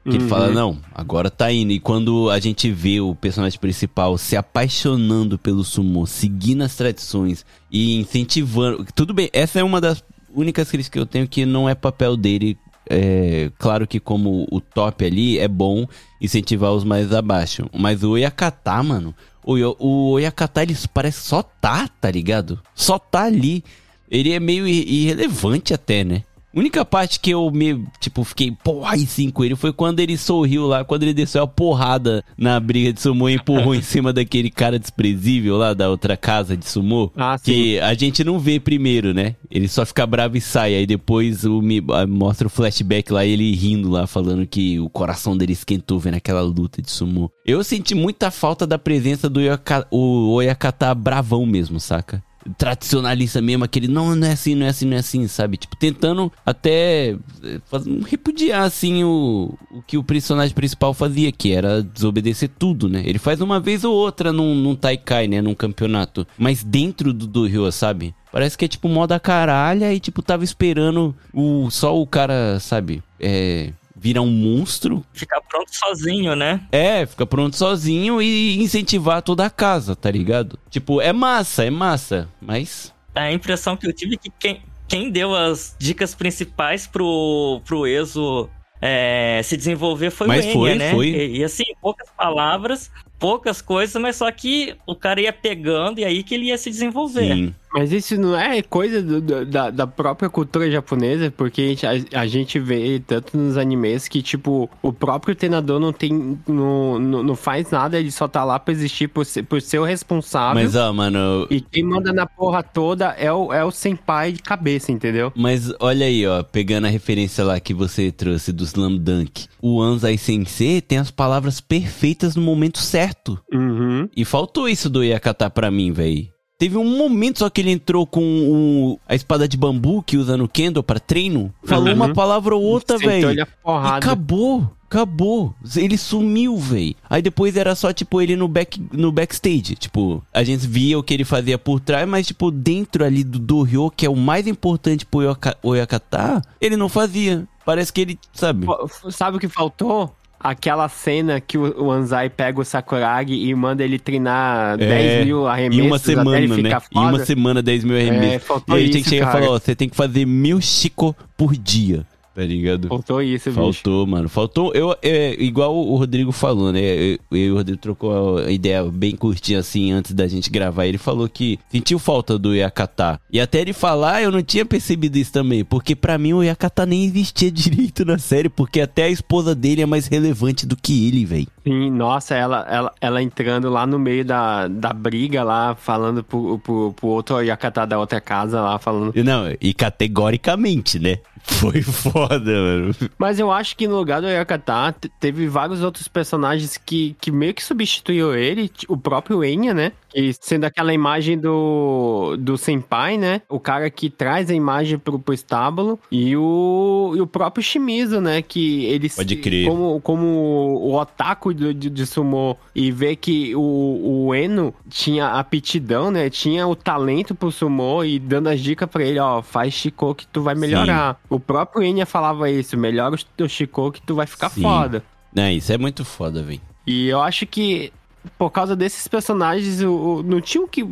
[0.04, 0.28] Que ele Uhum.
[0.28, 1.72] fala, não, agora tá indo.
[1.72, 7.44] E quando a gente vê o personagem principal se apaixonando pelo sumo, seguindo as tradições
[7.70, 8.84] e incentivando.
[8.94, 10.04] Tudo bem, essa é uma das
[10.34, 12.58] únicas críticas que eu tenho que não é papel dele.
[12.88, 15.86] É, claro que como o top ali é bom
[16.20, 17.68] incentivar os mais abaixo.
[17.72, 19.14] Mas o Oyakata, mano.
[19.42, 22.60] O, o Oyakata, ele parece só tá, tá ligado?
[22.74, 23.64] Só tá ali.
[24.10, 26.22] Ele é meio irrelevante até, né?
[26.54, 29.98] A única parte que eu me, tipo, fiquei, porra, aí sim com ele foi quando
[29.98, 33.82] ele sorriu lá, quando ele desceu a porrada na briga de sumô e empurrou em
[33.82, 37.10] cima daquele cara desprezível lá da outra casa de sumô.
[37.16, 37.44] Ah, sim.
[37.44, 39.34] Que a gente não vê primeiro, né?
[39.50, 40.76] Ele só fica bravo e sai.
[40.76, 45.36] Aí depois o, me, mostra o flashback lá, ele rindo lá, falando que o coração
[45.36, 47.30] dele esquentou vendo aquela luta de sumô.
[47.44, 52.22] Eu senti muita falta da presença do Oyaka, o Oyakata bravão mesmo, saca?
[52.58, 55.56] Tradicionalista mesmo, aquele não, não é assim, não é assim, não é assim, sabe?
[55.56, 57.60] Tipo, tentando até eh,
[58.06, 63.02] repudiar, assim, o, o que o personagem principal fazia, que era desobedecer tudo, né?
[63.04, 65.40] Ele faz uma vez ou outra num, num Taikai, né?
[65.40, 66.26] Num campeonato.
[66.36, 68.14] Mas dentro do, do Rio, sabe?
[68.34, 73.00] Parece que é tipo moda caralha e, tipo, tava esperando o, só o cara, sabe?
[73.20, 73.72] É.
[74.04, 76.60] Virar um monstro Ficar pronto sozinho, né?
[76.70, 80.58] é, fica pronto sozinho e incentivar toda a casa, tá ligado?
[80.68, 82.92] Tipo, é massa, é massa, mas.
[83.14, 87.86] A impressão que eu tive é que quem, quem deu as dicas principais pro, pro
[87.86, 90.90] Ezo é, se desenvolver foi Mas o Enya, foi, né?
[90.90, 91.06] foi.
[91.08, 96.04] E, e, assim, poucas palavras, poucas coisas, mas só que o cara ia pegando e
[96.04, 97.34] aí que ele ia se desenvolver.
[97.34, 97.54] Sim.
[97.72, 101.86] Mas isso não é coisa do- do- da, da própria cultura japonesa, porque a gente,
[102.14, 106.38] a, a gente vê tanto nos animes que, tipo, o próprio treinador não tem.
[106.46, 109.80] Não, não, não faz nada, ele só tá lá pra existir por ser, por ser
[109.80, 110.62] o responsável.
[110.62, 111.48] Mas, ó, mano.
[111.50, 115.32] E quem manda na porra toda é o, é o senpai de cabeça, entendeu?
[115.34, 119.46] Mas olha aí, ó, pegando a referência lá que você trouxe do Slam Dunk.
[119.60, 123.03] O Anzai Sensei tem as palavras perfeitas no momento certo.
[123.52, 124.08] Uhum.
[124.16, 126.28] E faltou isso do Yakata pra mim, véi.
[126.56, 130.36] Teve um momento só que ele entrou com o- a espada de bambu que usa
[130.36, 131.52] no Kendo pra treino.
[131.64, 131.94] Falou Uhum.
[131.94, 133.96] uma palavra ou outra, E porrada.
[133.96, 135.52] acabou, acabou.
[135.76, 136.94] Ele sumiu, véi.
[137.10, 139.74] Aí depois era só, tipo, ele no, back, no backstage.
[139.74, 143.40] Tipo, a gente via o que ele fazia por trás, mas, tipo, dentro ali do
[143.40, 147.46] Doryo, que é o mais importante pro Oyakata, ele não fazia.
[147.66, 148.64] Parece que ele, sabe?
[149.10, 150.14] Sabe o que faltou?
[150.44, 155.46] Aquela cena que o o Anzai pega o Sakuragi e manda ele treinar 10 mil
[155.46, 156.54] arremessos É, Em uma semana, né?
[156.56, 157.24] ficar Em uma foda.
[157.24, 158.46] semana, 10 mil É, arremessos.
[158.46, 160.60] faltou e aí tem isso, que chegar e falar, ó, você tem que fazer mil
[160.60, 162.04] Chico por dia.
[162.34, 162.88] Tá ligado?
[162.88, 163.60] Faltou isso, bicho.
[163.60, 164.28] Faltou, mano.
[164.28, 164.72] Faltou.
[164.74, 166.80] Eu, é, igual o Rodrigo falou, né?
[166.80, 170.86] Eu, eu e o Rodrigo trocou a ideia bem curtinha assim antes da gente gravar.
[170.86, 173.20] Ele falou que sentiu falta do Yakata.
[173.30, 175.64] E até ele falar, eu não tinha percebido isso também.
[175.64, 178.48] Porque pra mim o Yakata nem existia direito na série.
[178.48, 181.46] Porque até a esposa dele é mais relevante do que ele, velho.
[181.62, 186.58] Sim, nossa, ela, ela, ela entrando lá no meio da, da briga lá, falando pro,
[186.58, 189.12] pro, pro outro Yakata da outra casa lá, falando.
[189.24, 191.18] Não, e categoricamente, né?
[191.46, 192.94] Foi foda, mano.
[193.18, 197.30] Mas eu acho que no lugar do Yakata te- teve vários outros personagens que, que
[197.30, 199.92] meio que substituiu ele, o próprio Enya, né?
[200.14, 203.42] E sendo aquela imagem do, do Senpai, né?
[203.48, 205.98] O cara que traz a imagem pro, pro estábulo.
[206.10, 208.40] E o, e o próprio Shimizu, né?
[208.40, 209.66] Que ele se- Pode crer.
[209.68, 215.26] Como, como o otaku de, de, de sumo e ver que o, o Eno tinha
[215.28, 216.30] aptidão, né?
[216.30, 220.26] Tinha o talento pro sumo e dando as dicas pra ele, ó, faz Shiko que
[220.28, 221.20] tu vai melhorar.
[221.28, 224.62] O próprio Enya falava isso, melhora o teu Shiko que tu vai ficar Sim.
[224.62, 225.02] foda.
[225.34, 226.60] Não, isso é muito foda, velho.
[226.86, 227.92] E eu acho que
[228.38, 230.84] por causa desses personagens, o, o- não tinham que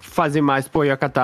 [0.00, 1.22] fazer mais pro Yakata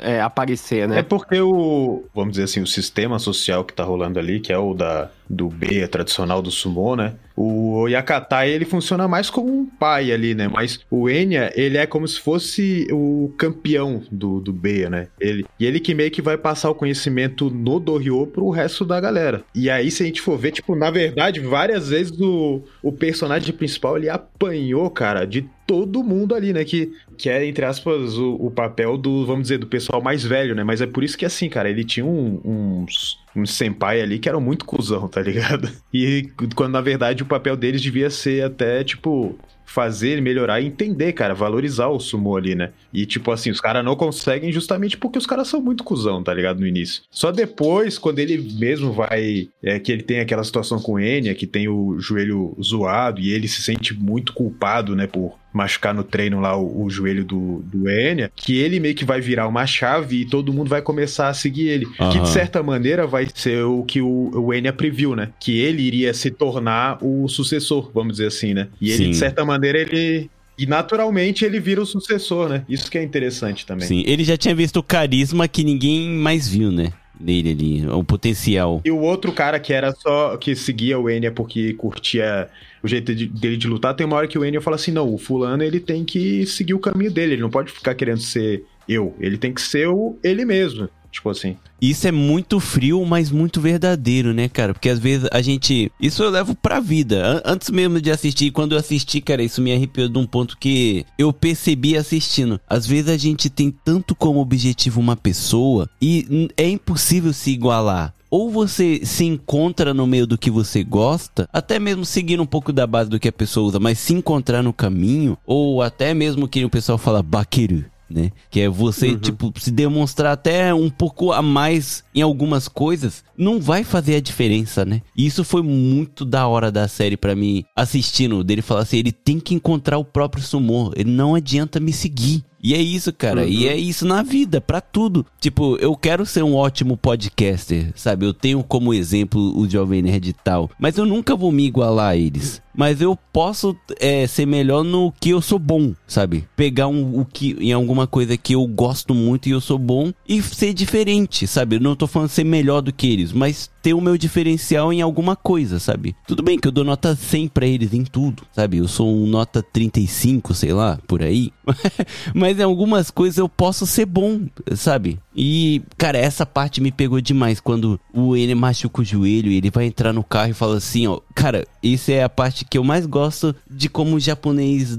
[0.00, 1.00] é, aparecer, né?
[1.00, 4.58] É porque o, vamos dizer assim, o sistema social que tá rolando ali, que é
[4.58, 7.14] o da do B, tradicional do sumo, né?
[7.36, 10.48] O Yakatai, ele funciona mais como um pai ali, né?
[10.48, 15.06] Mas o Enya, ele é como se fosse o campeão do, do Beia, né?
[15.20, 19.00] Ele, e ele que meio que vai passar o conhecimento no Doryo pro resto da
[19.00, 19.44] galera.
[19.54, 23.54] E aí, se a gente for ver, tipo, na verdade, várias vezes o, o personagem
[23.54, 26.64] principal, ele apanhou, cara, de todo mundo ali, né?
[26.64, 30.52] Que, que é, entre aspas, o, o, papel do, vamos dizer, do pessoal mais velho,
[30.52, 30.64] né?
[30.64, 34.28] Mas é por isso que, assim, cara, ele tinha um, uns, uns senpai ali que
[34.28, 35.70] eram muito cuzão, tá ligado?
[35.94, 39.38] E quando, na verdade, o papel deles devia ser até, tipo,
[39.70, 42.70] fazer melhorar e entender, cara, valorizar o sumo ali, né?
[42.92, 46.34] E tipo assim, os caras não conseguem justamente porque os caras são muito cuzão, tá
[46.34, 46.58] ligado?
[46.58, 47.02] No início.
[47.08, 49.48] Só depois, quando ele mesmo vai.
[49.62, 53.30] É, que ele tem aquela situação com o Enya, que tem o joelho zoado e
[53.30, 57.62] ele se sente muito culpado, né, por machucar no treino lá o, o, joelho do,
[57.64, 61.28] do Enya, que ele meio que vai virar uma chave e todo mundo vai começar
[61.28, 61.86] a seguir ele.
[61.98, 62.10] Uhum.
[62.10, 65.30] Que de certa maneira vai ser o que o, o Enya previu, né?
[65.40, 68.68] Que ele iria se tornar o sucessor, vamos dizer assim, né?
[68.80, 69.10] E ele, Sim.
[69.10, 72.64] de certa maneira, ele, e naturalmente ele vira o sucessor, né?
[72.68, 73.86] Isso que é interessante também.
[73.86, 76.92] Sim, ele já tinha visto o carisma que ninguém mais viu, né?
[77.18, 78.80] Nele ali, o potencial.
[78.84, 82.48] E o outro cara que era só que seguia o Enya porque curtia
[82.82, 85.12] o jeito de, dele de lutar, tem uma hora que o Enya fala assim: não,
[85.12, 88.64] o fulano ele tem que seguir o caminho dele, ele não pode ficar querendo ser
[88.88, 90.88] eu, ele tem que ser o ele mesmo.
[91.10, 91.56] Tipo assim.
[91.80, 94.72] Isso é muito frio, mas muito verdadeiro, né, cara?
[94.72, 95.90] Porque às vezes a gente.
[96.00, 97.42] Isso eu levo pra vida.
[97.44, 101.04] Antes mesmo de assistir, quando eu assisti, cara, isso me arrepiou de um ponto que
[101.18, 102.60] eu percebi assistindo.
[102.68, 108.14] Às vezes a gente tem tanto como objetivo uma pessoa e é impossível se igualar
[108.30, 112.72] ou você se encontra no meio do que você gosta, até mesmo seguindo um pouco
[112.72, 116.46] da base do que a pessoa usa, mas se encontrar no caminho, ou até mesmo
[116.46, 118.30] que o pessoal fala baqueiro, né?
[118.50, 119.18] Que é você, uhum.
[119.18, 124.20] tipo, se demonstrar até um pouco a mais em algumas coisas, não vai fazer a
[124.20, 125.00] diferença, né?
[125.16, 129.12] E isso foi muito da hora da série para mim, assistindo, dele falar assim, ele
[129.12, 132.44] tem que encontrar o próprio sumor, ele não adianta me seguir.
[132.62, 133.42] E é isso, cara.
[133.42, 133.48] Uhum.
[133.48, 135.24] E é isso na vida, para tudo.
[135.40, 138.26] Tipo, eu quero ser um ótimo podcaster, sabe?
[138.26, 140.70] Eu tenho como exemplo o Jovem Nerd e tal.
[140.78, 142.60] Mas eu nunca vou me igualar a eles.
[142.74, 146.46] Mas eu posso é, ser melhor no que eu sou bom, sabe?
[146.56, 150.12] Pegar um, o que, em alguma coisa que eu gosto muito e eu sou bom
[150.28, 151.76] e ser diferente, sabe?
[151.76, 155.00] Eu não tô falando ser melhor do que eles, mas ter o meu diferencial em
[155.00, 156.14] alguma coisa, sabe?
[156.26, 158.78] Tudo bem que eu dou nota 100 pra eles em tudo, sabe?
[158.78, 161.52] Eu sou um nota 35, sei lá, por aí.
[162.34, 165.18] Mas em algumas coisas eu posso ser bom, sabe?
[165.34, 169.70] E, cara, essa parte me pegou demais quando o N machuca o joelho e ele
[169.70, 172.84] vai entrar no carro e fala assim, ó, cara, isso é a parte que eu
[172.84, 174.98] mais gosto de como o japonês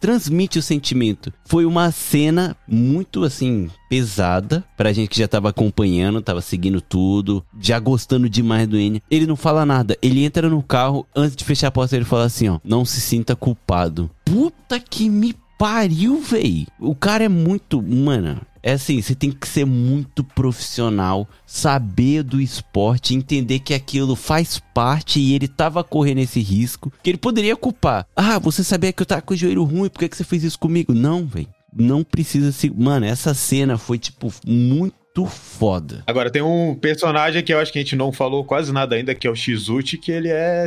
[0.00, 1.32] transmite o sentimento.
[1.44, 7.44] Foi uma cena muito assim pesada pra gente que já tava acompanhando, tava seguindo tudo,
[7.60, 9.02] já gostando demais do N.
[9.10, 12.24] Ele não fala nada, ele entra no carro, antes de fechar a porta ele fala
[12.24, 14.10] assim, ó, não se sinta culpado.
[14.24, 16.66] Puta que me pariu, véi.
[16.78, 17.82] O cara é muito.
[17.82, 24.14] Mano, é assim, você tem que ser muito profissional, saber do esporte, entender que aquilo
[24.16, 28.06] faz parte e ele tava correndo esse risco, que ele poderia culpar.
[28.14, 30.44] Ah, você sabia que eu tava com o joelho ruim, por que, que você fez
[30.44, 30.92] isso comigo?
[30.92, 31.48] Não, velho.
[31.72, 32.70] Não precisa se.
[32.70, 36.02] Mano, essa cena foi, tipo, muito foda.
[36.06, 39.14] Agora, tem um personagem que eu acho que a gente não falou quase nada ainda,
[39.14, 40.66] que é o Shizuchi, que ele é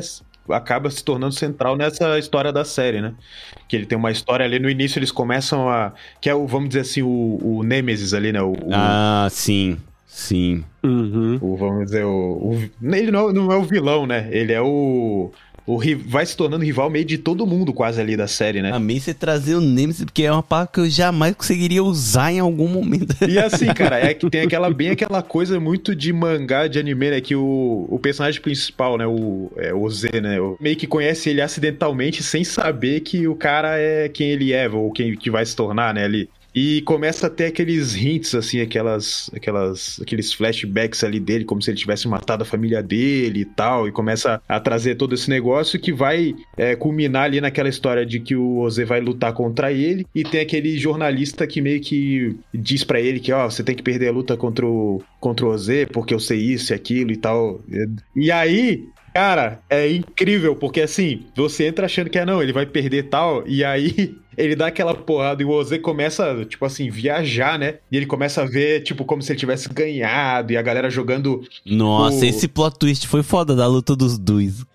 [0.49, 3.13] acaba se tornando central nessa história da série, né?
[3.68, 5.93] Que ele tem uma história ali no início, eles começam a.
[6.19, 8.41] Que é o, vamos dizer assim, o, o Nemesis ali, né?
[8.41, 9.77] O, ah, sim.
[10.07, 10.65] Sim.
[10.84, 11.39] Uhum.
[11.41, 14.27] O, vamos dizer, o, o, ele não, não é o vilão, né?
[14.31, 15.31] Ele é o
[15.66, 18.72] o vai se tornando rival meio de todo mundo quase ali da série, né?
[18.72, 22.40] Amei você trazer o Nemesis, porque é uma palavra que eu jamais conseguiria usar em
[22.40, 23.16] algum momento.
[23.28, 27.12] E assim, cara, é que tem aquela bem aquela coisa muito de mangá, de anime,
[27.12, 27.22] né?
[27.22, 29.06] Que o, o personagem principal, né?
[29.06, 30.38] O, é, o Z, né?
[30.60, 34.92] Meio que conhece ele acidentalmente sem saber que o cara é quem ele é, ou
[34.92, 36.06] quem que vai se tornar, né?
[36.06, 36.30] Ali.
[36.53, 41.72] E começa a ter aqueles hints, assim, aquelas, aquelas, aqueles flashbacks ali dele, como se
[41.72, 43.88] ele tivesse matado a família dele e tal.
[43.88, 48.19] E começa a trazer todo esse negócio que vai é, culminar ali naquela história de
[48.19, 50.06] que o Ozê vai lutar contra ele.
[50.14, 53.84] E tem aquele jornalista que meio que diz para ele que, ó, você tem que
[53.84, 57.18] perder a luta contra o, contra o Ozê, porque eu sei isso e aquilo e
[57.18, 57.61] tal.
[58.15, 62.65] E aí, Cara, é incrível, porque assim, você entra achando que é não, ele vai
[62.65, 67.60] perder tal, e aí ele dá aquela porrada e o Ozê começa, tipo assim, viajar,
[67.60, 67.76] né?
[67.91, 71.44] E ele começa a ver, tipo, como se ele tivesse ganhado e a galera jogando.
[71.66, 72.28] Nossa, o...
[72.28, 74.66] esse plot twist foi foda da luta dos dois.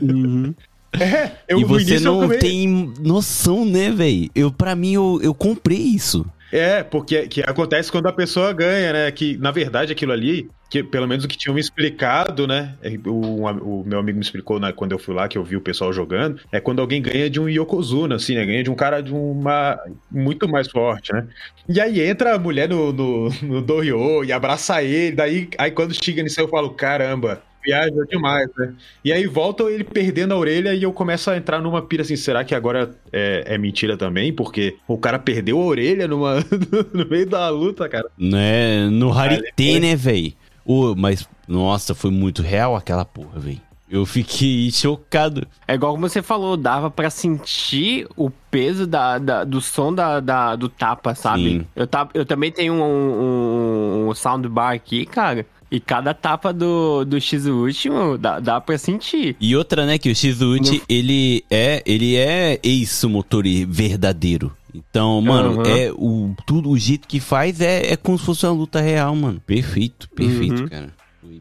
[0.00, 0.54] uhum.
[0.98, 2.66] É, eu, e você não tem
[3.00, 4.30] noção, né, velho?
[4.34, 6.24] Eu, pra mim, eu, eu comprei isso.
[6.50, 9.10] É, porque que acontece quando a pessoa ganha, né?
[9.10, 12.74] Que, na verdade, aquilo ali Que, pelo menos o que tinham me explicado, né?
[12.82, 15.56] é, O, o meu amigo me explicou né, quando eu fui lá, que eu vi
[15.56, 18.44] o pessoal jogando, é quando alguém ganha de um Yokozuna, assim, né?
[18.44, 19.78] Ganha de um cara de uma.
[20.10, 21.26] muito mais forte, né?
[21.68, 25.94] E aí entra a mulher no, no, no Doryo e abraça ele, daí aí quando
[25.94, 27.42] chega nisso eu falo, caramba.
[27.64, 28.74] Viaja demais, né?
[29.04, 32.14] E aí volta ele perdendo a orelha e eu começo a entrar numa pira assim,
[32.14, 34.32] será que agora é, é mentira também?
[34.32, 36.36] Porque o cara perdeu a orelha numa,
[36.94, 38.06] no meio da luta, cara.
[38.16, 38.88] Né?
[38.88, 40.36] No Harité, né, véi?
[40.66, 43.60] Ô, mas, nossa, foi muito real aquela porra, véi.
[43.88, 45.46] Eu fiquei chocado.
[45.68, 50.18] É igual como você falou, dava pra sentir o peso da, da- do som da,
[50.18, 51.42] da- do tapa, sabe?
[51.60, 51.66] Sim.
[51.76, 55.46] Eu, ta- eu também tenho um, um, um soundbar aqui, cara.
[55.70, 59.36] E cada tapa do, do X último dá, dá pra sentir.
[59.40, 64.52] E outra, né, que o Shizuchi, ele é, ele é ex-motor verdadeiro.
[64.76, 65.68] Então, mano, Aham.
[65.70, 69.14] é o tudo o jeito que faz é, é como se fosse uma luta real,
[69.16, 69.40] mano.
[69.46, 70.68] Perfeito, perfeito, Uhum.
[70.68, 70.94] cara.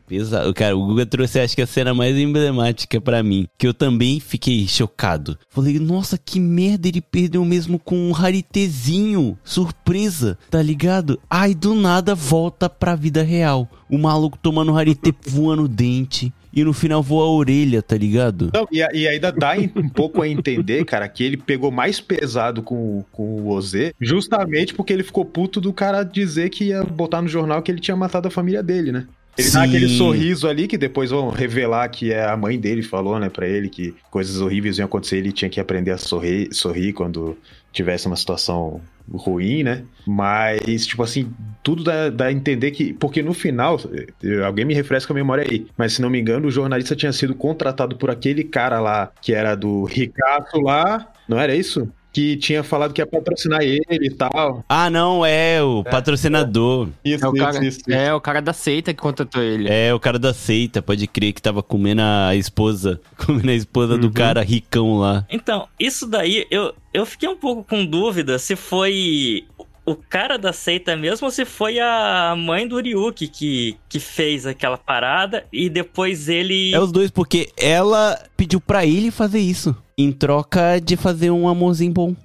[0.07, 0.53] Pesado.
[0.53, 4.19] Cara, o Guga trouxe acho que a cena mais emblemática pra mim, que eu também
[4.19, 5.37] fiquei chocado.
[5.49, 9.37] Falei, nossa, que merda, ele perdeu mesmo com um raritezinho.
[9.43, 11.19] Surpresa, tá ligado?
[11.29, 13.69] Ai, do nada volta pra vida real.
[13.89, 16.33] O maluco tomando rarite voando o dente.
[16.55, 18.49] E no final voa a orelha, tá ligado?
[18.53, 22.61] Não, e, e ainda dá um pouco a entender, cara, que ele pegou mais pesado
[22.63, 26.83] com, o- com o Ozê, justamente porque ele ficou puto do cara dizer que ia
[26.83, 29.05] botar no jornal que ele tinha matado a família dele, né?
[29.37, 29.67] Ele dá Sim.
[29.67, 33.45] aquele sorriso ali que depois vão revelar que é a mãe dele falou, né, pra
[33.45, 37.37] ele que coisas horríveis iam acontecer, ele tinha que aprender a sorrir, sorrir quando
[37.73, 38.79] tivesse uma situação
[39.11, 39.83] ruim, né?
[40.05, 41.31] Mas, tipo assim,
[41.63, 42.93] tudo dá, dá a entender que.
[42.93, 43.79] Porque no final,
[44.23, 47.11] eh, alguém me refresca a memória aí, mas se não me engano, o jornalista tinha
[47.13, 51.87] sido contratado por aquele cara lá, que era do Ricardo lá, não era isso?
[52.13, 54.63] Que tinha falado que ia patrocinar ele e tal.
[54.69, 56.87] Ah, não, é o patrocinador.
[57.03, 57.91] Isso, É o, cara, isso, isso.
[57.91, 59.67] é o cara da seita que contratou ele.
[59.69, 63.01] É, o cara da seita, pode crer que tava comendo a esposa.
[63.17, 64.13] Comendo a esposa do Uhum.
[64.13, 65.25] cara ricão lá.
[65.29, 69.45] Então, isso daí, eu, eu fiquei um pouco com dúvida se foi
[69.85, 74.45] o cara da seita mesmo ou se foi a mãe do Ryuki que, que fez
[74.45, 76.73] aquela parada e depois ele.
[76.73, 79.75] É os dois, porque ela pediu pra ele fazer isso.
[79.97, 82.15] Em troca de fazer um amorzinho bom.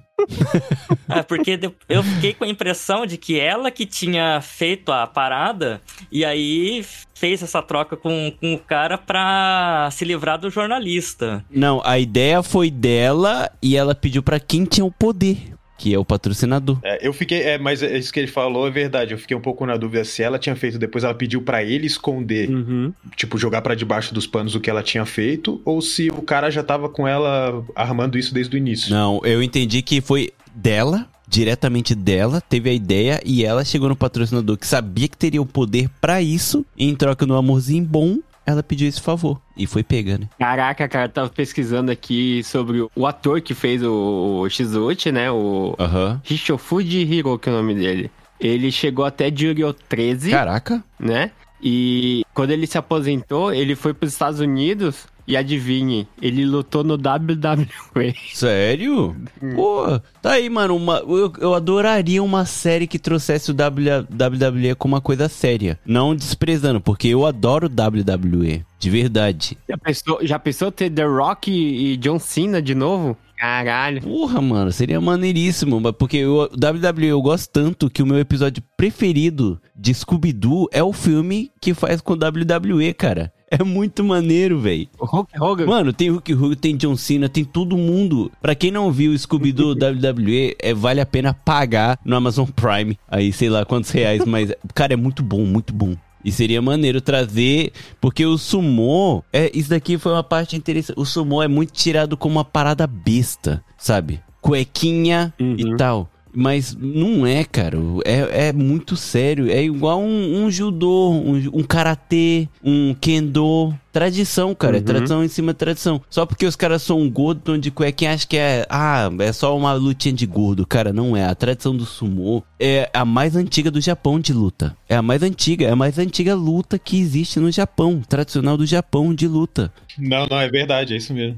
[1.07, 5.81] Ah, porque eu fiquei com a impressão de que ela que tinha feito a parada
[6.11, 11.45] e aí fez essa troca com, com o cara pra se livrar do jornalista.
[11.49, 15.37] Não, a ideia foi dela e ela pediu pra quem tinha o poder,
[15.81, 16.77] que é o patrocinador.
[16.83, 19.13] É, eu fiquei, é, mas é isso que ele falou é verdade.
[19.13, 21.87] Eu fiquei um pouco na dúvida se ela tinha feito depois, ela pediu pra ele
[21.87, 22.93] esconder, Uhum.
[23.15, 26.51] tipo, jogar pra debaixo dos panos o que ela tinha feito, ou se o cara
[26.51, 28.91] já tava com ela armando isso desde o início.
[28.91, 33.95] Não, eu entendi que foi dela, diretamente dela, teve a ideia e ela chegou no
[33.95, 36.63] patrocinador que sabia que teria o poder pra isso.
[36.77, 38.17] E em troca do amorzinho bom,
[38.51, 39.41] ela pediu esse favor.
[39.55, 40.27] E foi pegando.
[40.39, 45.31] Caraca, cara, eu tava pesquisando aqui sobre o, ator que fez o, o Shizuchi, né?
[45.31, 46.21] O Aham.
[46.29, 48.11] Hishofuji Hiro, que é o nome dele.
[48.39, 50.83] Ele chegou até Juryo 13, Caraca.
[50.99, 51.31] né?
[51.61, 56.95] E quando ele se aposentou, ele foi pros Estados Unidos e adivinhe, ele lutou no
[56.95, 58.15] WWE.
[58.33, 59.15] Sério?
[59.55, 60.75] Pô, tá aí, mano.
[60.75, 65.79] Uma, eu, eu adoraria uma série que trouxesse o WWE como uma coisa séria.
[65.85, 68.63] Não desprezando, porque eu adoro WWE.
[68.79, 69.57] De verdade.
[69.69, 73.15] Já pensou, já pensou ter The Rock e, e John Cena de novo?
[73.41, 74.03] Caralho.
[74.03, 75.91] Porra, mano, seria maneiríssimo.
[75.93, 80.93] Porque eu, WWE eu gosto tanto que o meu episódio preferido de Scooby-Doo é o
[80.93, 83.33] filme que faz com WWE, cara.
[83.51, 84.87] É muito maneiro, velho.
[84.97, 85.65] O Hulk Hogan.
[85.65, 88.31] Mano, tem Hulk Hogan, tem John Cena, tem todo mundo.
[88.41, 92.97] Pra quem não viu o Scooby-Doo WWE, é, vale a pena pagar no Amazon Prime.
[93.09, 95.95] Aí, sei lá quantos reais, mas, cara, é muito bom, muito bom.
[96.23, 100.97] E seria maneiro trazer, porque o sumô, é, isso daqui foi uma parte interessante.
[100.97, 104.21] O sumô é muito tirado como uma parada besta, sabe?
[104.39, 105.77] Cuequinha e Uhum.
[105.77, 106.09] tal.
[106.33, 107.77] Mas não é, cara.
[108.05, 109.49] É, é muito sério.
[109.49, 113.73] É igual um, um judô, um, um karatê, um kendo.
[113.91, 114.77] Tradição, cara.
[114.77, 114.85] É Uhum.
[114.85, 116.01] tradição em cima de tradição.
[116.09, 118.65] Só porque os caras são gordos, tão de cuequinha, acha que é.
[118.69, 120.65] Ah, é só uma lutinha de gordo.
[120.65, 121.25] Cara, não é.
[121.25, 124.75] A tradição do sumô é a mais antiga do Japão de luta.
[124.87, 125.65] É a mais antiga.
[125.65, 128.01] É a mais antiga luta que existe no Japão.
[128.07, 129.73] Tradicional do Japão de luta.
[129.97, 131.37] Não, não, é verdade, é isso mesmo.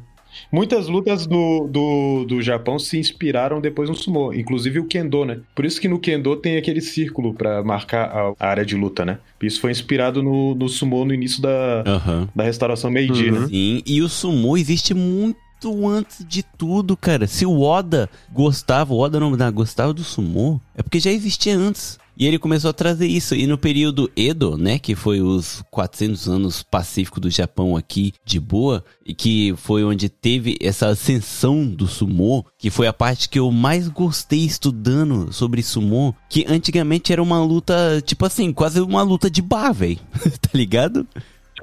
[0.52, 5.40] Muitas lutas do, do, do Japão se inspiraram depois no sumô, inclusive o kendo, né?
[5.56, 9.20] Por isso que no kendo tem aquele círculo pra marcar a, área de luta, né?
[9.42, 12.30] Isso foi inspirado no, no sumô no início da, Aham.
[12.36, 13.40] da restauração Meiji, Uhum.
[13.42, 13.48] né?
[13.48, 15.38] Sim, e o sumô existe muito
[15.88, 17.26] antes de tudo, cara.
[17.28, 21.56] Se o Oda gostava, o Oda não, não gostava do sumô, é porque já existia
[21.58, 21.98] antes.
[22.18, 23.36] E ele começou a trazer isso.
[23.36, 28.40] E no período Edo, né, que foi os 400 anos pacífico do Japão aqui de
[28.40, 33.40] boa, e que foi onde teve essa ascensão do sumô, que foi a parte que
[33.40, 39.02] eu mais gostei estudando sobre sumô, que antigamente era uma luta, tipo assim, quase uma
[39.02, 40.00] luta de bar, velho.
[40.42, 41.08] tá ligado?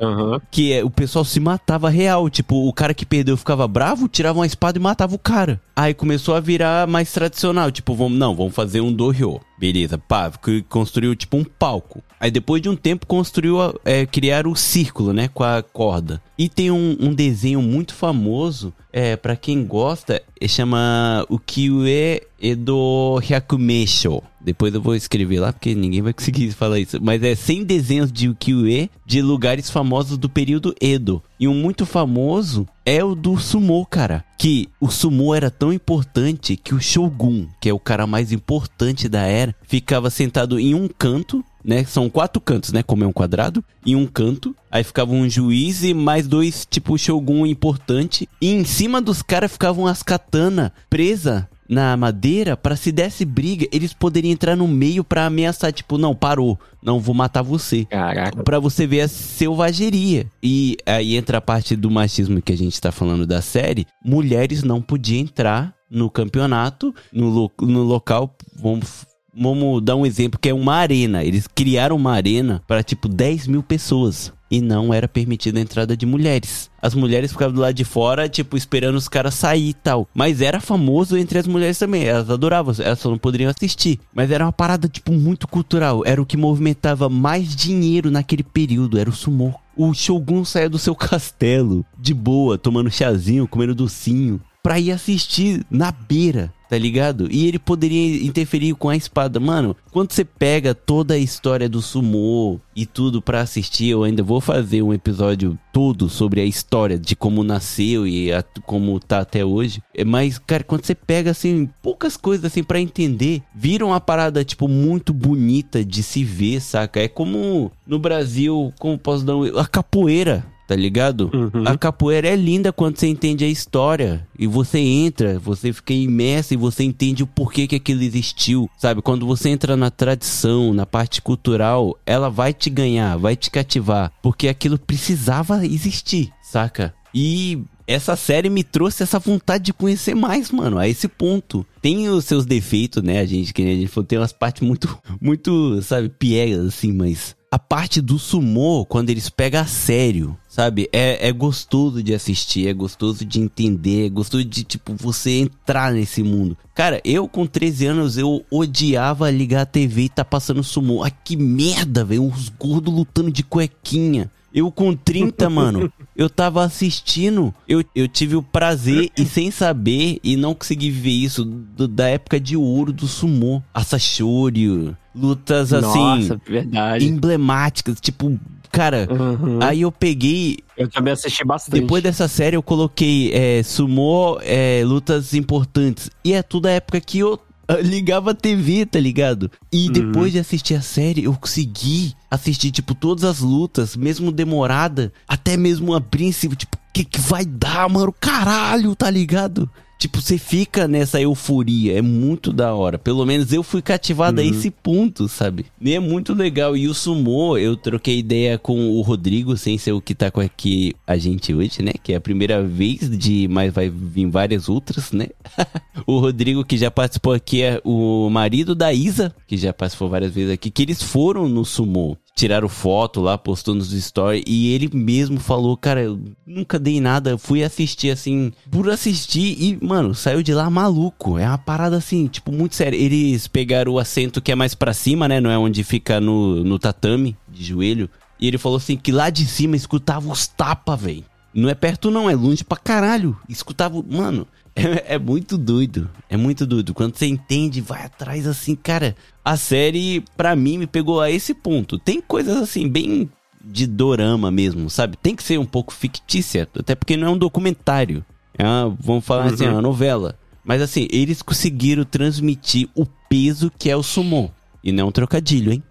[0.00, 0.40] Aham.
[0.50, 2.30] Que é, o pessoal se matava real.
[2.30, 5.60] Tipo, o cara que perdeu ficava bravo, tirava uma espada e matava o cara.
[5.80, 7.70] Aí começou a virar mais tradicional.
[7.70, 9.40] Tipo, vamos, não, vamos fazer um dohyo.
[9.58, 10.30] Beleza, pá,
[10.68, 12.02] construiu tipo um palco.
[12.20, 16.20] Aí depois de um tempo construiu, a- é, criaram o círculo, né, com a corda.
[16.36, 22.20] E tem um, um desenho muito famoso, é, para quem gosta, é, chama o Kiue
[22.38, 24.22] Edo Hyakumesho.
[24.38, 26.98] Depois eu vou escrever lá, porque ninguém vai conseguir falar isso.
[27.00, 31.22] Mas é 100 desenhos de Ukiyo-e de lugares famosos do período Edo.
[31.40, 34.22] E um muito famoso é o do sumo, cara.
[34.36, 39.08] Que o sumo era tão importante que o Shogun, que é o cara mais importante
[39.08, 41.82] da era, ficava sentado em um canto, né?
[41.84, 42.82] São quatro cantos, né?
[42.82, 43.64] Como é um quadrado.
[43.86, 44.54] Em um canto.
[44.70, 48.28] Aí ficava um juiz e mais dois, tipo, Shogun importante.
[48.38, 53.64] E em cima dos caras ficavam as katana presa na madeira para se desse briga,
[53.70, 57.84] eles poderiam entrar no meio pra ameaçar, tipo, não, parou, não vou matar você.
[57.84, 58.42] Caraca.
[58.42, 60.26] Pra você ver a selvageria.
[60.42, 63.86] E aí entra a parte do machismo que a gente tá falando da série.
[64.04, 68.34] Mulheres não podiam entrar no campeonato, no, lo- no local.
[68.56, 71.22] Vamos, vamos dar um exemplo que é uma arena.
[71.24, 74.32] Eles criaram uma arena para tipo 10 mil pessoas.
[74.50, 76.68] E não era permitida a entrada de mulheres.
[76.82, 80.08] As mulheres ficavam do lado de fora, tipo, esperando os caras sair e tal.
[80.12, 82.04] Mas era famoso entre as mulheres também.
[82.04, 84.00] Elas adoravam, elas só não poderiam assistir.
[84.12, 86.02] Mas era uma parada, tipo, muito cultural.
[86.04, 88.98] Era o que movimentava mais dinheiro naquele período.
[88.98, 89.54] Era o sumô.
[89.76, 95.64] O Shogun saía do seu castelo, de boa, tomando chazinho, comendo docinho, pra ir assistir
[95.70, 97.26] na beira, tá ligado?
[97.30, 99.40] E ele poderia interferir com a espada.
[99.40, 104.22] Mano, quando você pega toda a história do sumô e tudo pra assistir, eu ainda
[104.22, 109.18] vou fazer um episódio todo sobre a história de como nasceu e a- como tá
[109.18, 109.82] até hoje.
[109.92, 114.44] É, Mas, cara, quando você pega, assim, poucas coisas, assim, pra entender, vira uma parada,
[114.44, 117.00] tipo, muito bonita de se ver, saca?
[117.00, 119.58] É como no Brasil, como posso dar um...
[119.58, 121.28] A capoeira, tá ligado?
[121.34, 121.64] Uhum.
[121.66, 124.24] A capoeira é linda quando você entende a história.
[124.38, 128.70] E você entra, você fica imerso e você entende o porquê que aquilo existiu.
[128.78, 129.02] Sabe?
[129.02, 134.12] Quando você entra na tradição, na parte cultural, ela vai te ganhar, vai te cativar.
[134.22, 136.94] Porque aquilo precisava existir, saca?
[137.12, 141.66] E essa série me trouxe essa vontade de conhecer mais, mano, a esse ponto.
[141.82, 143.18] Tem os seus defeitos, né?
[143.18, 147.34] A gente, que a gente falou, tem umas partes muito, muito, sabe, piegas, assim, mas
[147.50, 150.88] a parte do sumô, quando eles pegam a sério, sabe?
[150.92, 155.92] É, é gostoso de assistir, é gostoso de entender, é gostoso de, tipo, você entrar
[155.92, 156.58] nesse mundo.
[156.74, 161.04] Cara, eu com 13 anos, eu odiava ligar a TV e tá passando sumô.
[161.04, 164.28] Ah, que merda, velho, uns gordos lutando de cuequinha.
[164.52, 170.18] Eu com 30, mano, eu tava assistindo, eu, eu tive o prazer e sem saber
[170.24, 173.62] e não consegui viver isso do- da época de ouro do sumô.
[173.72, 177.06] Asashoryu, lutas assim Nossa, verdade.
[177.06, 178.36] emblemáticas, tipo,
[178.70, 179.58] cara, Uhum.
[179.62, 181.80] aí eu peguei, Eu também assisti bastante.
[181.80, 187.00] depois dessa série eu coloquei é, sumô, é, lutas importantes, e é tudo a época
[187.00, 187.38] que eu
[187.68, 189.50] ah, ligava a TV, tá ligado?
[189.72, 195.12] E depois de assistir a série, eu consegui assistir, tipo, todas as lutas, mesmo demorada,
[195.28, 198.12] até mesmo a princípio, tipo, o que que vai dar, mano?
[198.20, 199.70] Caralho, tá ligado?
[200.00, 202.98] Tipo, você fica nessa euforia, é muito da hora.
[202.98, 205.66] Pelo menos eu fui cativado a esse ponto, sabe?
[205.78, 206.74] E é muito legal.
[206.74, 210.40] E o Sumô, eu troquei ideia com o Rodrigo, sem ser o que tá com
[210.40, 211.92] aqui a gente hoje, né?
[212.02, 215.26] Que é a primeira vez de, mas vai vir várias outras, né?
[216.06, 220.32] o Rodrigo, que já participou aqui, é o marido da Isa, que já participou várias
[220.32, 222.16] vezes aqui, que eles foram no Sumô.
[222.34, 224.44] Tiraram foto lá, postou nos stories.
[224.46, 227.30] E ele mesmo falou, cara, eu nunca dei nada.
[227.30, 231.38] Eu fui assistir assim, por assistir e, mano, saiu de lá maluco.
[231.38, 232.96] É uma parada assim, tipo, muito séria.
[232.96, 235.40] Eles pegaram o assento que é mais pra cima, né?
[235.40, 238.08] Não é onde fica no, no tatame, de joelho.
[238.40, 241.24] E ele falou assim que lá de cima escutava os tapa, velho.
[241.52, 243.36] Não é perto, não, é longe pra caralho.
[243.48, 244.46] Escutava, mano.
[244.72, 246.08] É, é muito doido.
[246.28, 246.94] É muito doido.
[246.94, 249.16] Quando você entende, vai atrás assim, cara.
[249.50, 251.98] A série, pra mim, me pegou a esse ponto.
[251.98, 253.28] Tem coisas assim, bem
[253.60, 255.16] de dorama mesmo, sabe?
[255.16, 258.24] Tem que ser um pouco fictícia, até porque não é um documentário.
[258.56, 260.38] É uma, vamos falar assim, é uma novela.
[260.64, 264.52] Mas assim, eles conseguiram transmitir o peso que é o sumo.
[264.84, 265.82] E não é um trocadilho, hein?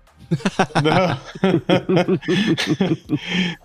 [0.76, 1.18] Não,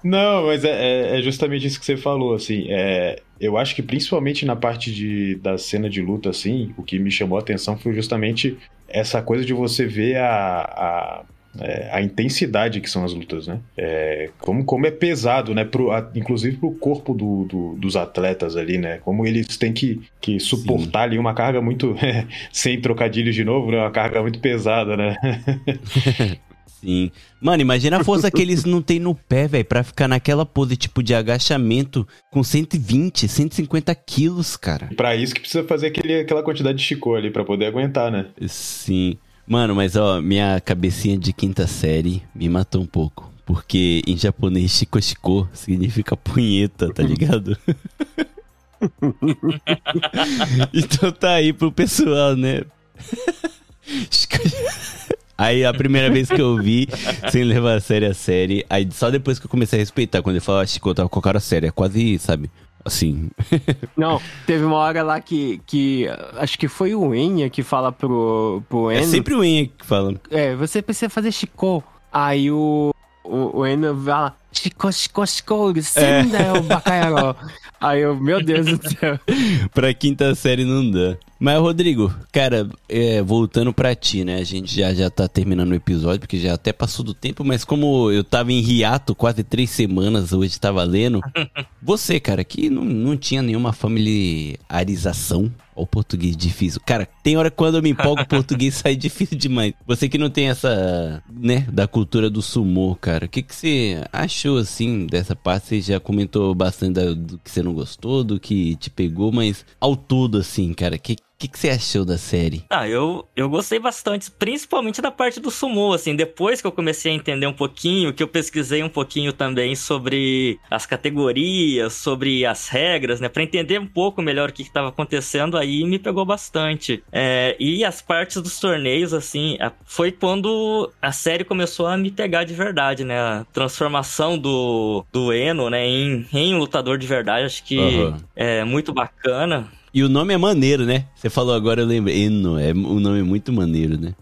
[0.02, 0.70] Não mas é,
[1.14, 2.66] é- é justamente isso que você falou, assim.
[2.68, 6.98] É, eu acho que principalmente na parte de, da cena de luta, assim, o que
[6.98, 8.56] me chamou a atenção foi justamente
[8.88, 10.26] essa coisa de você ver a,
[10.62, 11.22] a,
[11.60, 13.58] é, a intensidade que são as lutas, né?
[13.76, 15.64] É, como, como é pesado, né?
[15.64, 18.98] Pro, a- inclusive pro corpo do, do- dos atletas ali, né?
[19.04, 21.96] Como eles têm que, que suportar ali uma carga muito.
[22.52, 23.78] sem trocadilhos de novo, né?
[23.78, 25.16] Uma carga muito pesada, né?
[26.84, 27.10] Sim.
[27.40, 30.76] Mano, imagina a força que eles não têm no pé, velho, pra ficar naquela pose
[30.76, 34.90] tipo de agachamento com 120, 150 quilos, cara.
[34.94, 38.26] Pra isso que precisa fazer aquele, aquela quantidade de chicô ali pra poder aguentar, né?
[38.46, 39.16] Sim.
[39.46, 43.32] Mano, mas ó, minha cabecinha de quinta série me matou um pouco.
[43.46, 47.56] Porque em japonês, shiko shiko significa punheta, tá ligado?
[50.72, 52.62] então tá aí pro pessoal, né?
[55.36, 56.88] Aí a primeira vez que eu vi,
[57.30, 60.36] sem levar a sério a série, aí só depois que eu comecei a respeitar, quando
[60.36, 62.50] ele falava Chico, eu tava com a cara séria, quase, sabe?
[62.84, 63.30] Assim.
[63.96, 66.06] Não, teve uma hora lá que, que
[66.36, 69.06] acho que foi o Enya que fala pro, pro É Eno.
[69.06, 70.14] sempre o Enha que fala.
[70.30, 71.82] É, você precisa fazer Chico.
[72.12, 72.94] Aí o,
[73.24, 76.52] o, o Eno vai lá, Chico, Chico, Chico, senda é.
[76.52, 77.36] o bacalhau.
[77.84, 79.20] Aí eu, meu Deus do céu.
[79.74, 81.18] pra quinta série não dá.
[81.38, 84.36] Mas, Rodrigo, cara, é, voltando pra ti, né?
[84.36, 87.62] A gente já, já tá terminando o episódio, porque já até passou do tempo, mas
[87.62, 91.20] como eu tava em hiato quase três semanas, hoje tava lendo.
[91.82, 96.80] Você, cara, que não, não tinha nenhuma familiarização ao português difícil.
[96.84, 99.74] Cara, tem hora quando eu me empolgo, o português sai difícil demais.
[99.86, 104.02] Você que não tem essa, né, da cultura do sumô, cara, o que, que você
[104.12, 105.66] achou, assim, dessa parte?
[105.66, 109.96] Você já comentou bastante do que você não gostou, do que te pegou, mas ao
[109.96, 112.64] todo, assim, cara, o que, que, que você achou da série?
[112.70, 117.12] Ah, eu, eu gostei bastante, principalmente da parte do sumo, assim, depois que eu comecei
[117.12, 122.68] a entender um pouquinho, que eu pesquisei um pouquinho também sobre as categorias, sobre as
[122.68, 127.02] regras, né, Pra entender um pouco melhor o que estava acontecendo, aí me pegou bastante.
[127.10, 132.44] É, e as partes dos torneios, assim, foi quando a série começou a me pegar
[132.44, 137.44] de verdade, né, a transformação do, do Eno, né, em, em um lutador de verdade,
[137.44, 138.24] acho que Aham.
[138.36, 139.68] é muito bacana.
[139.94, 141.06] E o nome é maneiro, né?
[141.14, 142.24] Você falou agora, eu lembrei.
[142.24, 144.12] Eno, é um nome muito maneiro, né?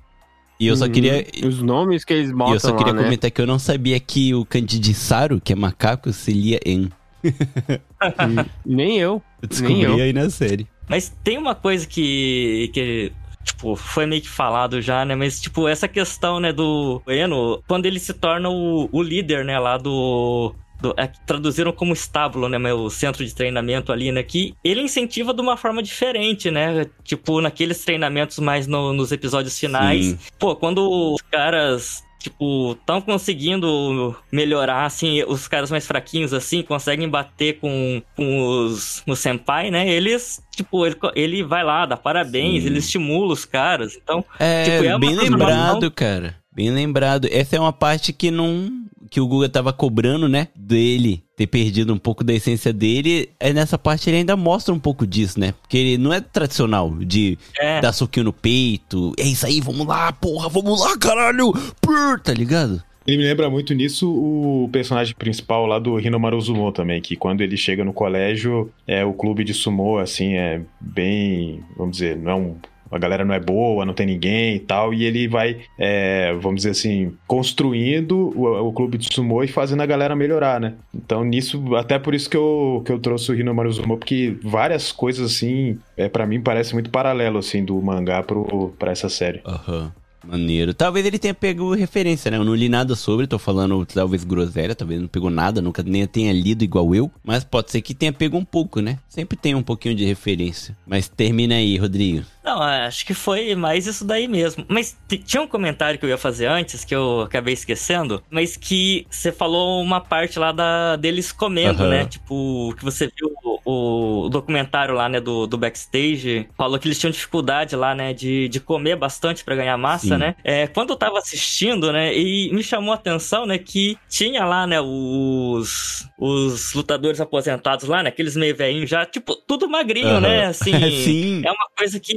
[0.60, 0.92] E eu só Uhum.
[0.92, 1.26] queria.
[1.44, 3.04] Os nomes que eles E botam eu só queria lá, né?
[3.04, 6.90] comentar que eu não sabia que o Candidiçaro, que é macaco, se lia em.
[7.24, 9.22] Hum, Nem eu.
[9.40, 10.04] Eu descobri Nem eu.
[10.04, 10.66] aí na série.
[10.88, 13.12] Mas tem uma coisa que, que
[13.44, 15.14] tipo, foi meio que falado já, né?
[15.14, 19.58] Mas, tipo, essa questão, né, do Eno, quando ele se torna o, o líder, né,
[19.58, 20.54] lá do...
[20.82, 25.32] do- é, traduziram como estábulo, né, meu centro de treinamento ali, né, que ele incentiva
[25.32, 30.06] de uma forma diferente, né, tipo, naqueles treinamentos mais no- nos episódios finais.
[30.06, 30.18] Sim.
[30.38, 37.08] Pô, quando os caras, tipo, estão conseguindo melhorar, assim, os caras mais fraquinhos, assim, conseguem
[37.08, 39.88] bater com, com os, os senpai, né?
[39.88, 42.68] Eles, tipo, ele, ele vai lá, dá parabéns, Sim.
[42.68, 43.96] ele estimula os caras.
[43.96, 46.36] Então, É, Tipo, é bem lembrado, cara.
[46.54, 47.26] Bem lembrado.
[47.30, 48.70] Essa é uma parte que não.
[49.12, 50.48] Que o Guga tava cobrando, né?
[50.56, 53.28] Dele ter perdido um pouco da essência dele.
[53.38, 55.52] É nessa parte ele ainda mostra um pouco disso, né?
[55.60, 57.82] Porque ele não é tradicional de é.
[57.82, 59.12] dar soquinho no peito.
[59.18, 61.52] É isso aí, vamos lá, porra, vamos lá, caralho!
[61.82, 62.82] Pur, tá ligado?
[63.06, 67.42] Ele me lembra muito nisso o personagem principal lá do Hinomaru Zumo também, que quando
[67.42, 72.30] ele chega no colégio, é o clube de sumo, assim, é bem, vamos dizer, não
[72.30, 72.56] é um
[72.92, 76.56] a galera não é boa, não tem ninguém e tal, e ele vai, é, vamos
[76.56, 80.74] dizer assim, construindo o, o clube de sumo e fazendo a galera melhorar, né?
[80.94, 84.92] Então, nisso, até por isso que eu, que eu trouxe o Hinomaru Zumo, porque várias
[84.92, 89.40] coisas, assim, é, para mim parece muito paralelo, assim, do mangá pro, pra essa série.
[89.44, 89.92] Aham.
[90.24, 90.72] Maneiro.
[90.72, 92.36] Talvez ele tenha pego referência, né?
[92.36, 96.06] Eu não li nada sobre, tô falando talvez groselha, talvez não pegou nada, nunca nem
[96.06, 97.10] tenha lido igual eu.
[97.24, 98.98] Mas pode ser que tenha pego um pouco, né?
[99.08, 100.76] Sempre tem um pouquinho de referência.
[100.86, 102.24] Mas termina aí, Rodrigo.
[102.44, 104.64] Não, acho que foi mais isso daí mesmo.
[104.68, 109.06] Mas tinha um comentário que eu ia fazer antes, que eu acabei esquecendo, mas que
[109.08, 111.90] você falou uma parte lá da, deles comendo, Aham.
[111.90, 112.04] né?
[112.06, 113.30] Tipo, que você viu
[113.64, 118.12] o, o documentário lá, né, do, do backstage, falou que eles tinham dificuldade lá, né,
[118.12, 120.16] de, de comer bastante pra ganhar massa, Sim.
[120.16, 120.34] né?
[120.42, 124.66] É, quando eu tava assistindo, né, e me chamou a atenção, né, que tinha lá,
[124.66, 130.20] né, os, os lutadores aposentados lá, né, aqueles meio velhinhos já, tipo, tudo magrinho, Aham.
[130.20, 130.46] né?
[130.46, 131.42] Assim, Sim.
[131.44, 132.16] é uma coisa que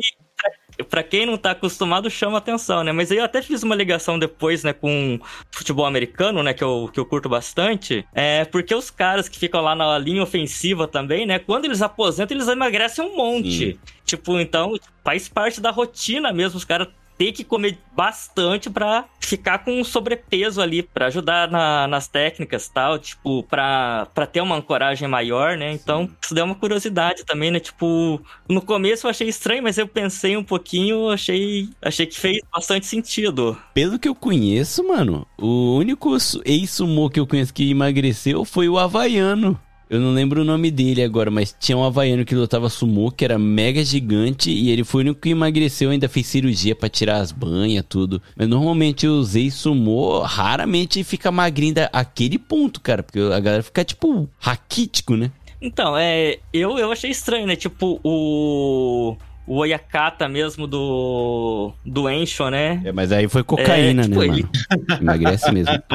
[0.90, 2.92] Pra quem não tá acostumado, chama atenção, né?
[2.92, 5.20] Mas aí eu até fiz uma ligação depois, né, com
[5.52, 8.06] futebol americano, né, que eu, que eu curto bastante.
[8.14, 12.36] É porque os caras que ficam lá na linha ofensiva também, né, quando eles aposentam,
[12.36, 13.74] eles emagrecem um monte.
[13.74, 13.80] Sim.
[14.06, 14.74] Tipo, então,
[15.04, 19.84] faz parte da rotina mesmo, os caras ter que comer bastante pra ficar com um
[19.84, 25.58] sobrepeso ali, pra ajudar na- nas técnicas e tal, tipo, pra ter uma ancoragem maior,
[25.58, 25.72] né?
[25.72, 27.60] Então, isso deu uma curiosidade também, né?
[27.60, 32.40] Tipo, no começo eu achei estranho, mas eu pensei um pouquinho, achei, achei que fez
[32.54, 33.58] bastante sentido.
[33.74, 38.68] Pelo que eu conheço, mano, o único su- ex-sumô que eu conheço que emagreceu foi
[38.70, 39.60] o Havaiano.
[39.90, 43.24] Eu não lembro o nome dele agora, mas tinha um havaiano que lutava sumô, que
[43.24, 47.18] era mega gigante, e ele foi o único que emagreceu, ainda fez cirurgia pra tirar
[47.18, 48.22] as banhas, tudo.
[48.36, 54.30] Mas normalmente os ex-sumô raramente fica magrinho daquele ponto, cara, porque a galera fica, tipo,
[54.40, 55.32] raquítico, né?
[55.62, 56.38] Então, é.
[56.53, 57.56] Eu, eu achei estranho, né?
[57.56, 59.16] Tipo, o.
[59.48, 61.72] O Oyakata mesmo do.
[61.86, 62.82] Do Encho, né?
[62.84, 65.02] É, mas aí foi cocaína, É, tipo, né, ele- mano?
[65.02, 65.72] Emagrece mesmo.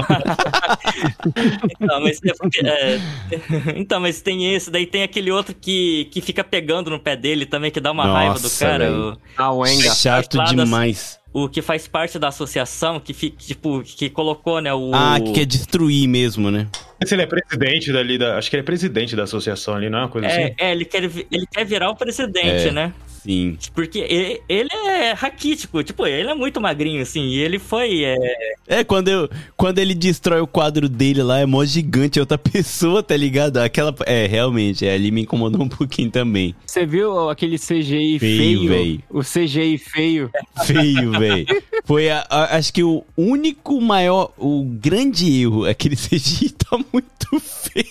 [1.80, 2.20] Então, mas,
[2.64, 3.00] é,
[3.76, 7.46] então, mas tem esse, daí tem aquele outro que, que fica pegando no pé dele
[7.46, 8.92] também, que dá uma raiva do Nossa, cara.
[8.92, 9.94] O, A Wenga.
[9.94, 11.20] Chato Lá das- demais.
[11.32, 14.90] o que faz parte da associação, que, fi- tipo, que colocou, né, o...
[14.94, 16.66] Ah, que quer destruir mesmo, né?
[17.04, 18.36] Se ele é presidente dali da.
[18.36, 20.54] Acho que ele é presidente da associação ali, não é uma coisa É, assim?
[20.58, 22.72] é, ele quer, ele quer virar o presidente, É.
[22.72, 22.92] né?
[23.22, 23.58] Sim.
[23.74, 28.16] Porque ele, ele é raquítico, tipo, ele é muito magrinho, assim, e ele foi, é,
[28.66, 32.38] É, quando, eu, quando ele destrói o quadro dele lá, é mó gigante, é outra
[32.38, 33.58] pessoa, tá ligado?
[33.58, 33.94] Aquela.
[34.06, 36.54] É, realmente, é, ali me incomodou um pouquinho também.
[36.64, 38.68] Você viu aquele CGI Feio, feio?
[38.68, 39.00] véi.
[39.10, 40.30] O CGI feio.
[40.64, 41.46] Feio, velho.
[41.84, 47.40] Foi, a- a- acho que o único maior, o grande erro, aquele CGI tá muito
[47.40, 47.84] feio.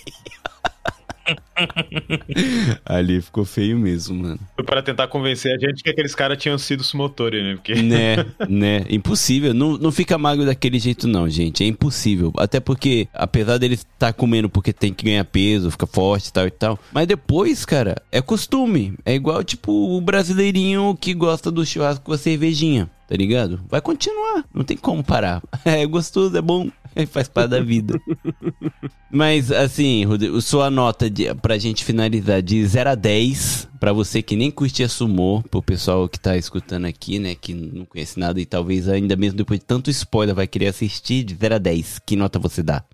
[2.84, 4.40] Ali ficou feio mesmo, mano.
[4.54, 7.54] Foi para tentar convencer a gente que aqueles caras tinham sido Sumotori, né?
[7.54, 7.74] Porque.
[7.74, 8.16] Né,
[8.48, 8.84] né.
[8.88, 9.54] Impossível.
[9.54, 11.62] Não, não fica magro daquele jeito, não, gente.
[11.62, 12.32] É impossível.
[12.36, 16.46] Até porque, apesar dele estar comendo porque tem que ganhar peso, fica forte e tal
[16.46, 16.78] e tal.
[16.92, 18.94] Mas depois, cara, é costume.
[19.04, 22.90] É igual, tipo, o brasileirinho que gosta do churrasco com a cervejinha.
[23.10, 23.60] Tá ligado?
[23.68, 24.44] Vai continuar.
[24.54, 25.42] Não tem como parar.
[25.64, 26.70] É gostoso, é bom.
[27.10, 28.00] Faz parte da vida.
[29.10, 34.22] Mas, assim, Rodrigo, sua nota de, pra gente finalizar de 0 a 10, pra você
[34.22, 38.40] que nem curtia sumô, pro pessoal que tá escutando aqui, né, que não conhece nada
[38.40, 42.00] e talvez ainda mesmo depois de tanto spoiler vai querer assistir, de 0 a 10,
[42.06, 42.84] que nota você dá?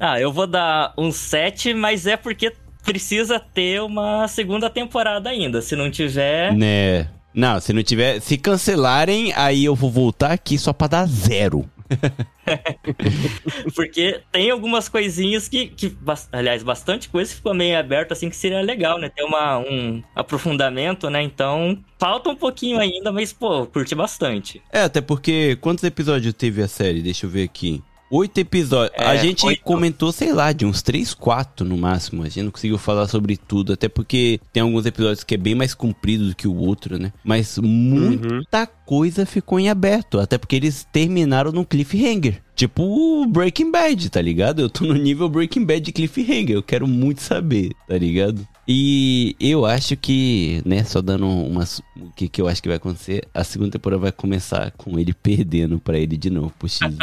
[0.00, 2.52] Ah, eu vou dar um 7, mas é porque
[2.82, 5.62] precisa ter uma segunda temporada ainda.
[5.62, 6.52] Se não tiver.
[6.54, 7.08] Né?
[7.34, 8.20] Não, se não tiver.
[8.20, 11.64] Se cancelarem, aí eu vou voltar aqui só pra dar zero.
[13.74, 15.96] Porque tem algumas coisinhas que, que
[16.32, 19.08] aliás, bastante coisa ficou meio aberto, assim, que seria legal, né?
[19.08, 21.22] Ter uma, um aprofundamento, né?
[21.22, 24.62] Então, falta um pouquinho ainda, mas, pô, curti bastante.
[24.72, 25.56] É, até porque.
[25.60, 27.02] Quantos episódios teve a série?
[27.02, 27.82] Deixa eu ver aqui.
[28.14, 28.92] Oito episódios.
[28.98, 29.62] a É, gente oito.
[29.62, 32.22] comentou, sei lá, de uns três, quatro no máximo.
[32.22, 33.72] A gente não conseguiu falar sobre tudo.
[33.72, 37.10] Até porque tem alguns episódios que é bem mais comprido do que o outro, né?
[37.24, 40.20] Mas muita coisa ficou em aberto.
[40.20, 42.42] Até porque eles terminaram no cliffhanger.
[42.54, 44.60] Tipo o Breaking Bad, tá ligado?
[44.60, 46.50] Eu tô no nível Breaking Bad de cliffhanger.
[46.50, 48.46] Eu quero muito saber, tá ligado?
[48.66, 51.80] E eu acho que, né, só dando umas.
[51.96, 53.26] O que, que eu acho que vai acontecer?
[53.34, 56.98] A segunda temporada vai começar com ele perdendo pra ele de novo pro X20.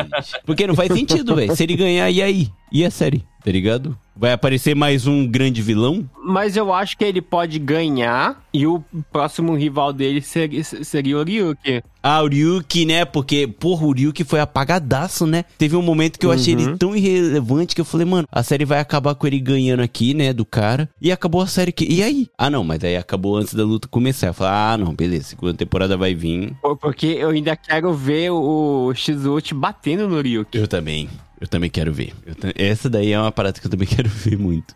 [0.46, 1.54] Porque não faz sentido, velho.
[1.56, 2.50] Se ele ganhar, e aí?
[2.72, 3.26] E a série?
[3.44, 3.98] Tá ligado?
[4.16, 6.08] Vai aparecer mais um grande vilão?
[6.22, 8.84] Mas eu acho que ele pode ganhar e o
[9.14, 11.82] próximo rival dele seria, seria o Ryuki.
[12.04, 13.06] Ah, o Ryuki, né?
[13.06, 15.46] Porque, porra, o Ryuki foi apagadaço, né?
[15.58, 18.66] Teve um momento que eu achei ele tão irrelevante que eu falei, mano, a série
[18.66, 20.34] vai acabar com ele ganhando aqui, né?
[20.34, 20.90] Do cara.
[21.02, 21.86] E acabou a série que.
[21.90, 22.28] E aí?
[22.38, 24.28] Ah, não, mas aí acabou antes da luta começar.
[24.28, 26.54] Eu falei, ah, não, beleza, segunda temporada vai vir.
[26.62, 30.58] Por- Porque eu ainda quero ver o Shizuchi batendo no Ryuki.
[30.58, 31.10] Eu também.
[31.40, 32.14] Eu também quero ver.
[32.56, 34.76] Essa daí é uma parada que eu também quero ver muito.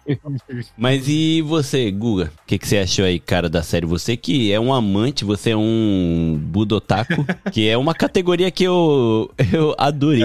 [0.77, 2.31] Mas e você, Guga?
[2.41, 3.85] O que, que você achou aí, cara, da série?
[3.85, 9.29] Você que é um amante, você é um budotaku, que é uma categoria que eu,
[9.51, 10.23] eu adorei.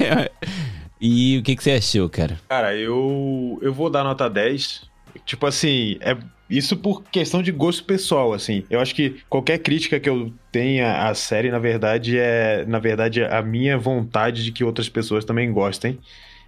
[0.98, 2.38] e o que, que você achou, cara?
[2.48, 4.82] Cara, eu, eu vou dar nota 10.
[5.26, 6.16] Tipo assim, é
[6.48, 8.64] isso por questão de gosto pessoal, assim.
[8.68, 13.24] Eu acho que qualquer crítica que eu tenha à série, na verdade, é na verdade
[13.24, 15.98] a minha vontade de que outras pessoas também gostem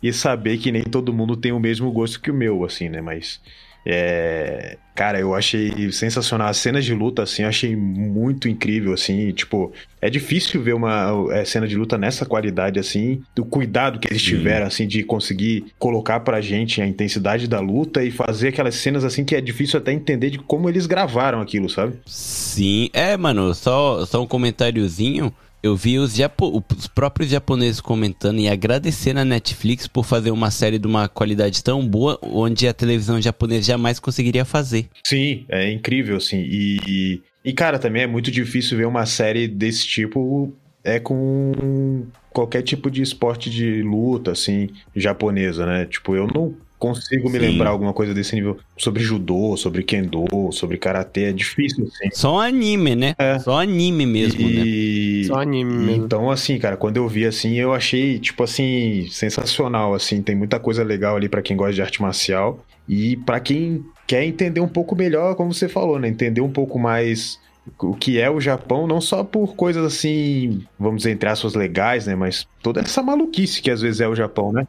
[0.03, 3.01] e saber que nem todo mundo tem o mesmo gosto que o meu, assim, né?
[3.01, 3.41] Mas
[3.89, 9.31] é, cara, eu achei sensacional as cenas de luta, assim, eu achei muito incrível, assim,
[9.31, 9.73] tipo,
[10.03, 14.23] é difícil ver uma é, cena de luta nessa qualidade, assim, do cuidado que eles
[14.23, 19.05] tiveram, assim, de conseguir colocar pra gente a intensidade da luta e fazer aquelas cenas,
[19.05, 21.95] assim, que é difícil até entender de como eles gravaram aquilo, sabe?
[22.05, 25.33] Sim, é, mano, só, só um comentáriozinho.
[25.67, 30.51] Eu vi os, japo os próprios japoneses comentando e agradecendo a Netflix por fazer uma
[30.51, 34.89] série de uma qualidade tão boa, onde a televisão japonesa jamais conseguiria fazer.
[35.05, 36.39] Sim, é incrível, assim.
[36.39, 40.53] E, e, e, cara, também é muito difícil ver uma série desse tipo
[40.85, 45.85] é com qualquer tipo de esporte de luta, assim, japonesa, né?
[45.85, 47.47] Tipo, eu não consigo me Sim.
[47.47, 52.11] lembrar alguma coisa desse nível sobre judô, sobre kendo, sobre karatê, é difícil assim.
[52.13, 53.15] Só anime, né?
[53.19, 53.39] É.
[53.39, 55.23] Só anime mesmo, e...
[55.23, 55.27] né?
[55.27, 56.05] Só anime mesmo.
[56.05, 60.59] Então, assim, cara, quando eu vi assim, eu achei, tipo assim, sensacional, assim, tem muita
[60.59, 64.69] coisa legal ali para quem gosta de arte marcial e para quem quer entender um
[64.69, 66.09] pouco melhor, como você falou, né?
[66.09, 67.39] Entender um pouco mais
[67.81, 72.07] o que é o Japão, não só por coisas assim, vamos dizer, entre aspas, legais,
[72.07, 72.15] né?
[72.15, 74.67] Mas toda essa maluquice que às vezes é o Japão, né?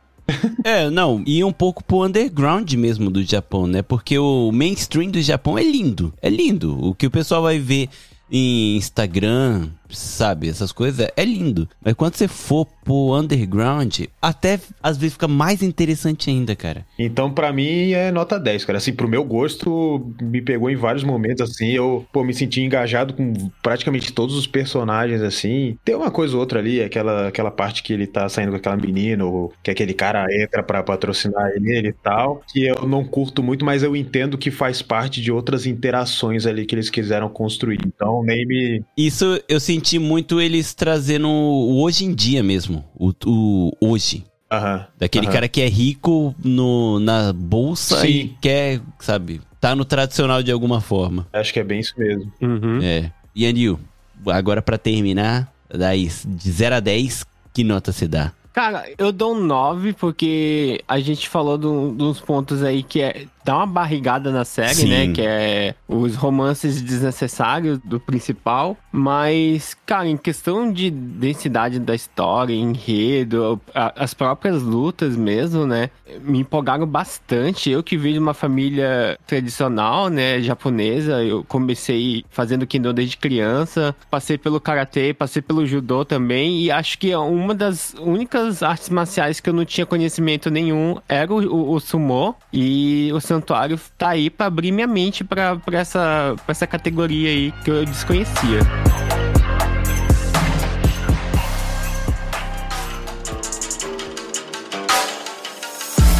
[0.63, 3.81] É, não, e um pouco pro underground mesmo do Japão, né?
[3.81, 6.13] Porque o mainstream do Japão é lindo.
[6.21, 6.77] É lindo.
[6.85, 7.89] O que o pessoal vai ver
[8.29, 10.49] em Instagram, sabe?
[10.49, 11.67] Essas coisas é lindo.
[11.83, 16.85] Mas quando você for pro underground, até às vezes fica mais interessante ainda, cara.
[16.97, 18.77] Então, para mim, é nota 10, cara.
[18.77, 21.71] Assim, pro meu gosto, me pegou em vários momentos, assim.
[21.71, 25.77] Eu, pô, me senti engajado com praticamente todos os personagens, assim.
[25.83, 28.77] Tem uma coisa ou outra ali, aquela, aquela parte que ele tá saindo com aquela
[28.77, 32.41] menina, ou que aquele cara entra para patrocinar ele e tal.
[32.51, 36.65] Que eu não curto muito, mas eu entendo que faz parte de outras interações ali
[36.65, 37.79] que eles quiseram construir.
[37.85, 38.83] Então, nem me.
[38.95, 42.83] Isso eu senti senti muito eles trazendo o hoje em dia mesmo.
[42.95, 44.25] O, o hoje.
[44.51, 45.33] Uhum, Daquele uhum.
[45.33, 48.07] cara que é rico no, na bolsa Sim.
[48.07, 51.27] e quer, sabe, tá no tradicional de alguma forma.
[51.33, 52.31] Acho que é bem isso mesmo.
[52.41, 52.79] Uhum.
[52.81, 53.11] É.
[53.35, 53.79] E Anil,
[54.27, 58.31] agora para terminar, daí, de 0 a 10, que nota você dá?
[58.53, 63.25] Cara, eu dou um 9 porque a gente falou de dos pontos aí que é
[63.47, 64.89] dá uma barrigada na série, Sim.
[64.89, 65.13] né?
[65.13, 68.75] Que é os romances desnecessários do principal.
[68.91, 75.89] Mas, cara, em questão de densidade da história, enredo, a, as próprias lutas mesmo, né?
[76.21, 77.69] Me empolgaram bastante.
[77.69, 80.41] Eu que vim de uma família tradicional, né?
[80.41, 81.23] Japonesa.
[81.23, 83.95] Eu comecei fazendo Kendo desde criança.
[84.11, 86.63] Passei pelo Karatê, passei pelo Judô também.
[86.63, 91.31] E acho que uma das únicas artes marciais que eu não tinha conhecimento nenhum era
[91.33, 92.35] o, o, o Sumo.
[92.51, 97.69] E o Santuário tá aí para abrir minha mente para essa, essa categoria aí que
[97.69, 98.59] eu desconhecia.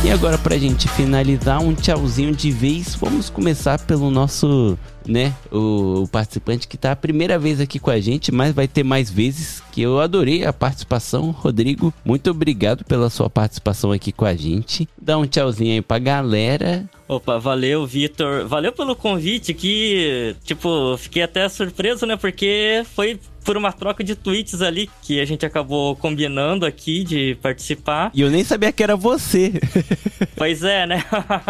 [0.08, 6.04] E agora pra gente finalizar um tchauzinho de vez, vamos começar pelo nosso, né, o,
[6.04, 9.12] o, participante que tá a primeira vez aqui com a gente, mas vai ter mais
[9.12, 11.32] vezes, que eu adorei a participação.
[11.32, 14.88] Rodrigo, muito obrigado pela sua participação aqui com a gente.
[14.98, 16.90] Dá um tchauzinho aí pra galera.
[17.06, 18.48] Opa, valeu, Vitor.
[18.48, 24.14] Valeu pelo convite que, tipo, fiquei até surpreso, né, porque foi por uma troca de
[24.14, 28.12] tweets ali que a gente acabou combinando aqui de participar.
[28.14, 29.54] E eu nem sabia que era você.
[30.36, 31.02] pois é, né?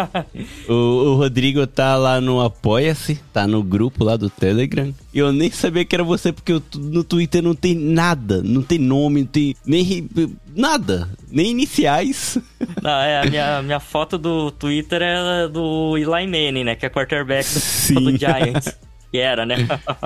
[0.70, 4.94] o, o, Rodrigo tá lá no Apoia-se, tá no grupo lá do Telegram.
[5.12, 8.62] E eu nem sabia que era você, porque eu, no Twitter não tem nada, não
[8.62, 10.08] tem nome, não tem nem
[10.56, 12.38] nada, nem iniciais.
[12.82, 16.76] Não, é, a minha, minha foto do Twitter é do Eli Manning, né?
[16.76, 17.48] Que é quarterback
[17.92, 18.78] do, do Giants
[19.12, 19.56] que era, né?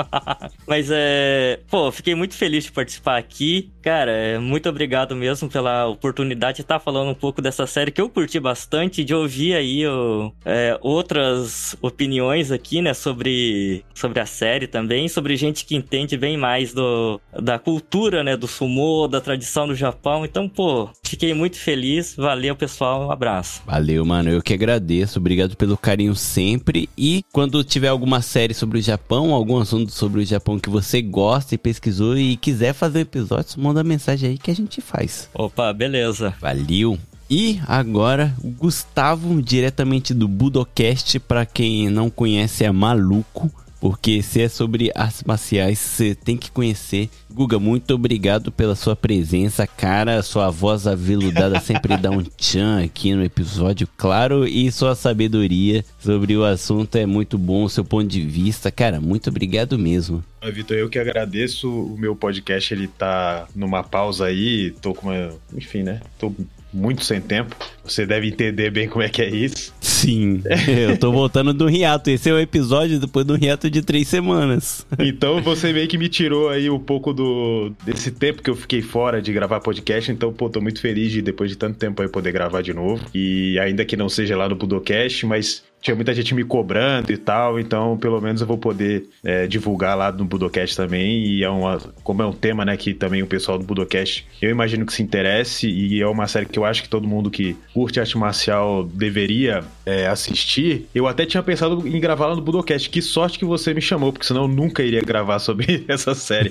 [0.67, 1.59] Mas é.
[1.69, 3.71] Pô, fiquei muito feliz de participar aqui.
[3.81, 8.01] Cara, é, muito obrigado mesmo pela oportunidade de estar falando um pouco dessa série que
[8.01, 14.25] eu curti bastante, de ouvir aí o, é, outras opiniões aqui, né, sobre, sobre a
[14.25, 19.19] série também, sobre gente que entende bem mais do, da cultura, né, do sumo, da
[19.19, 20.25] tradição do Japão.
[20.25, 22.15] Então, pô, fiquei muito feliz.
[22.15, 23.07] Valeu, pessoal.
[23.07, 23.61] Um abraço.
[23.65, 24.29] Valeu, mano.
[24.29, 25.19] Eu que agradeço.
[25.19, 26.89] Obrigado pelo carinho sempre.
[26.97, 31.01] E quando tiver alguma série sobre o Japão, algum assunto sobre o Japão que você
[31.01, 35.29] gosta e pesquisou e quiser fazer um episódio, manda mensagem aí que a gente faz.
[35.33, 36.33] Opa, beleza.
[36.41, 36.97] Valeu.
[37.29, 43.49] E agora, o Gustavo, diretamente do Budocast, para quem não conhece, é maluco.
[43.81, 47.09] Porque se é sobre artes marciais, você tem que conhecer.
[47.33, 50.21] Guga, muito obrigado pela sua presença, cara.
[50.21, 54.47] Sua voz aveludada sempre dá um tchan aqui no episódio, claro.
[54.47, 58.69] E sua sabedoria sobre o assunto é muito bom, seu ponto de vista.
[58.71, 60.23] Cara, muito obrigado mesmo.
[60.53, 61.67] Vitor, eu que agradeço.
[61.67, 64.75] O meu podcast ele tá numa pausa aí.
[64.79, 65.31] Tô com uma.
[65.55, 66.01] Enfim, né?
[66.19, 66.31] Tô
[66.73, 67.55] muito sem tempo.
[67.83, 69.73] Você deve entender bem como é que é isso.
[69.79, 72.09] Sim, eu tô voltando do hiato.
[72.09, 74.85] Esse é o episódio depois do hiato de três semanas.
[74.99, 78.81] Então você meio que me tirou aí um pouco do desse tempo que eu fiquei
[78.81, 80.11] fora de gravar podcast.
[80.11, 83.05] Então, pô, tô muito feliz de depois de tanto tempo aí poder gravar de novo.
[83.13, 87.17] E ainda que não seja lá no Budocast, mas tinha muita gente me cobrando e
[87.17, 91.25] tal, então pelo menos eu vou poder é, divulgar lá no Budocast também.
[91.25, 94.49] E é uma, como é um tema, né, que também o pessoal do Budocast eu
[94.49, 97.57] imagino que se interesse, e é uma série que eu acho que todo mundo que
[97.73, 100.87] curte arte marcial deveria é, assistir.
[100.93, 102.89] Eu até tinha pensado em gravar lá no Budocast.
[102.89, 106.49] Que sorte que você me chamou, porque senão eu nunca iria gravar sobre essa série.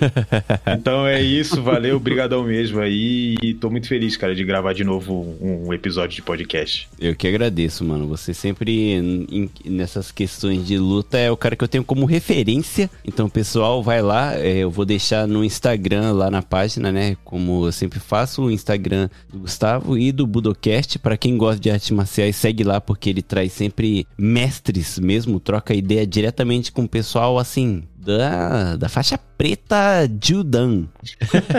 [0.67, 3.37] então é isso, valeu, brigadão mesmo aí.
[3.43, 6.89] E tô muito feliz, cara, de gravar de novo um episódio de podcast.
[6.99, 8.07] Eu que agradeço, mano.
[8.09, 12.91] Você sempre em- nessas questões de luta é o cara que eu tenho como referência.
[13.07, 14.35] Então, pessoal, vai lá.
[14.37, 17.17] é, eu vou deixar no Instagram, lá na página, né?
[17.25, 20.99] Como eu sempre faço, o Instagram do Gustavo e do Budocast.
[20.99, 25.75] Pra quem gosta de artes marciais, segue lá, porque ele traz sempre mestres mesmo, troca
[25.75, 30.87] ideia diretamente com o pessoal, assim, da, da faixa preta Judan.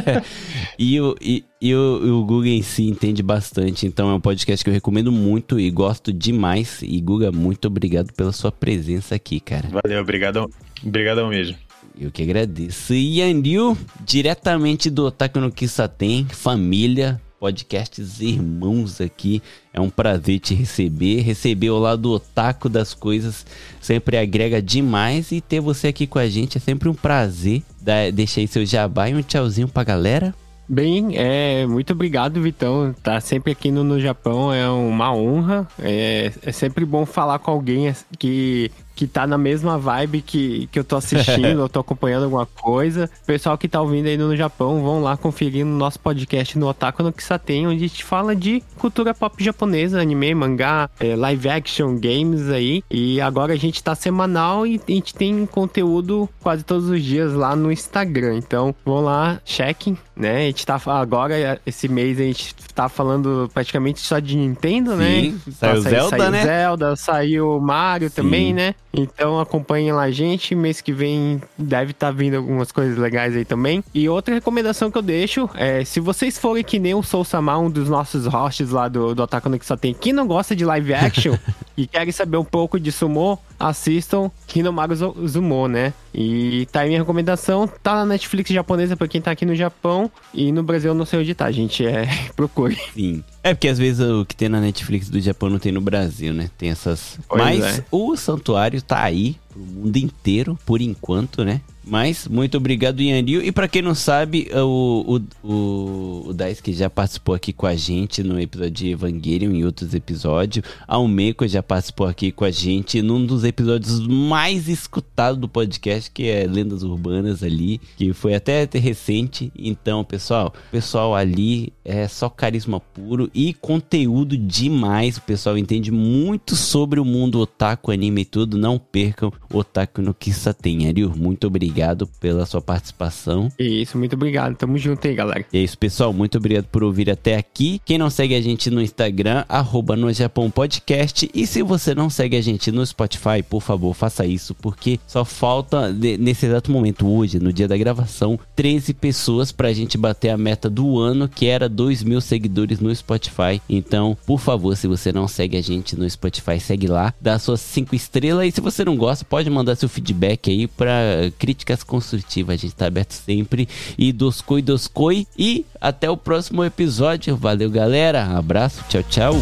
[0.78, 4.64] e, o, e, e o, o Guga em si entende bastante, então é um podcast
[4.64, 6.80] que eu recomendo muito e gosto demais.
[6.82, 9.70] E Guga, muito obrigado pela sua presença aqui, cara.
[9.70, 10.50] Valeu, brigadão,
[10.84, 11.56] brigadão mesmo.
[12.00, 12.94] Eu que agradeço.
[12.94, 19.42] E Yanil, diretamente do Otaku no Kisaten, família, podcasts irmãos aqui.
[19.74, 21.22] É um prazer te receber.
[21.22, 23.48] Receber ao lado do Otaku das coisas
[23.82, 25.32] sempre agrega demais.
[25.32, 27.64] E ter você aqui com a gente é sempre um prazer.
[27.88, 30.36] Aí seu jabá e um tchauzinho pra galera.
[30.70, 32.96] Bem, é, muito obrigado, Vitão.
[33.02, 35.68] Tá sempre aqui no, no Japão, é uma honra.
[35.80, 38.72] É, é sempre bom falar com alguém que,
[39.02, 43.10] que tá na mesma vibe que, que eu tô assistindo, eu tô acompanhando alguma coisa.
[43.26, 47.02] Pessoal que tá ouvindo aí no Japão, vão lá conferir no nosso podcast no Otaku
[47.02, 51.98] no Kisaten, onde a gente fala de cultura pop japonesa, anime, mangá, é, live action,
[51.98, 52.84] games aí.
[52.92, 57.34] E agora a gente tá semanal e a gente tem conteúdo quase todos os dias
[57.34, 58.36] lá no Instagram.
[58.38, 60.44] Então, vão lá, chequem, né?
[60.44, 65.22] A gente tá agora, esse mês a gente tá falando praticamente só de Nintendo, né?
[65.22, 66.44] Sim, saiu Zelda, saiu né?
[66.44, 68.16] Zelda, saiu Mario Sim.
[68.16, 68.76] também, né?
[68.94, 70.54] Então acompanhem lá a gente.
[70.56, 73.84] Mês que vem deve estar vindo algumas coisas legais aí também.
[73.94, 77.60] E outra recomendação que eu deixo é: se vocês forem que nem o Soul Samar,
[77.60, 80.56] um dos nossos hosts lá do, do Otaku no que só tem, que não gosta
[80.56, 81.36] de live action
[81.78, 83.40] e querem saber um pouco de sumo,
[83.70, 84.96] assistam Hinomaru
[85.28, 85.94] Zumo, né?
[86.14, 87.70] E tá aí minha recomendação.
[87.82, 90.12] Tá na Netflix japonesa pra quem tá aqui no Japão.
[90.34, 91.86] E no Brasil eu não sei onde tá, gente.
[91.86, 92.78] É, procure.
[92.94, 93.24] Sim.
[93.44, 96.34] É porque às vezes o que tem na Netflix do Japão não tem no Brasil,
[96.34, 96.50] né?
[96.58, 97.20] Tem essas.
[97.28, 97.86] Pois Mas é.
[97.92, 101.62] o santuário tá aí pro mundo inteiro, por enquanto, né?
[101.84, 103.42] Mas muito obrigado, Yanil.
[103.42, 107.76] E pra quem não sabe, o, o, o, o Daisuke já participou aqui com a
[107.76, 110.64] gente no episódio de Evangelion e outros episódios.
[110.88, 116.12] A Umeko já participou aqui com a gente num dos episódios mais escutados do podcast,
[116.12, 119.52] que é Lendas Urbanas ali, que foi até recente.
[119.58, 125.18] Então, pessoal, pessoal ali é só carisma puro e conteúdo demais.
[125.18, 128.56] O pessoal entende muito sobre o mundo otaku, anime e tudo.
[128.56, 130.88] Não percam o Otaku no Kisaten.
[130.88, 131.71] Ariel, muito obrigado
[132.20, 133.52] pela sua participação.
[133.58, 134.56] Isso, muito obrigado.
[134.56, 135.46] Tamo junto aí, galera.
[135.52, 136.14] É isso, pessoal.
[136.14, 137.82] Muito obrigado por ouvir até aqui.
[137.86, 141.30] Quem não segue a gente no Instagram, arroba no Japão Podcast.
[141.34, 145.24] E se você não segue a gente no Spotify, por favor, faça isso, porque só
[145.26, 150.38] falta, nesse exato momento, hoje, no dia da gravação, 13 pessoas pra gente bater a
[150.38, 153.62] meta do ano, que era 2 mil seguidores no Spotify.
[153.70, 157.62] Então, por favor, se você não segue a gente no Spotify, segue lá, dá suas
[157.62, 158.48] 5 estrelas.
[158.48, 161.32] E se você não gosta, pode mandar seu feedback aí pra
[161.62, 162.56] críticas construtivas.
[162.56, 163.68] A gente tá aberto sempre.
[163.98, 165.28] E doscoi, doscoi.
[165.38, 167.36] E até o próximo episódio.
[167.36, 168.38] Valeu, galera.
[168.38, 169.34] Abraço, tchau, tchau.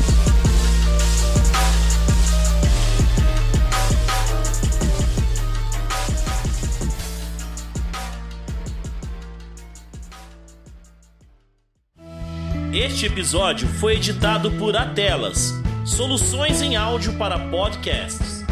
[12.71, 15.53] Este episódio foi editado por Atelas,
[15.85, 18.45] soluções em áudio para podcasts.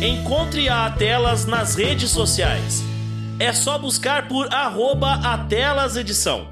[0.00, 2.91] Encontre a Atelas nas redes sociais.
[3.42, 6.46] É só buscar por arroba Atelas Edição.